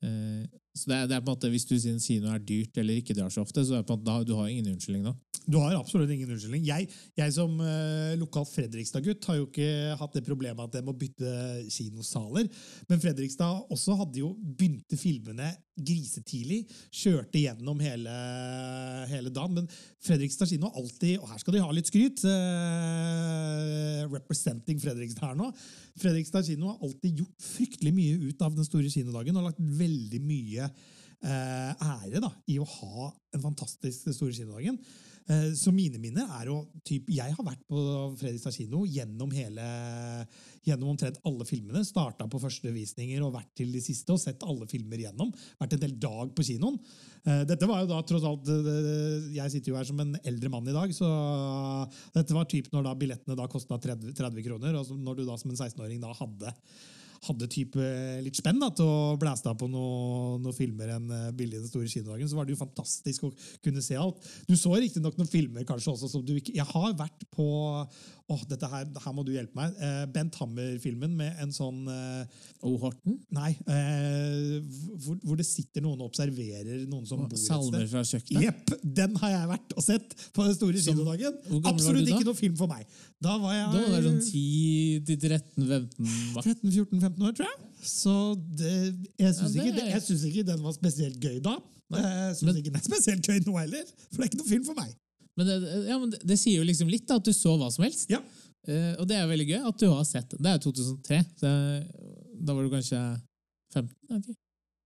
Eh, 0.04 0.46
Så 0.74 0.90
det 0.90 0.96
er, 0.96 1.06
det 1.06 1.14
er 1.16 1.22
på 1.22 1.30
en 1.30 1.37
måte, 1.37 1.50
Hvis 1.52 1.68
du 1.68 1.76
sier 1.78 1.98
kino 2.02 2.32
er 2.34 2.42
dyrt 2.42 2.78
eller 2.82 2.98
ikke 2.98 3.14
drar 3.14 3.30
så 3.30 3.44
ofte, 3.44 3.62
så 3.62 3.76
er 3.76 3.84
det 3.84 3.88
på 3.88 3.94
en 3.94 4.00
måte, 4.02 4.10
da, 4.10 4.26
du 4.26 4.34
har 4.34 4.50
ingen 4.50 4.72
unnskyldning 4.74 5.06
da. 5.06 5.14
Du 5.44 5.58
har 5.60 5.74
absolutt 5.76 6.08
ingen 6.10 6.30
unnskyldning. 6.32 6.64
Jeg, 6.64 6.88
jeg 7.18 7.32
som 7.37 7.52
uh, 7.60 8.14
lokal 8.16 8.46
Fredrikstad-gutt 8.48 9.26
har 9.28 9.37
jo 9.37 9.44
ikke 9.48 9.96
hatt 10.00 10.16
det 10.16 10.24
problemet 10.24 10.62
at 10.64 10.78
jeg 10.78 10.87
må 10.87 10.94
bytte 10.96 11.34
kinosaler. 11.68 12.48
Men 12.88 13.02
Fredrikstad 13.02 13.68
også 13.74 13.98
hadde 14.00 14.22
jo 14.22 14.32
begynte 14.40 14.96
filmene 14.96 15.50
grisetidlig. 15.74 16.62
Kjørte 16.94 17.42
gjennom 17.42 17.82
hele, 17.84 18.14
hele 19.10 19.32
dagen. 19.34 19.60
Men 19.60 19.68
Fredrikstad 20.04 20.48
kino 20.48 20.70
alltid 20.70 21.18
Og 21.18 21.28
her 21.28 21.40
skal 21.42 21.56
de 21.56 21.62
ha 21.64 21.76
litt 21.76 21.90
skryt. 21.90 22.24
Uh, 22.24 24.08
representing 24.14 24.80
Fredrikstad 24.80 25.28
her 25.28 25.38
nå. 25.38 25.50
Fredrikstad 26.00 26.48
kino 26.48 26.72
har 26.72 26.80
alltid 26.80 27.20
gjort 27.20 27.48
fryktelig 27.52 27.92
mye 27.94 28.30
ut 28.30 28.48
av 28.48 28.56
den 28.56 28.66
store 28.66 28.88
kinodagen 28.88 29.37
og 29.37 29.50
lagt 29.50 29.60
veldig 29.60 30.24
mye 30.24 30.63
eh, 30.64 31.72
ære 31.72 32.22
da, 32.22 32.31
i 32.50 32.61
å 32.61 32.68
ha 32.68 33.11
en 33.35 33.44
fantastisk 33.44 34.11
store 34.12 34.37
kinodagen. 34.37 34.79
Eh, 35.24 35.53
så 35.57 35.72
mine 35.72 35.96
minner 35.96 36.29
er 36.37 36.50
jo 36.50 36.59
typ, 36.85 37.07
Jeg 37.09 37.33
har 37.33 37.46
vært 37.46 37.62
på 37.64 37.81
Fredrikstad 38.20 38.53
kino 38.53 38.83
gjennom 38.85 39.31
hele 39.33 39.64
gjennom 40.64 40.90
omtrent 40.92 41.16
alle 41.24 41.46
filmene. 41.48 41.85
Starta 41.85 42.27
på 42.29 42.40
første 42.40 42.72
visninger 42.72 43.22
og 43.24 43.33
vært 43.37 43.55
til 43.57 43.72
de 43.72 43.81
siste 43.85 44.12
og 44.12 44.20
sett 44.20 44.44
alle 44.44 44.68
filmer 44.68 45.00
gjennom. 45.00 45.33
Vært 45.61 45.77
en 45.77 45.85
del 45.87 45.96
dag 46.00 46.35
på 46.37 46.44
kinoen. 46.44 46.77
Eh, 47.24 47.44
dette 47.48 47.68
var 47.68 47.83
jo 47.83 47.92
da 47.94 48.03
tross 48.05 48.27
alt 48.29 48.50
Jeg 49.33 49.53
sitter 49.53 49.72
jo 49.72 49.79
her 49.79 49.88
som 49.88 50.00
en 50.05 50.12
eldre 50.24 50.53
mann 50.53 50.68
i 50.68 50.77
dag, 50.77 50.92
så 50.92 51.09
dette 52.12 52.37
var 52.37 52.44
typ 52.50 52.68
når 52.72 52.85
da 52.85 52.98
billettene 53.00 53.38
da 53.38 53.48
kosta 53.48 53.81
30, 53.81 54.12
30 54.12 54.44
kroner, 54.44 54.77
og 54.77 54.92
når 54.92 55.22
du 55.22 55.24
da 55.24 55.38
som 55.40 55.53
en 55.53 55.57
16-åring 55.57 56.05
da 56.05 56.12
hadde 56.12 56.53
hadde 57.29 57.48
type 57.53 57.90
litt 58.24 58.38
spenn 58.38 58.61
da, 58.62 58.70
til 58.74 58.88
å 58.88 59.14
blæste 59.20 59.50
av 59.50 59.59
på 59.61 59.68
noen 59.70 60.42
noe 60.44 60.57
filmer 60.57 60.94
enn 60.96 61.12
billig 61.37 61.62
den 61.62 61.70
store 61.70 61.90
kinodagen, 61.90 62.29
så 62.31 62.38
var 62.38 62.48
det 62.48 62.57
jo 62.57 62.61
fantastisk 62.61 63.29
å 63.29 63.33
kunne 63.64 63.85
se 63.85 63.98
alt. 64.00 64.18
Du 64.48 64.57
så 64.59 64.74
riktignok 64.74 65.18
noen 65.20 65.31
filmer 65.31 65.66
kanskje 65.68 65.94
også 65.94 66.11
som 66.11 66.24
du 66.24 66.35
ikke 66.37 66.55
Jeg 66.55 66.66
har 66.68 66.92
vært 66.98 67.24
på 67.35 67.46
åh, 68.33 68.42
dette 68.48 68.66
her, 68.70 68.87
her 69.05 69.14
må 69.14 69.22
du 69.27 69.33
hjelpe 69.35 69.57
meg. 69.59 69.74
Eh, 69.77 70.05
Bent 70.12 70.35
Hammer-filmen 70.40 71.12
med 71.18 71.33
en 71.44 71.53
sånn 71.53 71.83
eh, 71.92 72.24
O. 72.64 72.79
Horten? 72.81 73.18
Nei. 73.37 73.50
Eh, 73.68 74.64
hvor, 75.05 75.18
hvor, 75.20 75.37
det 75.37 75.44
sitter 75.48 75.81
noen 75.85 76.00
og 76.00 76.09
observerer 76.09 76.87
noen 76.88 77.05
som 77.09 77.20
bor 77.20 77.29
et 77.29 77.37
sted. 77.37 77.53
Salmer 77.53 77.85
fra 77.90 78.03
kjøkkenet? 78.09 78.42
Jepp! 78.46 78.64
Den 79.00 79.12
har 79.20 79.31
jeg 79.35 79.50
vært 79.53 79.70
og 79.77 79.83
sett 79.85 80.09
på 80.37 80.40
den 80.46 80.57
store 80.57 80.79
kinodagen. 80.87 81.35
Absolutt 81.68 82.09
ikke 82.14 82.29
noe 82.31 82.38
film 82.38 82.57
for 82.61 82.68
meg. 82.72 82.85
Da 83.24 83.33
var 83.40 83.53
jeg 83.57 83.66
Da 83.72 83.79
var 83.88 83.94
det 83.94 84.05
sånn 84.09 84.22
10-13-15 84.24 86.42
13-14-15 86.44 87.03
år, 87.12 87.32
tror 87.36 87.48
jeg. 87.48 87.70
Så 87.84 88.14
det, 88.56 88.72
jeg 89.20 89.34
syns 89.36 89.54
Ja, 89.56 89.64
det 89.68 89.84
ikke, 89.90 90.18
ikke 90.30 90.46
den 90.48 90.62
var 90.64 90.72
spesielt 90.76 91.18
gøy 91.20 91.40
da. 91.44 91.58
Jeg 91.94 92.36
syns 92.38 92.46
men- 92.48 92.56
ikke 92.60 92.72
den 92.72 92.80
er 92.80 92.86
spesielt 92.86 93.28
gøy 93.28 93.40
nå 93.44 93.58
heller, 93.60 93.84
for 94.10 94.16
det 94.16 94.24
er 94.24 94.30
ikke 94.32 94.40
noe 94.42 94.52
film 94.52 94.64
for 94.64 94.74
meg. 94.78 94.94
Men, 95.36 95.46
det, 95.50 95.56
ja, 95.88 95.98
men 95.98 96.10
det, 96.14 96.38
sier 96.38 96.60
jo 96.62 96.64
liksom 96.64 96.88
litt 96.88 97.06
da, 97.10 97.18
at 97.18 97.26
du 97.26 97.32
så 97.34 97.56
hva 97.58 97.70
som 97.74 97.84
helst. 97.84 98.06
Ja. 98.10 98.22
Uh, 98.64 98.94
og 99.02 99.08
det 99.10 99.16
er 99.18 99.26
veldig 99.28 99.48
gøy 99.50 99.66
at 99.68 99.78
du 99.82 99.88
har 99.90 100.04
sett 100.08 100.30
den. 100.30 100.40
Det 100.40 100.50
er 100.52 100.56
jo 100.56 100.70
2003, 100.70 101.18
så 101.42 101.50
da 102.44 102.54
var 102.54 102.64
du 102.64 102.70
kanskje 102.72 103.00
15? 103.74 103.90
Okay. 104.08 104.36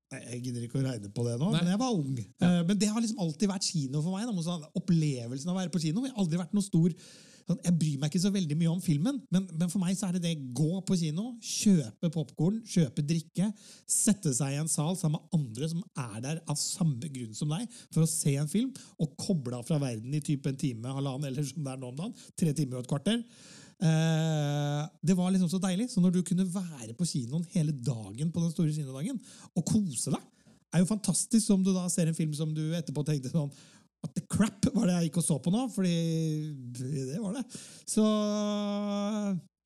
Nei, 0.09 0.21
Jeg 0.33 0.41
gidder 0.47 0.65
ikke 0.65 0.81
å 0.81 0.85
regne 0.87 1.11
på 1.13 1.25
det 1.27 1.35
nå, 1.37 1.51
Nei. 1.53 1.61
men 1.61 1.73
jeg 1.75 1.81
var 1.83 1.93
ung. 1.93 2.19
Eh, 2.19 2.61
Men 2.65 2.79
det 2.81 2.89
har 2.89 3.03
liksom 3.05 3.21
alltid 3.21 3.51
vært 3.51 3.67
kino 3.69 4.01
for 4.01 4.17
meg. 4.17 4.25
Da, 4.25 4.71
opplevelsen 4.81 5.51
av 5.51 5.57
å 5.57 5.61
være 5.61 5.73
på 5.75 5.83
kino. 5.85 6.05
Jeg 6.07 6.15
har 6.15 6.23
aldri 6.25 6.41
vært 6.41 6.55
noe 6.57 6.65
stor 6.65 6.95
Jeg 7.49 7.75
bryr 7.81 8.01
meg 8.01 8.11
ikke 8.11 8.21
så 8.21 8.33
veldig 8.33 8.57
mye 8.61 8.71
om 8.75 8.81
filmen, 8.85 9.21
men, 9.33 9.47
men 9.57 9.71
for 9.73 9.81
meg 9.81 9.97
så 9.97 10.09
er 10.09 10.19
det 10.19 10.25
det 10.27 10.53
gå 10.57 10.83
på 10.85 10.99
kino, 11.01 11.31
kjøpe 11.41 12.11
popkorn, 12.13 12.59
kjøpe 12.69 13.05
drikke, 13.09 13.49
sette 13.89 14.35
seg 14.37 14.53
i 14.53 14.59
en 14.61 14.69
sal 14.69 14.99
sammen 15.01 15.17
med 15.17 15.39
andre 15.39 15.71
som 15.73 15.85
er 16.05 16.19
der 16.27 16.43
av 16.45 16.59
samme 16.61 17.09
grunn 17.09 17.33
som 17.37 17.55
deg, 17.55 17.65
for 17.95 18.05
å 18.05 18.11
se 18.11 18.35
en 18.37 18.51
film, 18.51 18.75
og 19.01 19.17
koble 19.21 19.57
av 19.57 19.65
fra 19.69 19.81
verden 19.81 20.13
i 20.13 20.21
type 20.25 20.51
en 20.51 20.61
time, 20.61 20.93
halvannen, 20.93 21.31
eller 21.31 21.49
som 21.49 21.65
det 21.65 21.73
er 21.73 21.81
nå 21.81 21.93
om 21.93 22.03
dagen. 22.03 22.29
Tre 22.37 22.53
timer 22.53 22.81
og 22.81 22.85
et 22.85 22.93
kvarter. 22.93 23.25
Eh, 23.79 24.83
det 25.09 25.17
var 25.17 25.31
liksom 25.33 25.51
så 25.51 25.61
deilig. 25.63 25.89
Så 25.93 26.03
når 26.05 26.19
du 26.19 26.23
kunne 26.27 26.49
være 26.53 26.97
på 26.99 27.07
kinoen 27.09 27.47
hele 27.55 27.73
dagen 27.73 28.33
på 28.35 28.43
den 28.43 28.53
store 28.53 28.75
kinodagen 28.75 29.21
og 29.55 29.65
kose 29.65 30.13
deg, 30.15 30.25
er 30.75 30.83
jo 30.83 30.91
fantastisk 30.91 31.55
om 31.55 31.63
du 31.65 31.73
da 31.73 31.87
ser 31.89 32.11
en 32.11 32.17
film 32.17 32.35
som 32.37 32.51
du 32.53 32.67
etterpå 32.77 33.05
tenkte 33.07 33.33
sånn 33.33 33.53
At 34.07 34.15
the 34.15 34.23
crap 34.31 34.67
var 34.75 34.87
det 34.87 34.95
jeg 34.95 35.09
gikk 35.09 35.21
og 35.23 35.27
så 35.27 35.37
på 35.43 35.51
nå, 35.51 35.65
fordi 35.75 35.95
det 36.79 37.19
var 37.19 37.35
det. 37.35 37.45
Så 37.89 38.05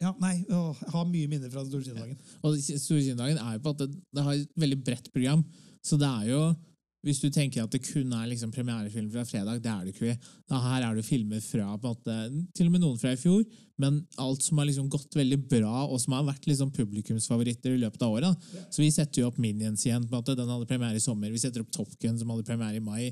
ja, 0.02 0.10
nei, 0.18 0.34
å, 0.50 0.72
jeg 0.80 0.92
har 0.96 1.08
mye 1.08 1.30
minner 1.30 1.52
fra 1.52 1.62
den 1.68 1.86
Ja. 1.94 2.08
Og 2.42 2.58
Store 2.58 3.00
er 3.02 3.54
jo 3.54 3.62
på 3.62 3.74
at 3.74 3.84
det, 3.84 3.88
det 4.10 4.26
har 4.26 4.34
et 4.34 4.58
veldig 4.58 4.78
bredt 4.82 5.10
program. 5.14 5.44
Så 5.82 5.98
det 6.00 6.10
er 6.10 6.28
jo 6.32 6.42
Hvis 7.02 7.18
du 7.18 7.32
tenker 7.34 7.64
at 7.64 7.72
det 7.74 7.80
kun 7.82 8.12
er 8.14 8.28
liksom 8.30 8.52
premierefilm 8.54 9.08
fra 9.10 9.24
fredag, 9.26 9.58
det 9.58 9.70
er 9.72 9.86
det 9.88 9.90
ikke. 9.90 10.12
Da 10.46 10.60
her 10.62 10.84
er 10.86 10.94
det 10.94 11.02
filmer 11.02 11.40
fra 11.42 11.72
måte, 11.82 12.14
til 12.54 12.68
og 12.68 12.76
med 12.76 12.84
noen 12.84 13.00
fra 13.00 13.10
i 13.10 13.18
fjor, 13.18 13.40
men 13.82 13.96
alt 14.22 14.44
som 14.46 14.60
har 14.60 14.68
liksom 14.68 14.86
gått 14.86 15.16
veldig 15.18 15.40
bra, 15.50 15.80
og 15.88 15.98
som 15.98 16.14
har 16.14 16.28
vært 16.28 16.46
liksom 16.46 16.70
publikumsfavoritter 16.76 17.74
i 17.74 17.80
løpet 17.82 18.06
av 18.06 18.14
året. 18.14 18.46
Ja. 18.54 18.62
Så 18.70 18.84
vi 18.84 18.92
setter 18.94 19.24
jo 19.24 19.32
opp 19.32 19.42
Minions 19.42 19.82
igjen. 19.82 20.06
på 20.06 20.14
en 20.14 20.22
måte, 20.22 20.38
Den 20.38 20.54
hadde 20.54 20.70
premiere 20.70 20.94
i 20.94 21.02
sommer. 21.02 21.34
Vi 21.34 21.42
setter 21.42 21.66
opp 21.66 21.74
Top 21.74 21.90
Gun, 21.98 22.20
som 22.20 22.30
hadde 22.30 22.46
premiere 22.46 22.78
i 22.78 22.86
mai. 22.86 23.10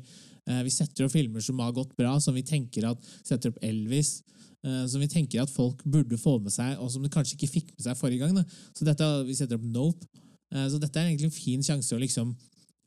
Eh, 0.51 0.63
vi 0.67 0.73
setter 0.75 1.07
opp 1.07 1.15
filmer 1.15 1.45
som 1.45 1.61
har 1.63 1.75
gått 1.77 1.95
bra, 1.99 2.17
som 2.21 2.35
vi 2.35 2.43
tenker 2.47 2.89
at 2.91 3.11
setter 3.23 3.53
opp 3.53 3.63
Elvis. 3.63 4.21
eh, 4.61 4.87
som 4.87 5.01
vi 5.01 5.09
tenker 5.09 5.41
at 5.41 5.49
folk 5.49 5.81
burde 5.89 6.19
få 6.21 6.35
med 6.43 6.53
seg, 6.53 6.75
og 6.83 6.91
som 6.93 7.03
de 7.03 7.09
kanskje 7.09 7.39
ikke 7.39 7.49
fikk 7.49 7.71
med 7.73 7.87
seg 7.87 7.97
forrige 7.97 8.21
gang. 8.21 8.35
Da. 8.37 8.45
Så 8.77 8.85
dette, 8.85 9.07
Vi 9.25 9.35
setter 9.39 9.57
opp 9.57 9.65
Nope. 9.65 10.05
Eh, 10.53 10.67
så 10.69 10.81
dette 10.83 10.99
er 11.01 11.09
egentlig 11.09 11.31
en 11.31 11.39
fin 11.39 11.63
sjanse 11.63 11.95
å 11.95 12.01
liksom 12.01 12.37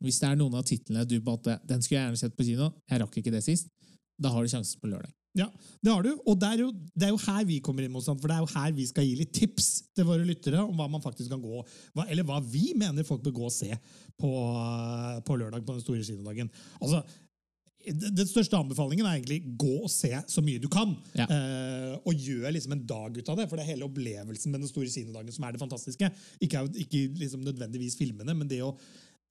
Hvis 0.04 0.20
det 0.20 0.28
er 0.28 0.36
noen 0.36 0.54
av 0.54 0.64
titlene 0.68 1.06
du 1.08 1.16
på 1.16 1.30
en 1.30 1.38
måte, 1.38 1.58
den 1.64 1.80
skulle 1.80 2.00
jeg 2.00 2.06
gjerne 2.10 2.20
sett 2.20 2.36
på 2.36 2.44
kino, 2.44 2.74
jeg 2.90 3.00
rakk 3.00 3.14
ikke 3.16 3.32
det 3.32 3.42
sist, 3.42 3.70
da 4.20 4.28
har 4.28 4.42
du 4.42 4.50
sjansen 4.50 4.78
på 4.82 4.90
lørdag. 4.90 5.08
Ja, 5.34 5.48
det 5.82 5.90
har 5.90 6.02
du. 6.04 6.12
Og 6.30 6.36
det 6.38 6.46
er, 6.46 6.60
jo, 6.62 6.68
det 6.94 7.08
er 7.08 7.10
jo 7.10 7.18
her 7.24 7.46
vi 7.48 7.56
kommer 7.64 7.82
inn, 7.82 7.90
Motstand, 7.94 8.20
for 8.22 8.30
det 8.30 8.36
er 8.36 8.44
jo 8.44 8.52
her 8.52 8.74
vi 8.76 8.84
skal 8.86 9.06
gi 9.06 9.16
litt 9.18 9.32
tips 9.34 9.70
til 9.96 10.06
våre 10.06 10.26
lyttere 10.26 10.60
om 10.62 10.76
hva 10.78 10.86
man 10.90 11.02
faktisk 11.02 11.32
kan 11.32 11.42
gå, 11.42 11.62
hva, 11.96 12.04
eller 12.06 12.26
hva 12.28 12.38
vi 12.38 12.68
mener 12.78 13.06
folk 13.06 13.24
bør 13.24 13.34
gå 13.40 13.48
og 13.48 13.54
se 13.54 13.70
på, 14.20 14.30
på 15.26 15.38
lørdag 15.40 15.64
på 15.66 15.74
den 15.74 15.82
store 15.82 16.06
kinodagen. 16.06 16.52
Altså, 16.78 17.02
den 17.84 18.28
største 18.28 18.58
anbefalingen 18.58 19.06
er 19.06 19.18
egentlig 19.18 19.56
gå 19.60 19.76
og 19.84 19.90
se 19.92 20.12
så 20.30 20.42
mye 20.44 20.62
du 20.62 20.68
kan. 20.72 20.94
Ja. 21.16 21.26
Uh, 21.28 21.94
og 22.08 22.26
gjør 22.26 22.52
liksom 22.54 22.76
en 22.76 22.84
dag 22.88 23.16
ut 23.16 23.30
av 23.30 23.40
det, 23.40 23.48
for 23.50 23.58
det 23.58 23.64
er 23.64 23.74
hele 23.74 23.88
opplevelsen 23.88 24.52
med 24.52 24.64
den 24.64 24.70
store 24.70 24.90
kinodagen 24.92 25.34
som 25.34 25.46
er 25.46 25.54
det 25.54 25.62
fantastiske. 25.62 26.10
Ikke, 26.44 26.64
ikke 26.84 27.06
liksom 27.20 27.44
nødvendigvis 27.44 27.98
filmene, 28.00 28.36
men 28.36 28.50
det 28.50 28.62
å 28.64 28.74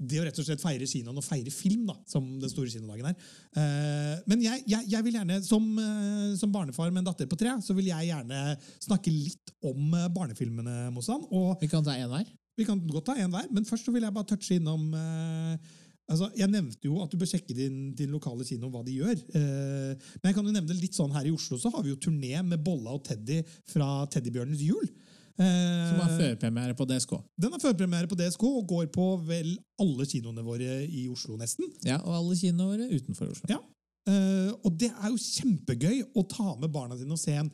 det 0.03 0.17
å 0.19 0.23
rett 0.25 0.39
og 0.41 0.45
slett 0.47 0.59
feire 0.59 0.87
kinoen 0.89 1.19
og 1.21 1.23
feire 1.23 1.51
film, 1.53 1.83
da, 1.87 1.93
som 2.09 2.25
den 2.41 2.51
store 2.51 2.71
kinodagen 2.73 3.11
er. 3.11 3.27
Uh, 3.55 4.17
men 4.27 4.41
jeg, 4.43 4.63
jeg, 4.67 4.89
jeg 4.91 5.05
vil 5.05 5.19
gjerne, 5.19 5.37
som, 5.45 5.67
uh, 5.77 6.33
som 6.39 6.51
barnefar 6.51 6.89
med 6.89 7.03
en 7.03 7.11
datter 7.11 7.29
på 7.29 7.37
tre, 7.39 7.53
så 7.63 7.75
vil 7.77 7.91
jeg 7.91 8.09
gjerne 8.09 8.41
snakke 8.83 9.13
litt 9.13 9.53
om 9.63 9.93
barnefilmene, 10.15 10.89
Mossan. 10.91 11.23
Og 11.31 11.61
Vi 11.61 11.69
kan 11.71 11.85
ta 11.85 11.95
én 11.95 12.09
hver. 12.11 12.25
vi 12.57 12.65
kan 12.67 12.81
godt 12.89 13.07
ta 13.09 13.15
en 13.17 13.31
hver, 13.33 13.47
men 13.53 13.65
først 13.65 13.87
så 13.87 13.93
vil 13.93 14.03
jeg 14.05 14.13
bare 14.13 14.29
touche 14.29 14.57
innom 14.59 14.91
eh, 14.97 15.71
altså 16.13 16.29
Jeg 16.37 16.49
nevnte 16.53 16.87
jo 16.87 16.99
at 17.03 17.11
du 17.11 17.17
bør 17.21 17.29
sjekke 17.33 17.55
din, 17.57 17.79
din 17.97 18.13
lokale 18.13 18.45
kino 18.47 18.69
hva 18.73 18.83
de 18.85 18.95
gjør. 19.01 19.17
Eh, 19.35 19.93
men 20.21 20.29
jeg 20.29 20.37
kan 20.37 20.45
jo 20.47 20.53
nevne 20.55 20.77
litt 20.79 20.95
sånn 20.97 21.13
her 21.15 21.25
i 21.27 21.33
Oslo 21.33 21.57
så 21.61 21.71
har 21.73 21.83
vi 21.85 21.91
jo 21.93 21.99
turné 22.05 22.37
med 22.45 22.61
Bolla 22.63 22.93
og 22.95 23.03
Teddy 23.07 23.41
fra 23.73 24.05
Teddybjørnens 24.13 24.63
jul. 24.63 24.87
Eh, 25.33 25.89
Som 25.89 26.01
har 26.03 26.11
førpremiere 26.19 26.75
på 26.77 26.85
DSK. 26.85 27.15
den 27.41 27.51
har 27.55 27.61
førpremiere 27.63 28.07
på 28.11 28.17
DSK 28.19 28.43
og 28.51 28.67
går 28.69 28.91
på 28.93 29.07
vel 29.25 29.55
alle 29.81 30.05
kinoene 30.05 30.43
våre 30.45 30.83
i 30.85 31.07
Oslo, 31.09 31.35
nesten. 31.41 31.65
Ja, 31.83 31.97
og 32.05 32.13
alle 32.19 32.37
kinoene 32.37 32.69
våre 32.75 32.89
utenfor 32.93 33.31
Oslo. 33.33 33.49
Ja. 33.49 33.57
Eh, 34.05 34.51
og 34.63 34.77
det 34.77 34.91
er 34.91 35.09
jo 35.09 35.17
kjempegøy 35.17 36.03
å 36.19 36.25
ta 36.29 36.53
med 36.59 36.69
barna 36.75 36.97
sine 36.99 37.15
og 37.15 37.21
se 37.21 37.33
en, 37.39 37.49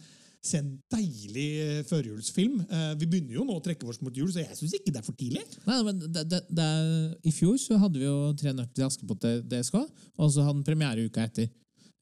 se 0.45 0.59
en 0.61 0.69
deilig 0.93 1.47
eh, 1.59 1.79
førjulsfilm. 1.87 2.59
Eh, 2.63 2.91
vi 2.99 3.07
begynner 3.11 3.35
jo 3.35 3.45
nå 3.47 3.57
å 3.59 3.63
trekke 3.63 3.87
oss 3.91 3.99
mot 4.03 4.15
jul, 4.15 4.29
så 4.31 4.43
jeg 4.43 4.55
syns 4.55 4.75
ikke 4.77 4.93
det 4.95 5.01
er 5.01 5.07
for 5.07 5.17
tidlig. 5.19 5.43
Nei, 5.67 5.79
men 5.87 5.99
det, 6.05 6.23
det, 6.31 6.41
det 6.55 6.67
I 7.27 7.33
fjor 7.35 7.57
så 7.59 7.79
hadde 7.81 7.99
vi 7.99 8.07
jo 8.07 8.17
Tre 8.39 8.53
nøtter 8.55 8.75
til 8.77 8.87
Askepott 8.87 9.23
til 9.25 9.41
DSK, 9.51 9.81
og 9.81 10.31
så 10.31 10.45
hadde 10.45 10.61
den 10.61 10.67
premiere 10.67 11.07
uka 11.09 11.25
etter. 11.27 11.49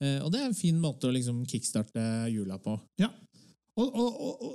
Eh, 0.04 0.20
og 0.22 0.30
det 0.34 0.44
er 0.44 0.52
en 0.52 0.58
fin 0.58 0.78
måte 0.82 1.10
å 1.10 1.16
liksom 1.16 1.42
kickstarte 1.50 2.04
jula 2.34 2.60
på. 2.62 2.78
Ja. 3.02 3.10
Og, 3.78 3.90
og, 3.90 4.22
og, 4.22 4.46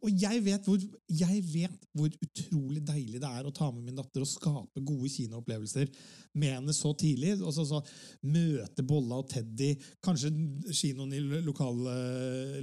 og, 0.00 0.08
jeg, 0.16 0.40
vet 0.46 0.64
hvor, 0.64 0.80
jeg 1.12 1.42
vet 1.52 1.84
hvor 1.96 2.14
utrolig 2.24 2.80
deilig 2.88 3.20
det 3.20 3.28
er 3.28 3.46
å 3.46 3.52
ta 3.54 3.68
med 3.72 3.84
min 3.84 3.98
datter 3.98 4.24
og 4.24 4.30
skape 4.30 4.80
gode 4.86 5.10
kinoopplevelser 5.12 5.90
med 6.40 6.54
henne 6.56 6.74
så 6.76 6.92
tidlig. 6.96 7.34
Og 7.44 7.52
så, 7.52 7.66
så 7.68 7.80
Møte 8.24 8.84
Bolla 8.86 9.20
og 9.20 9.28
Teddy. 9.28 9.74
Kanskje 10.04 10.32
kinoen 10.72 11.12
i 11.16 11.20
lokal, 11.44 11.82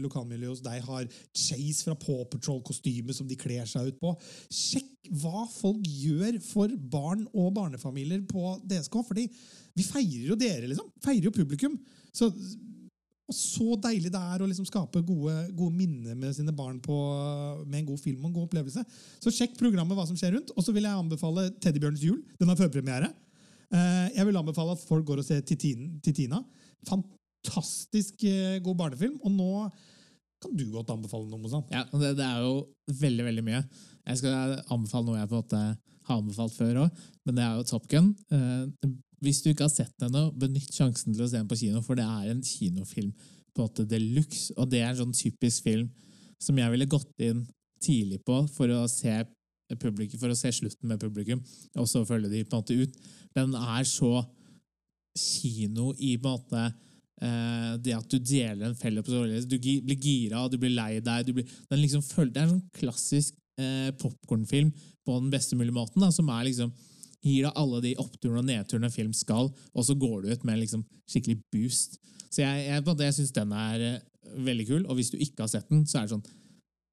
lokalmiljøet 0.01 0.55
hos 0.55 0.65
deg 0.65 0.85
har 0.87 1.07
Chase 1.29 1.85
fra 1.85 1.97
Paw 1.99 2.25
Patrol-kostyme 2.31 3.13
som 3.15 3.29
de 3.29 3.37
kler 3.39 3.69
seg 3.69 3.91
ut 3.91 4.01
på. 4.01 4.15
Sjekk 4.49 5.11
hva 5.21 5.45
folk 5.51 5.85
gjør 5.87 6.39
for 6.43 6.73
barn 6.91 7.27
og 7.31 7.53
barnefamilier 7.55 8.25
på 8.27 8.57
DSK. 8.65 8.97
fordi 9.07 9.27
vi 9.77 9.85
feirer 9.85 10.31
jo 10.31 10.39
dere, 10.39 10.65
liksom. 10.71 10.89
Feirer 11.03 11.29
jo 11.29 11.35
publikum. 11.35 11.77
Så 12.15 12.31
og 13.27 13.35
så 13.35 13.75
deilig 13.83 14.09
det 14.13 14.19
er 14.19 14.41
å 14.41 14.47
liksom 14.47 14.67
skape 14.69 15.01
gode, 15.03 15.33
gode 15.51 15.75
minner 15.75 16.15
med 16.15 16.31
sine 16.35 16.53
barn 16.55 16.77
på, 16.83 16.95
med 17.65 17.81
en 17.81 17.89
god 17.89 17.99
film 17.99 18.21
og 18.21 18.29
en 18.29 18.35
god 18.37 18.45
opplevelse. 18.47 18.83
Så 19.19 19.33
sjekk 19.35 19.57
programmet 19.59 19.99
hva 19.99 20.05
som 20.07 20.15
skjer 20.19 20.37
rundt. 20.37 20.53
Og 20.55 20.63
så 20.63 20.71
vil 20.75 20.87
jeg 20.87 20.95
anbefale 20.95 21.49
Teddybjørnens 21.59 22.05
jul. 22.07 22.21
Den 22.39 22.53
har 22.53 22.59
førpremiere. 22.59 23.09
Eh, 23.67 24.05
jeg 24.15 24.29
vil 24.29 24.39
anbefale 24.39 24.77
at 24.77 24.85
folk 24.87 25.03
går 25.09 25.19
og 25.19 25.27
ser 25.27 25.43
Titina. 25.43 26.39
Fantastisk 26.87 28.23
eh, 28.29 28.61
god 28.63 28.79
barnefilm. 28.79 29.19
Og 29.19 29.35
nå 29.35 29.51
kan 30.39 30.55
du 30.55 30.63
godt 30.71 30.93
anbefale 30.95 31.27
noe, 31.27 31.41
Mozan. 31.43 31.67
Ja, 31.73 31.83
det, 31.91 32.13
det 32.21 32.29
er 32.29 32.45
jo 32.45 32.61
veldig, 33.01 33.27
veldig 33.27 33.43
mye. 33.43 33.59
Jeg 34.07 34.21
skal 34.21 34.55
anbefale 34.71 35.09
noe 35.09 35.19
jeg 35.19 35.33
på 35.33 35.35
en 35.35 35.43
måte 35.43 35.65
har 36.07 36.21
anbefalt 36.21 36.55
før 36.55 36.85
òg, 36.85 36.99
men 37.27 37.35
det 37.35 37.43
er 37.43 37.57
jo 37.57 37.67
Top 37.67 37.87
Gun. 37.91 38.13
Hvis 39.23 39.41
du 39.41 39.49
ikke 39.51 39.65
har 39.65 39.73
sett 39.73 39.93
den 39.97 40.11
ennå, 40.11 40.29
benytt 40.37 40.73
sjansen 40.73 41.15
til 41.15 41.25
å 41.25 41.29
se 41.29 41.39
den 41.39 41.49
på 41.49 41.57
kino, 41.57 41.81
for 41.85 41.97
det 41.97 42.05
er 42.05 42.31
en 42.31 42.43
kinofilm 42.45 43.13
på 43.57 43.63
en 43.63 43.65
måte 43.65 43.87
de 43.89 43.99
luxe, 44.01 44.53
og 44.57 44.69
det 44.69 44.83
er 44.83 44.91
en 44.91 44.99
sånn 45.01 45.15
typisk 45.17 45.65
film 45.65 45.87
som 46.41 46.57
jeg 46.59 46.73
ville 46.73 46.89
gått 46.89 47.25
inn 47.25 47.41
tidlig 47.81 48.19
på 48.25 48.43
for 48.53 48.69
å 48.73 48.83
se 48.91 49.15
publikum, 49.81 50.19
for 50.21 50.31
å 50.31 50.37
se 50.37 50.51
slutten 50.53 50.89
med 50.89 51.01
publikum, 51.01 51.41
og 51.77 51.87
så 51.89 52.03
følge 52.07 52.29
de 52.31 52.43
på 52.45 52.55
en 52.55 52.61
måte 52.61 52.77
ut. 52.77 52.99
Den 53.35 53.55
er 53.57 53.87
så 53.89 54.21
kino 55.17 55.91
i 55.97 56.13
på 56.21 56.29
en 56.29 56.37
måte 56.37 56.63
eh, 57.25 57.73
det 57.81 57.95
at 57.97 58.11
du 58.11 58.19
deler 58.21 58.69
en 58.69 58.77
felle 58.77 59.01
på 59.03 59.25
Du 59.49 59.57
blir 59.57 59.97
gira, 59.97 60.45
du 60.47 60.59
blir 60.61 60.75
lei 60.75 60.99
deg. 61.01 61.33
Blir, 61.33 61.49
den 61.71 61.81
liksom 61.81 62.05
det 62.05 62.37
er 62.37 62.45
en 62.45 62.53
sånn 62.55 62.69
klassisk 62.77 63.33
eh, 63.59 63.89
popkornfilm 63.97 64.71
på 65.07 65.17
den 65.19 65.33
beste 65.33 65.57
mulige 65.57 65.75
måten, 65.75 66.03
da, 66.03 66.11
som 66.13 66.29
er 66.29 66.47
liksom 66.47 66.71
gir 67.27 67.45
deg 67.47 67.59
alle 67.59 67.81
de 67.83 67.93
oppturene 68.01 68.41
og 68.41 68.47
nedturene 68.47 68.89
film 68.93 69.13
skal, 69.17 69.51
og 69.73 69.85
så 69.87 69.95
går 69.99 70.23
du 70.25 70.31
ut 70.33 70.43
med 70.47 70.61
liksom 70.63 70.83
skikkelig 71.09 71.37
boost. 71.53 71.99
Så 72.31 72.41
jeg, 72.43 72.65
jeg, 72.69 72.83
jeg 73.03 73.15
syns 73.19 73.31
den 73.35 73.53
er 73.55 73.83
eh, 73.91 74.01
veldig 74.47 74.65
kul, 74.67 74.83
og 74.87 74.97
hvis 74.99 75.11
du 75.13 75.17
ikke 75.23 75.45
har 75.45 75.51
sett 75.53 75.69
den, 75.71 75.85
så 75.87 75.99
er 76.01 76.07
det 76.09 76.15
sånn 76.15 76.25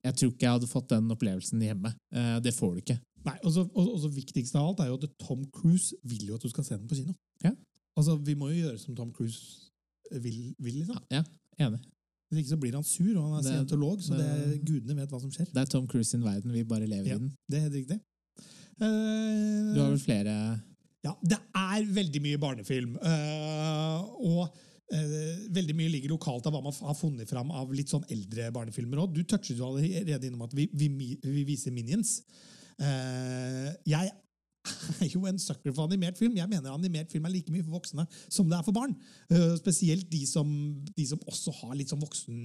Jeg 0.04 0.14
tror 0.20 0.30
ikke 0.34 0.44
jeg 0.44 0.56
hadde 0.58 0.68
fått 0.68 0.90
den 0.92 1.10
opplevelsen 1.14 1.62
hjemme. 1.64 1.94
Eh, 2.14 2.36
det 2.44 2.52
får 2.54 2.74
du 2.74 2.82
ikke. 2.84 2.98
Nei, 3.24 3.38
og 3.40 3.54
så, 3.54 3.62
og, 3.72 3.86
og 3.94 4.00
så 4.02 4.10
viktigst 4.12 4.54
av 4.60 4.66
alt 4.68 4.82
er 4.84 4.90
jo 4.92 4.98
at 5.00 5.06
Tom 5.24 5.46
Cruise 5.54 5.96
vil 6.04 6.26
jo 6.28 6.36
at 6.36 6.44
du 6.44 6.50
skal 6.52 6.66
se 6.66 6.76
den 6.76 6.86
på 6.90 6.98
kino. 6.98 7.14
Ja. 7.44 7.54
Altså, 7.96 8.18
Vi 8.20 8.34
må 8.36 8.50
jo 8.52 8.58
gjøre 8.66 8.78
som 8.82 8.96
Tom 8.98 9.12
Cruise 9.16 9.70
vil, 10.20 10.52
vil 10.60 10.82
liksom. 10.82 10.98
Ja, 11.14 11.22
enig. 11.64 11.80
Hvis 12.28 12.42
ikke 12.42 12.52
så 12.52 12.58
blir 12.60 12.74
han 12.76 12.84
sur, 12.84 13.12
og 13.16 13.24
han 13.30 13.38
er 13.38 13.46
scientolog, 13.46 14.00
så 14.04 14.16
det, 14.18 14.26
det- 14.50 14.60
gudene 14.66 14.96
vet 14.98 15.12
hva 15.12 15.20
som 15.22 15.32
skjer. 15.32 15.48
Det 15.54 15.62
er 15.62 15.70
Tom 15.72 15.86
Cruise 15.88 16.10
sin 16.10 16.24
verden, 16.24 16.52
vi 16.52 16.64
bare 16.68 16.86
lever 16.90 17.08
Ja. 17.08 17.16
i 17.16 17.22
den. 17.24 17.32
Det 17.48 17.58
er 17.58 17.66
helt 17.68 17.78
riktig. 17.80 17.98
Du 18.80 19.80
har 19.80 19.90
vel 19.92 20.00
flere 20.02 20.36
Ja, 21.04 21.12
det 21.22 21.38
er 21.38 21.84
veldig 21.94 22.22
mye 22.24 22.40
barnefilm. 22.40 22.96
eh, 22.96 23.98
og 24.24 24.48
eh, 24.94 25.44
veldig 25.52 25.76
mye 25.76 25.92
ligger 25.92 26.14
lokalt 26.14 26.46
av 26.48 26.54
hva 26.56 26.62
man 26.64 26.74
har 26.80 26.96
funnet 26.96 27.28
fram 27.30 27.52
av 27.52 27.72
litt 27.76 27.92
sånn 27.92 28.06
eldre 28.08 28.50
barnefilmer 28.54 29.02
òg. 29.04 29.14
Du 29.14 29.22
touchet 29.22 29.58
jo 29.58 29.68
allerede 29.68 30.30
innom 30.30 30.46
at 30.46 30.56
vi, 30.56 30.68
vi, 30.72 30.88
vi 31.22 31.44
viser 31.44 31.74
Minions. 31.76 32.22
Eh, 32.80 33.68
jeg 33.86 34.10
er 34.64 35.10
jo 35.14 35.24
en 35.28 35.38
sucker 35.40 35.72
for 35.72 35.84
animert 35.88 36.18
film. 36.18 36.36
Jeg 36.38 36.48
mener 36.50 36.72
animert 36.72 37.12
film 37.12 37.26
er 37.28 37.34
like 37.34 37.52
mye 37.52 37.64
for 37.64 37.76
voksne 37.76 38.06
som 38.32 38.48
det 38.50 38.56
er 38.58 38.64
for 38.66 38.76
barn. 38.76 38.94
Uh, 39.32 39.54
spesielt 39.60 40.08
de 40.12 40.22
som, 40.28 40.48
de 40.96 41.06
som 41.08 41.20
også 41.30 41.54
har 41.60 41.74
litt 41.78 41.92
sånn 41.92 42.02
voksen, 42.02 42.38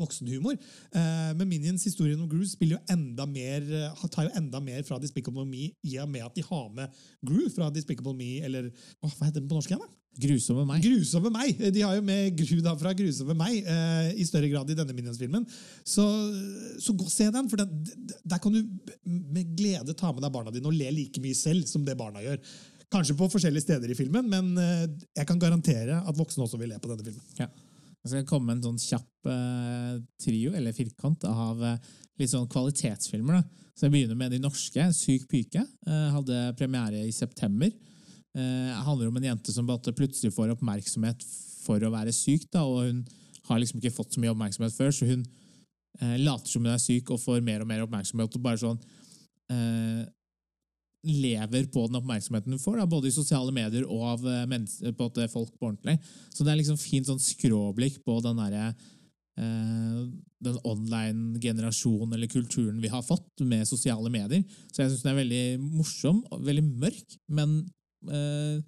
voksenhumor. 0.00 0.56
Uh, 0.94 1.32
men 1.36 1.50
Minions 1.50 1.84
historien 1.88 2.20
om 2.22 2.30
Groove 2.30 2.48
spiller 2.50 2.78
jo 2.78 2.96
enda 2.96 3.28
mer, 3.28 3.66
uh, 3.92 4.08
tar 4.12 4.28
jo 4.28 4.34
enda 4.38 4.62
mer 4.64 4.82
fra 4.88 5.00
Despicable 5.02 5.46
Me 5.48 5.70
i 5.86 5.98
og 6.02 6.10
med 6.12 6.26
at 6.26 6.36
de 6.36 6.46
har 6.46 6.66
med 6.74 7.04
Groove 7.26 7.52
fra 7.54 7.70
Despicable 7.74 8.16
Me, 8.16 8.36
eller 8.46 8.70
åh, 8.70 9.12
hva 9.12 9.28
heter 9.28 9.42
den 9.42 9.50
på 9.50 9.58
norsk 9.58 9.74
igjen? 9.74 9.84
da? 9.84 10.05
Grusomme 10.20 10.64
meg. 10.68 10.84
Grusomme 10.84 11.32
meg! 11.34 11.58
De 11.74 11.82
har 11.84 11.96
jo 11.96 12.04
med 12.06 12.36
Gru 12.38 12.60
da 12.64 12.74
fra 12.78 12.92
Grusomme 12.96 13.36
meg 13.38 13.66
eh, 13.68 14.12
i 14.20 14.26
større 14.28 14.50
grad 14.52 14.70
i 14.72 14.76
denne 14.78 14.96
Minions-filmen. 14.96 15.44
Så, 15.84 16.06
så 16.82 16.94
gå 16.96 17.06
og 17.06 17.12
se 17.12 17.28
den, 17.32 17.50
for 17.52 17.60
den, 17.60 18.16
der 18.24 18.40
kan 18.42 18.54
du 18.54 18.62
med 19.04 19.52
glede 19.58 19.96
ta 19.96 20.12
med 20.12 20.24
deg 20.24 20.34
barna 20.34 20.54
dine 20.54 20.70
og 20.70 20.76
le 20.76 20.90
like 20.94 21.22
mye 21.22 21.36
selv 21.36 21.68
som 21.70 21.84
det 21.86 21.98
barna 21.98 22.24
gjør. 22.24 22.40
Kanskje 22.92 23.16
på 23.18 23.30
forskjellige 23.32 23.66
steder 23.66 23.90
i 23.90 23.98
filmen, 23.98 24.28
men 24.30 24.52
eh, 24.62 24.88
jeg 25.20 25.28
kan 25.28 25.40
garantere 25.42 26.00
at 26.02 26.18
voksne 26.18 26.46
også 26.46 26.60
vil 26.60 26.72
le 26.74 26.80
på 26.82 26.92
denne 26.92 27.06
filmen. 27.06 27.24
Ja. 27.40 27.50
Jeg 28.06 28.12
skal 28.12 28.26
komme 28.28 28.52
med 28.52 28.60
en 28.60 28.68
sånn 28.68 28.82
kjapp 28.82 29.30
eh, 29.32 29.94
trio, 30.22 30.52
eller 30.54 30.74
firkant, 30.76 31.24
av 31.26 31.62
eh, 31.66 31.94
litt 32.20 32.30
sånn 32.30 32.46
kvalitetsfilmer. 32.52 33.40
da. 33.40 33.64
Så 33.74 33.88
jeg 33.88 33.92
begynner 33.96 34.18
med 34.18 34.30
de 34.32 34.38
norske. 34.40 34.84
Syk 34.94 35.26
pike 35.28 35.60
eh, 35.60 36.08
hadde 36.14 36.52
premiere 36.56 37.02
i 37.02 37.10
september. 37.12 37.72
Eh, 38.36 38.72
handler 38.84 39.08
om 39.08 39.16
en 39.16 39.28
jente 39.30 39.52
som 39.52 39.68
plutselig 39.68 40.34
får 40.34 40.52
oppmerksomhet 40.52 41.22
for 41.64 41.80
å 41.82 41.92
være 41.92 42.12
syk, 42.12 42.44
da, 42.52 42.66
og 42.68 42.84
hun 42.84 43.04
har 43.48 43.60
liksom 43.62 43.80
ikke 43.80 43.94
fått 43.94 44.12
så 44.12 44.20
mye 44.20 44.34
oppmerksomhet 44.34 44.74
før, 44.76 44.90
så 44.92 45.08
hun 45.08 45.22
eh, 46.00 46.18
later 46.20 46.50
som 46.50 46.66
hun 46.66 46.74
er 46.74 46.82
syk 46.82 47.10
og 47.14 47.22
får 47.22 47.40
mer 47.46 47.64
og 47.64 47.70
mer 47.70 47.86
oppmerksomhet. 47.86 48.36
og 48.36 48.44
bare 48.44 48.60
sånn 48.60 48.82
eh, 49.52 50.04
lever 51.06 51.68
på 51.70 51.86
den 51.86 52.00
oppmerksomheten 52.00 52.52
hun 52.52 52.60
får, 52.60 52.80
da, 52.80 52.88
både 52.90 53.08
i 53.08 53.14
sosiale 53.14 53.54
medier 53.54 53.86
og 53.86 54.04
av 54.12 54.26
eh, 54.28 54.44
på 54.90 55.06
måte 55.06 55.28
folk 55.32 55.54
på 55.56 55.70
ordentlig. 55.70 55.96
Så 56.34 56.44
det 56.44 56.52
er 56.52 56.60
liksom 56.60 56.80
fint 56.80 57.08
sånn 57.08 57.22
skråblikk 57.22 58.02
på 58.04 58.18
den 58.26 58.42
derre 58.42 58.66
eh, 59.40 60.02
den 60.44 60.60
online-generasjonen 60.66 62.12
eller 62.18 62.30
kulturen 62.30 62.82
vi 62.82 62.92
har 62.92 63.04
fått 63.06 63.46
med 63.48 63.64
sosiale 63.68 64.12
medier. 64.12 64.44
Så 64.72 64.82
jeg 64.82 64.92
syns 64.92 65.06
den 65.06 65.14
er 65.14 65.22
veldig 65.22 65.44
morsom 65.78 66.20
veldig 66.36 66.66
mørk, 66.84 67.16
men 67.32 67.62
eh, 68.08 68.62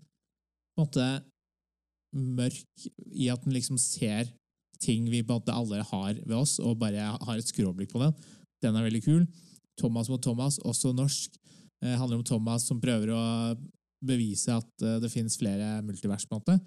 på 0.74 0.83
en 0.83 0.87
måte 0.87 1.09
mørk 2.14 2.87
i 3.12 3.29
at 3.33 3.42
den 3.44 3.57
liksom 3.57 3.79
ser 3.81 4.31
ting 4.83 5.09
vi 5.11 5.22
på 5.22 5.35
en 5.35 5.40
måte 5.40 5.55
alle 5.55 5.83
har 5.83 6.20
ved 6.22 6.37
oss, 6.38 6.59
og 6.62 6.79
bare 6.81 7.11
har 7.12 7.38
et 7.38 7.51
skråblikk 7.51 7.92
på 7.92 8.03
den. 8.03 8.14
Den 8.62 8.79
er 8.79 8.87
veldig 8.87 9.03
kul. 9.05 9.24
Thomas 9.79 10.09
mot 10.11 10.22
Thomas, 10.22 10.59
også 10.59 10.92
norsk. 10.94 11.35
Eh, 11.85 11.94
handler 11.98 12.18
om 12.18 12.27
Thomas 12.27 12.66
som 12.66 12.81
prøver 12.83 13.12
å 13.14 13.24
bevise 14.05 14.55
at 14.55 14.87
eh, 14.87 14.98
det 15.03 15.11
finnes 15.12 15.38
flere 15.38 15.79
multivers. 15.87 16.27
på 16.27 16.37
en 16.37 16.42
måte. 16.42 16.59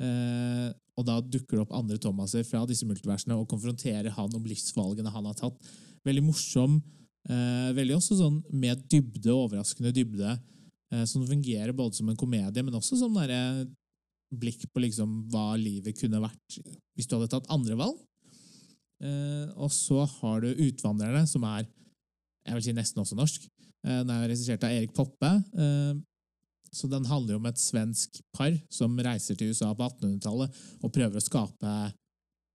Eh, 0.00 0.68
og 0.96 1.06
da 1.08 1.18
dukker 1.20 1.56
det 1.56 1.64
opp 1.64 1.76
andre 1.76 1.98
Thomaser 2.00 2.44
fra 2.44 2.62
disse 2.68 2.86
multiversene 2.88 3.36
og 3.36 3.48
konfronterer 3.48 4.12
han 4.16 4.36
om 4.36 4.48
livsvalgene 4.48 5.12
han 5.12 5.28
har 5.28 5.36
tatt. 5.38 5.70
Veldig 6.08 6.24
morsom. 6.24 6.80
Eh, 7.28 7.70
veldig 7.76 7.98
også 7.98 8.16
sånn 8.20 8.40
med 8.52 8.80
dybde, 8.88 9.32
overraskende 9.32 9.92
dybde, 9.96 10.38
som 11.06 11.22
fungerer 11.26 11.70
både 11.76 11.94
som 11.94 12.08
en 12.10 12.18
komedie, 12.18 12.64
men 12.66 12.74
også 12.74 12.96
som 12.98 13.14
derre 13.14 13.66
blikk 14.30 14.64
på 14.70 14.82
liksom 14.84 15.24
hva 15.30 15.56
livet 15.58 15.98
kunne 15.98 16.20
vært 16.22 16.60
hvis 16.94 17.08
du 17.10 17.16
hadde 17.16 17.30
tatt 17.32 17.50
andre 17.50 17.76
valg. 17.78 17.98
Eh, 19.02 19.46
og 19.56 19.70
så 19.72 20.04
har 20.18 20.42
du 20.44 20.50
Utvandrerne, 20.52 21.24
som 21.26 21.44
er 21.48 21.64
jeg 22.46 22.56
vil 22.56 22.64
si 22.64 22.74
nesten 22.76 23.02
også 23.02 23.16
norsk. 23.18 23.46
Eh, 23.84 24.00
Den 24.02 24.10
er 24.14 24.28
regissert 24.28 24.64
av 24.64 24.72
Erik 24.74 24.94
Poppe. 24.96 25.30
eh, 25.54 25.94
Så 26.72 26.88
den 26.88 27.04
handler 27.04 27.36
om 27.36 27.46
et 27.46 27.58
svensk 27.58 28.20
par 28.32 28.52
som 28.70 28.96
reiser 28.96 29.34
til 29.36 29.50
USA 29.50 29.72
på 29.74 29.88
1800-tallet 29.88 30.54
og 30.84 30.92
prøver 30.92 31.18
å 31.18 31.24
skape 31.24 31.72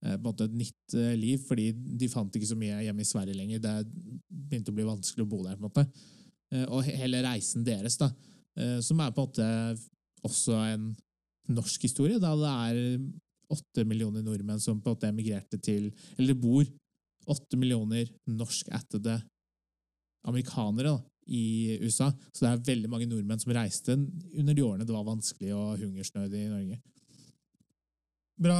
eh, 0.06 0.18
måte 0.24 0.46
et 0.46 0.56
nytt 0.56 0.96
eh, 0.96 1.16
liv, 1.20 1.42
fordi 1.44 1.74
de 1.74 2.08
fant 2.08 2.32
ikke 2.32 2.48
så 2.48 2.56
mye 2.56 2.84
hjemme 2.86 3.02
i 3.04 3.10
Sverige 3.10 3.36
lenger. 3.36 3.60
Det 3.60 3.76
begynte 4.30 4.72
å 4.72 4.78
bli 4.78 4.88
vanskelig 4.88 5.26
å 5.26 5.30
bo 5.30 5.44
der. 5.44 5.58
på 5.58 5.66
en 5.66 5.68
måte. 5.68 5.86
Eh, 6.56 6.66
Og 6.72 6.86
hele 6.88 7.24
reisen 7.26 7.66
deres, 7.68 7.98
da, 8.02 8.12
eh, 8.58 8.80
som 8.82 9.00
er 9.00 9.12
på 9.12 9.24
en 9.24 9.30
måte 9.30 9.50
også 10.26 10.58
en 10.72 10.90
norsk 11.56 11.86
historie, 11.86 12.20
da 12.20 12.34
det 12.40 12.54
er 12.56 12.80
åtte 13.54 13.86
millioner 13.86 14.24
nordmenn 14.26 14.62
som 14.62 14.80
på 14.82 14.90
en 14.90 14.96
måte 14.96 15.10
emigrerte 15.12 15.60
til 15.62 15.92
Eller 16.18 16.34
bor 16.34 16.66
åtte 17.30 17.58
millioner 17.58 18.10
norskættede 18.30 19.20
amerikanere 20.26 20.96
da, 20.96 20.98
i 21.28 21.78
USA. 21.82 22.12
Så 22.34 22.46
det 22.46 22.50
er 22.52 22.66
veldig 22.74 22.90
mange 22.90 23.08
nordmenn 23.10 23.42
som 23.42 23.54
reiste 23.54 23.94
under 23.94 24.54
de 24.54 24.66
årene 24.66 24.86
det 24.86 24.94
var 24.94 25.06
vanskelig 25.06 25.54
og 25.54 25.80
hungersnød 25.82 26.34
i 26.34 26.48
Norge. 26.50 26.80
Bra, 28.42 28.60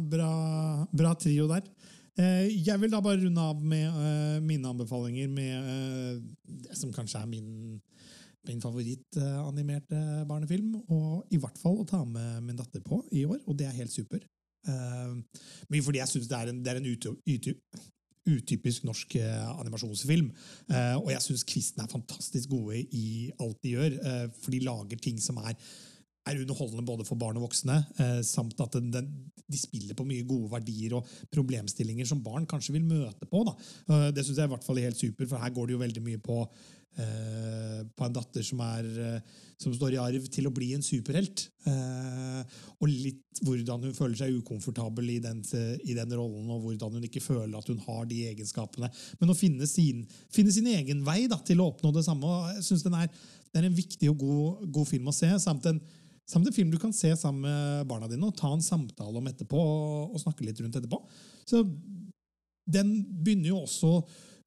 bra, 0.00 0.30
bra 0.90 1.14
trio 1.20 1.46
der. 1.50 1.66
Eh, 2.18 2.46
Jeg 2.66 2.78
vil 2.80 2.92
da 2.92 3.00
bare 3.02 3.18
runde 3.24 3.42
av 3.42 3.62
med 3.62 3.86
eh, 3.88 4.36
mine 4.44 4.68
anbefalinger 4.70 5.30
med 5.34 5.54
eh, 5.72 6.20
det 6.66 6.76
som 6.78 6.92
kanskje 6.94 7.18
er 7.24 7.26
min, 7.30 7.80
min 8.46 8.60
favorittanimerte 8.62 10.02
barnefilm. 10.30 10.76
Og 10.94 11.24
i 11.34 11.40
hvert 11.42 11.58
fall 11.58 11.80
å 11.82 11.88
ta 11.88 12.04
med 12.06 12.44
min 12.46 12.60
datter 12.60 12.84
på 12.86 13.00
i 13.12 13.24
år, 13.26 13.40
og 13.46 13.58
det 13.58 13.66
er 13.70 13.78
helt 13.80 13.94
super. 13.94 14.22
Mye 14.64 15.82
fordi 15.84 15.98
jeg 16.00 16.08
syns 16.08 16.28
det 16.30 16.36
er 16.38 16.48
en, 16.48 16.62
det 16.64 16.70
er 16.72 16.78
en 16.80 16.86
uty- 16.88 17.10
uty- 17.28 17.58
utypisk 18.32 18.86
norsk 18.88 19.18
animasjonsfilm. 19.20 20.30
Og 21.02 21.10
jeg 21.12 21.20
syns 21.20 21.42
kvisten 21.44 21.82
er 21.84 21.90
fantastisk 21.92 22.48
gode 22.54 22.78
i 22.96 23.28
alt 23.44 23.58
de 23.60 23.74
gjør, 23.74 23.98
for 24.38 24.54
de 24.54 24.62
lager 24.64 25.02
ting 25.04 25.20
som 25.20 25.36
er 25.42 25.52
er 26.24 26.40
underholdende 26.40 26.86
både 26.86 27.06
for 27.06 27.20
barn 27.20 27.38
og 27.38 27.48
voksne, 27.48 27.80
eh, 28.00 28.20
samt 28.26 28.60
at 28.64 28.78
den, 28.78 28.90
den, 28.94 29.10
de 29.44 29.60
spiller 29.60 29.96
på 29.96 30.06
mye 30.08 30.24
gode 30.28 30.50
verdier 30.54 30.96
og 30.96 31.08
problemstillinger 31.34 32.08
som 32.08 32.22
barn 32.24 32.48
kanskje 32.48 32.76
vil 32.78 32.86
møte 32.88 33.28
på. 33.28 33.44
Da. 33.48 33.56
Eh, 33.90 34.06
det 34.16 34.24
syns 34.24 34.40
jeg 34.40 34.48
i 34.48 34.54
hvert 34.54 34.64
fall 34.64 34.80
er 34.80 34.88
helt 34.90 35.00
super, 35.00 35.28
for 35.28 35.42
her 35.42 35.52
går 35.54 35.68
det 35.68 35.76
jo 35.76 35.82
veldig 35.82 36.04
mye 36.06 36.22
på, 36.24 36.38
eh, 36.96 37.82
på 37.92 38.06
en 38.06 38.16
datter 38.16 38.46
som, 38.46 38.64
er, 38.64 39.20
som 39.60 39.76
står 39.76 39.98
i 39.98 40.00
arv 40.00 40.30
til 40.32 40.48
å 40.48 40.54
bli 40.54 40.72
en 40.78 40.86
superhelt. 40.86 41.44
Og 41.68 42.88
litt 42.88 43.44
hvordan 43.44 43.84
hun 43.88 43.94
føler 43.96 44.16
seg 44.16 44.40
ukomfortabel 44.40 45.12
i 45.16 45.20
den, 45.20 45.44
i 45.84 45.96
den 45.96 46.16
rollen, 46.16 46.48
og 46.54 46.64
hvordan 46.64 46.96
hun 46.96 47.06
ikke 47.08 47.24
føler 47.24 47.56
at 47.58 47.68
hun 47.68 47.84
har 47.84 48.04
de 48.08 48.24
egenskapene. 48.30 48.88
Men 49.20 49.32
å 49.32 49.36
finne 49.36 49.68
sin, 49.68 50.04
finne 50.32 50.54
sin 50.54 50.68
egen 50.72 51.04
vei 51.04 51.24
da, 51.28 51.40
til 51.44 51.60
å 51.60 51.72
oppnå 51.72 51.92
det 51.92 52.06
samme. 52.06 52.30
og 52.30 52.54
jeg 52.56 52.68
synes 52.70 52.86
den 52.88 53.02
er 53.02 53.10
det 53.54 53.62
er 53.62 53.68
en 53.68 53.76
viktig 53.76 54.08
og 54.10 54.18
god, 54.18 54.64
god 54.74 54.88
film 54.88 55.10
å 55.12 55.14
se, 55.14 55.28
samt 55.38 55.68
en 55.70 55.76
Samt 56.30 56.48
en 56.48 56.56
film 56.56 56.70
du 56.72 56.78
kan 56.80 56.92
se 56.96 57.10
sammen 57.20 57.44
med 57.44 57.88
barna 57.88 58.08
dine 58.08 58.28
og 58.28 58.36
ta 58.38 58.50
en 58.54 58.64
samtale 58.64 59.20
om 59.20 59.26
etterpå. 59.28 59.60
og 60.08 60.20
snakke 60.20 60.46
litt 60.46 60.60
rundt 60.60 60.76
etterpå. 60.76 61.02
Så 61.44 61.64
den 62.64 62.94
begynner 63.24 63.50
jo 63.50 63.58
også 63.64 63.90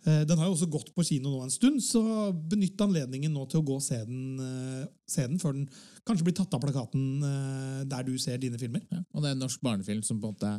eh, 0.08 0.24
den 0.26 0.40
har 0.40 0.48
jo 0.48 0.56
også 0.56 0.70
gått 0.74 0.90
på 0.96 1.06
kino 1.06 1.30
nå 1.30 1.44
en 1.46 1.54
stund, 1.54 1.78
så 1.86 2.02
benytt 2.34 2.82
anledningen 2.82 3.34
nå 3.34 3.46
til 3.46 3.62
å 3.62 3.68
gå 3.68 3.78
og 3.78 3.86
se 3.86 4.00
den, 4.08 4.40
eh, 4.42 4.88
se 5.06 5.28
den 5.28 5.38
før 5.42 5.54
den 5.54 5.68
kanskje 6.08 6.26
blir 6.26 6.38
tatt 6.40 6.58
av 6.58 6.64
plakaten 6.64 7.06
eh, 7.22 7.84
der 7.86 8.08
du 8.08 8.16
ser 8.18 8.42
dine 8.42 8.58
filmer. 8.58 8.82
Ja. 8.90 9.04
Og 9.14 9.22
det 9.22 9.30
er 9.30 9.38
en 9.38 9.46
norsk 9.46 9.62
barnefilm 9.62 10.02
som 10.02 10.22
på 10.22 10.32
en 10.32 10.38
måte 10.38 10.56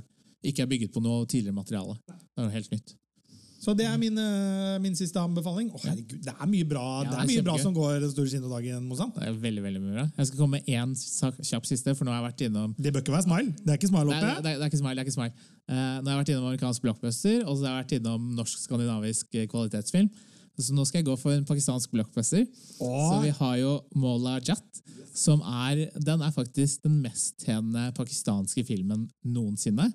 ikke 0.47 0.62
er 0.62 0.71
bygget 0.71 0.95
på 0.95 1.03
noe 1.03 1.27
tidligere 1.27 1.59
materiale. 1.59 1.99
Det 2.07 2.39
er 2.39 2.47
jo 2.47 2.55
helt 2.55 2.75
nytt. 2.77 2.95
Så 3.59 3.74
det 3.74 3.86
er 3.90 3.96
min, 3.98 4.14
eh, 4.22 4.76
min 4.78 4.94
siste 4.94 5.18
anbefaling. 5.18 5.72
Å, 5.74 5.80
herregud, 5.82 6.20
det 6.22 6.30
er 6.34 6.46
mye 6.46 6.66
bra, 6.70 6.84
Ja, 7.02 7.04
det 7.04 7.11
det 7.11 7.18
er 7.18 7.22
er 7.24 7.30
mye 7.32 7.44
bra 7.48 7.56
som 7.59 7.74
går 7.74 8.00
den 8.04 8.12
store 8.12 8.30
kinodagen. 8.30 8.88
Det 9.16 9.26
er 9.26 9.32
veldig, 9.42 9.62
veldig 9.64 9.80
mye 9.82 9.94
bra. 9.96 10.04
Jeg 10.16 10.26
skal 10.28 10.38
komme 10.38 10.61
med 10.61 10.66
én 10.70 10.94
sak- 10.96 11.40
kjapp 11.42 11.66
siste, 11.66 11.94
for 11.98 12.04
nå 12.06 12.12
har 12.14 12.22
jeg 12.22 12.28
vært 12.32 12.44
innom 12.46 12.74
Det 12.78 12.92
bør 12.94 13.02
ikke 13.02 13.16
være 13.16 13.26
smile. 13.26 13.50
Det 13.59 13.68
er 13.74 13.78
ikke 13.80 13.90
smile 13.90 14.06
Nei, 14.12 14.18
oppe. 14.20 14.42
det, 14.42 14.52
er, 14.52 14.59
det 14.59 14.62
er 14.62 14.70
ikke 14.70 14.78
smile. 14.84 14.94
det 14.94 15.02
er 15.02 15.09
ikke 15.11 15.18
smile. 15.18 15.32
Uh, 15.68 15.74
nå 15.74 16.06
har 16.06 16.14
jeg 16.14 16.20
vært 16.22 16.32
innom 16.34 16.46
amerikansk 16.52 16.82
blockbuster, 16.86 17.38
og 17.48 17.52
så 17.59 17.66
har 17.66 17.74
jeg 17.74 17.84
vært 17.84 17.96
innom 17.98 18.30
norsk-skandinavisk 18.38 19.34
eh, 19.34 19.46
kvalitetsfilm. 19.50 20.09
Så 20.59 20.74
nå 20.74 20.84
skal 20.86 20.98
jeg 21.02 21.06
gå 21.06 21.14
for 21.18 21.30
en 21.34 21.44
pakistansk 21.46 21.90
blockbuster. 21.94 22.46
Så 22.78 23.20
vi 23.22 23.30
har 23.30 23.56
jo 23.61 23.76
Mola 23.94 24.40
Jat, 24.42 24.80
som 25.14 25.42
er 25.42 25.84
Den 25.98 26.22
er 26.22 26.30
faktisk 26.34 26.82
den 26.82 27.00
mesttjenende 27.02 27.92
pakistanske 27.94 28.64
filmen 28.66 29.09
noensinne. 29.26 29.92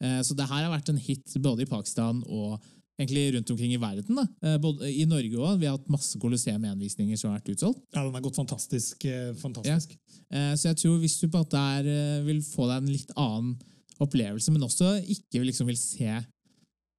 Uh, 0.00 0.20
så 0.22 0.36
det 0.36 0.46
her 0.48 0.64
har 0.68 0.72
vært 0.76 0.88
en 0.92 1.00
hit 1.00 1.24
både 1.40 1.64
i 1.64 1.68
Pakistan 1.68 2.22
og 2.28 2.60
egentlig 2.98 3.24
rundt 3.34 3.50
omkring 3.54 3.72
i 3.72 3.80
verden. 3.80 4.18
da. 4.18 4.26
Eh, 4.42 4.58
både 4.62 4.90
I 4.90 5.04
Norge 5.08 5.38
òg. 5.38 5.60
Vi 5.60 5.68
har 5.68 5.76
hatt 5.78 5.92
masse 5.92 6.18
Colosseum-envisninger 6.18 7.16
som 7.16 7.30
har 7.30 7.38
vært 7.38 7.54
utsolgt. 7.54 7.84
Ja, 7.94 8.02
den 8.02 8.14
har 8.14 8.24
gått 8.24 8.40
fantastisk. 8.40 9.04
eh, 9.04 9.32
fantastisk. 9.34 9.94
Ja. 10.30 10.56
Så 10.56 10.68
jeg 10.68 10.76
tror 10.76 10.98
hvis 11.00 11.18
du 11.20 11.28
på 11.28 11.38
en 11.38 11.44
måte 11.44 11.56
er, 11.78 11.86
eh, 11.88 12.24
vil 12.26 12.42
få 12.42 12.66
deg 12.68 12.82
en 12.82 12.92
litt 12.92 13.12
annen 13.16 13.54
opplevelse, 13.98 14.50
men 14.52 14.62
også 14.62 14.98
ikke 15.08 15.42
liksom 15.46 15.66
vil 15.66 15.78
se 15.78 16.10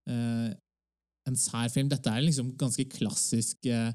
uh, 0.10 0.50
en 1.30 1.38
sær 1.38 1.70
film 1.74 1.90
Dette 1.92 2.12
er 2.12 2.26
liksom 2.26 2.54
ganske 2.60 2.86
klassisk 2.92 3.68
eh, 3.70 3.92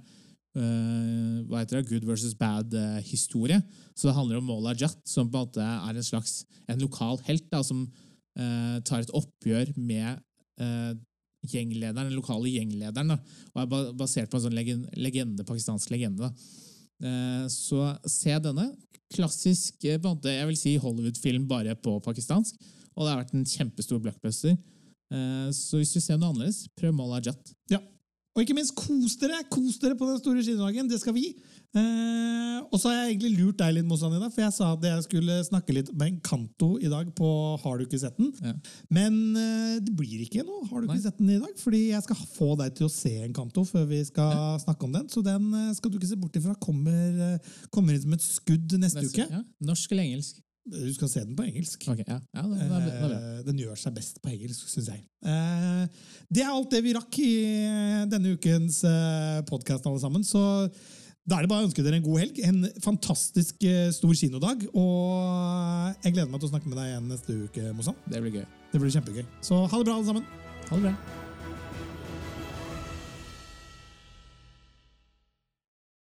eh, 0.54 1.38
hva 1.48 1.62
heter 1.62 1.80
det, 1.80 1.88
good 1.90 2.06
versus 2.08 2.36
bad-historie. 2.38 3.60
Så 3.94 4.08
det 4.08 4.16
handler 4.16 4.40
om 4.40 4.48
Mola 4.48 4.74
Jat, 4.78 5.00
som 5.08 5.30
på 5.30 5.40
en 5.40 5.48
måte 5.48 5.64
er 5.64 5.98
en 5.98 6.06
slags 6.06 6.42
en 6.70 6.82
lokal 6.82 7.18
helt 7.26 7.48
da, 7.52 7.62
som 7.66 7.84
eh, 8.38 8.78
tar 8.86 9.04
et 9.04 9.14
oppgjør 9.14 9.74
med 9.76 10.22
eh, 10.60 10.92
gjenglederen, 11.50 12.08
den 12.10 12.16
lokale 12.18 12.50
gjenglederen, 12.50 13.14
da, 13.14 13.18
og 13.54 13.62
er 13.62 13.92
basert 13.98 14.30
på 14.30 14.38
en 14.38 14.46
sånn 14.46 14.56
legende, 14.56 15.46
pakistansk 15.46 15.90
legende. 15.94 16.28
da. 16.28 16.32
Eh, 17.04 17.46
Så 17.48 17.80
se 18.06 18.38
denne. 18.38 18.70
Klassisk, 19.14 19.84
eh, 19.84 19.98
på 19.98 20.08
en 20.08 20.16
måte, 20.16 20.32
jeg 20.32 20.46
vil 20.46 20.56
si 20.56 20.76
Hollywood-film 20.78 21.46
bare 21.46 21.74
på 21.76 22.00
pakistansk. 22.02 22.54
Og 22.96 23.04
det 23.04 23.10
har 23.10 23.24
vært 23.24 23.34
en 23.34 23.44
kjempestor 23.44 24.00
blockbuster. 24.00 24.56
Eh, 25.12 25.50
Så 25.50 25.78
hvis 25.78 25.92
du 25.92 26.00
ser 26.00 26.16
noe 26.18 26.32
annerledes, 26.32 26.68
prøv 26.76 26.94
Mola 26.94 27.20
Jat. 27.20 27.54
Ja. 27.70 27.78
Og 28.34 28.42
ikke 28.42 28.56
minst, 28.56 28.74
kos 28.74 29.14
dere! 29.20 29.44
Kos 29.46 29.76
dere 29.78 29.94
på 29.94 30.08
den 30.08 30.18
store 30.18 30.42
kinodagen. 30.42 30.88
Det 30.90 30.98
skal 30.98 31.14
vi. 31.14 31.28
Eh, 31.74 32.58
og 32.66 32.78
så 32.78 32.90
har 32.90 32.96
jeg 33.00 33.12
egentlig 33.12 33.30
lurt 33.36 33.58
deg 33.58 33.76
litt, 33.76 33.86
i 33.86 34.18
dag, 34.22 34.32
for 34.34 34.42
jeg 34.42 34.54
sa 34.54 34.70
at 34.74 34.84
jeg 34.86 35.04
skulle 35.06 35.38
snakke 35.46 35.74
litt 35.74 35.92
med 35.94 36.08
en 36.08 36.18
kanto 36.22 36.68
i 36.78 36.90
dag 36.90 37.08
på 37.18 37.28
Har 37.62 37.78
du 37.78 37.84
ikke 37.86 37.98
sett 37.98 38.18
den? 38.18 38.32
Ja. 38.42 38.54
Men 38.94 39.16
eh, 39.38 39.76
det 39.82 39.94
blir 39.98 40.22
ikke 40.22 40.44
noe 40.46 40.68
Har 40.70 40.82
du 40.82 40.86
ikke 40.86 41.00
Nei. 41.00 41.06
sett 41.06 41.18
den 41.18 41.32
i 41.34 41.40
dag? 41.42 41.54
Fordi 41.58 41.82
jeg 41.88 42.06
skal 42.06 42.20
få 42.36 42.50
deg 42.62 42.76
til 42.78 42.86
å 42.86 42.94
se 42.94 43.14
en 43.24 43.34
kanto 43.34 43.66
før 43.66 43.86
vi 43.90 44.02
skal 44.06 44.58
snakke 44.62 44.86
om 44.86 44.94
den. 44.94 45.06
Så 45.10 45.22
den 45.26 45.50
eh, 45.50 45.72
skal 45.78 45.90
du 45.90 45.98
ikke 45.98 46.10
se 46.10 46.18
bort 46.18 46.38
ifra. 46.38 46.54
Kommer, 46.62 47.22
eh, 47.30 47.54
kommer 47.74 47.94
inn 47.94 48.02
som 48.02 48.18
et 48.18 48.26
skudd 48.26 48.78
neste, 48.82 49.06
uke. 49.10 49.26
Ja. 49.30 49.42
Norsk 49.70 49.94
eller 49.94 50.10
engelsk? 50.10 50.42
Du 50.64 50.94
skal 50.94 51.10
se 51.12 51.20
den 51.26 51.36
på 51.36 51.44
engelsk. 51.44 51.82
Okay, 51.92 52.06
ja. 52.08 52.18
ja 52.32 52.42
det, 52.48 52.66
det, 52.70 52.90
det. 53.12 53.16
Eh, 53.20 53.40
Den 53.44 53.58
gjør 53.60 53.76
seg 53.76 53.96
best 53.98 54.20
på 54.24 54.32
engelsk, 54.32 54.68
syns 54.72 54.88
jeg. 54.94 55.02
Eh, 55.28 56.04
Det 56.32 56.44
er 56.44 56.52
alt 56.52 56.72
det 56.72 56.80
vi 56.86 56.94
rakk 56.96 57.18
i 57.20 57.32
denne 58.08 58.36
ukens 58.38 58.80
podkast, 59.50 59.84
alle 59.84 60.00
sammen. 60.00 60.24
Så 60.24 60.40
da 61.24 61.38
er 61.38 61.44
det 61.44 61.52
bare 61.52 61.64
å 61.64 61.68
ønske 61.68 61.84
dere 61.84 61.96
en 62.00 62.04
god 62.04 62.20
helg. 62.20 62.40
En 62.44 62.64
fantastisk 62.84 63.64
eh, 63.64 63.90
stor 63.96 64.16
kinodag. 64.16 64.66
Og 64.76 66.00
jeg 66.04 66.16
gleder 66.16 66.32
meg 66.32 66.40
til 66.40 66.50
å 66.50 66.52
snakke 66.52 66.68
med 66.72 66.80
deg 66.80 66.92
igjen 66.92 67.12
neste 67.12 67.38
uke, 67.46 67.68
Mozan. 67.76 68.00
Det 68.08 68.24
blir 68.24 68.40
gøy. 68.40 68.48
Det 68.72 68.82
blir 68.82 68.96
kjempegøy. 68.96 69.28
Så 69.44 69.64
ha 69.64 69.76
det 69.78 69.88
bra, 69.88 70.00
alle 70.00 70.10
sammen. 70.10 70.26
Ha 70.70 70.80
det 70.80 70.88
bra. 70.88 71.23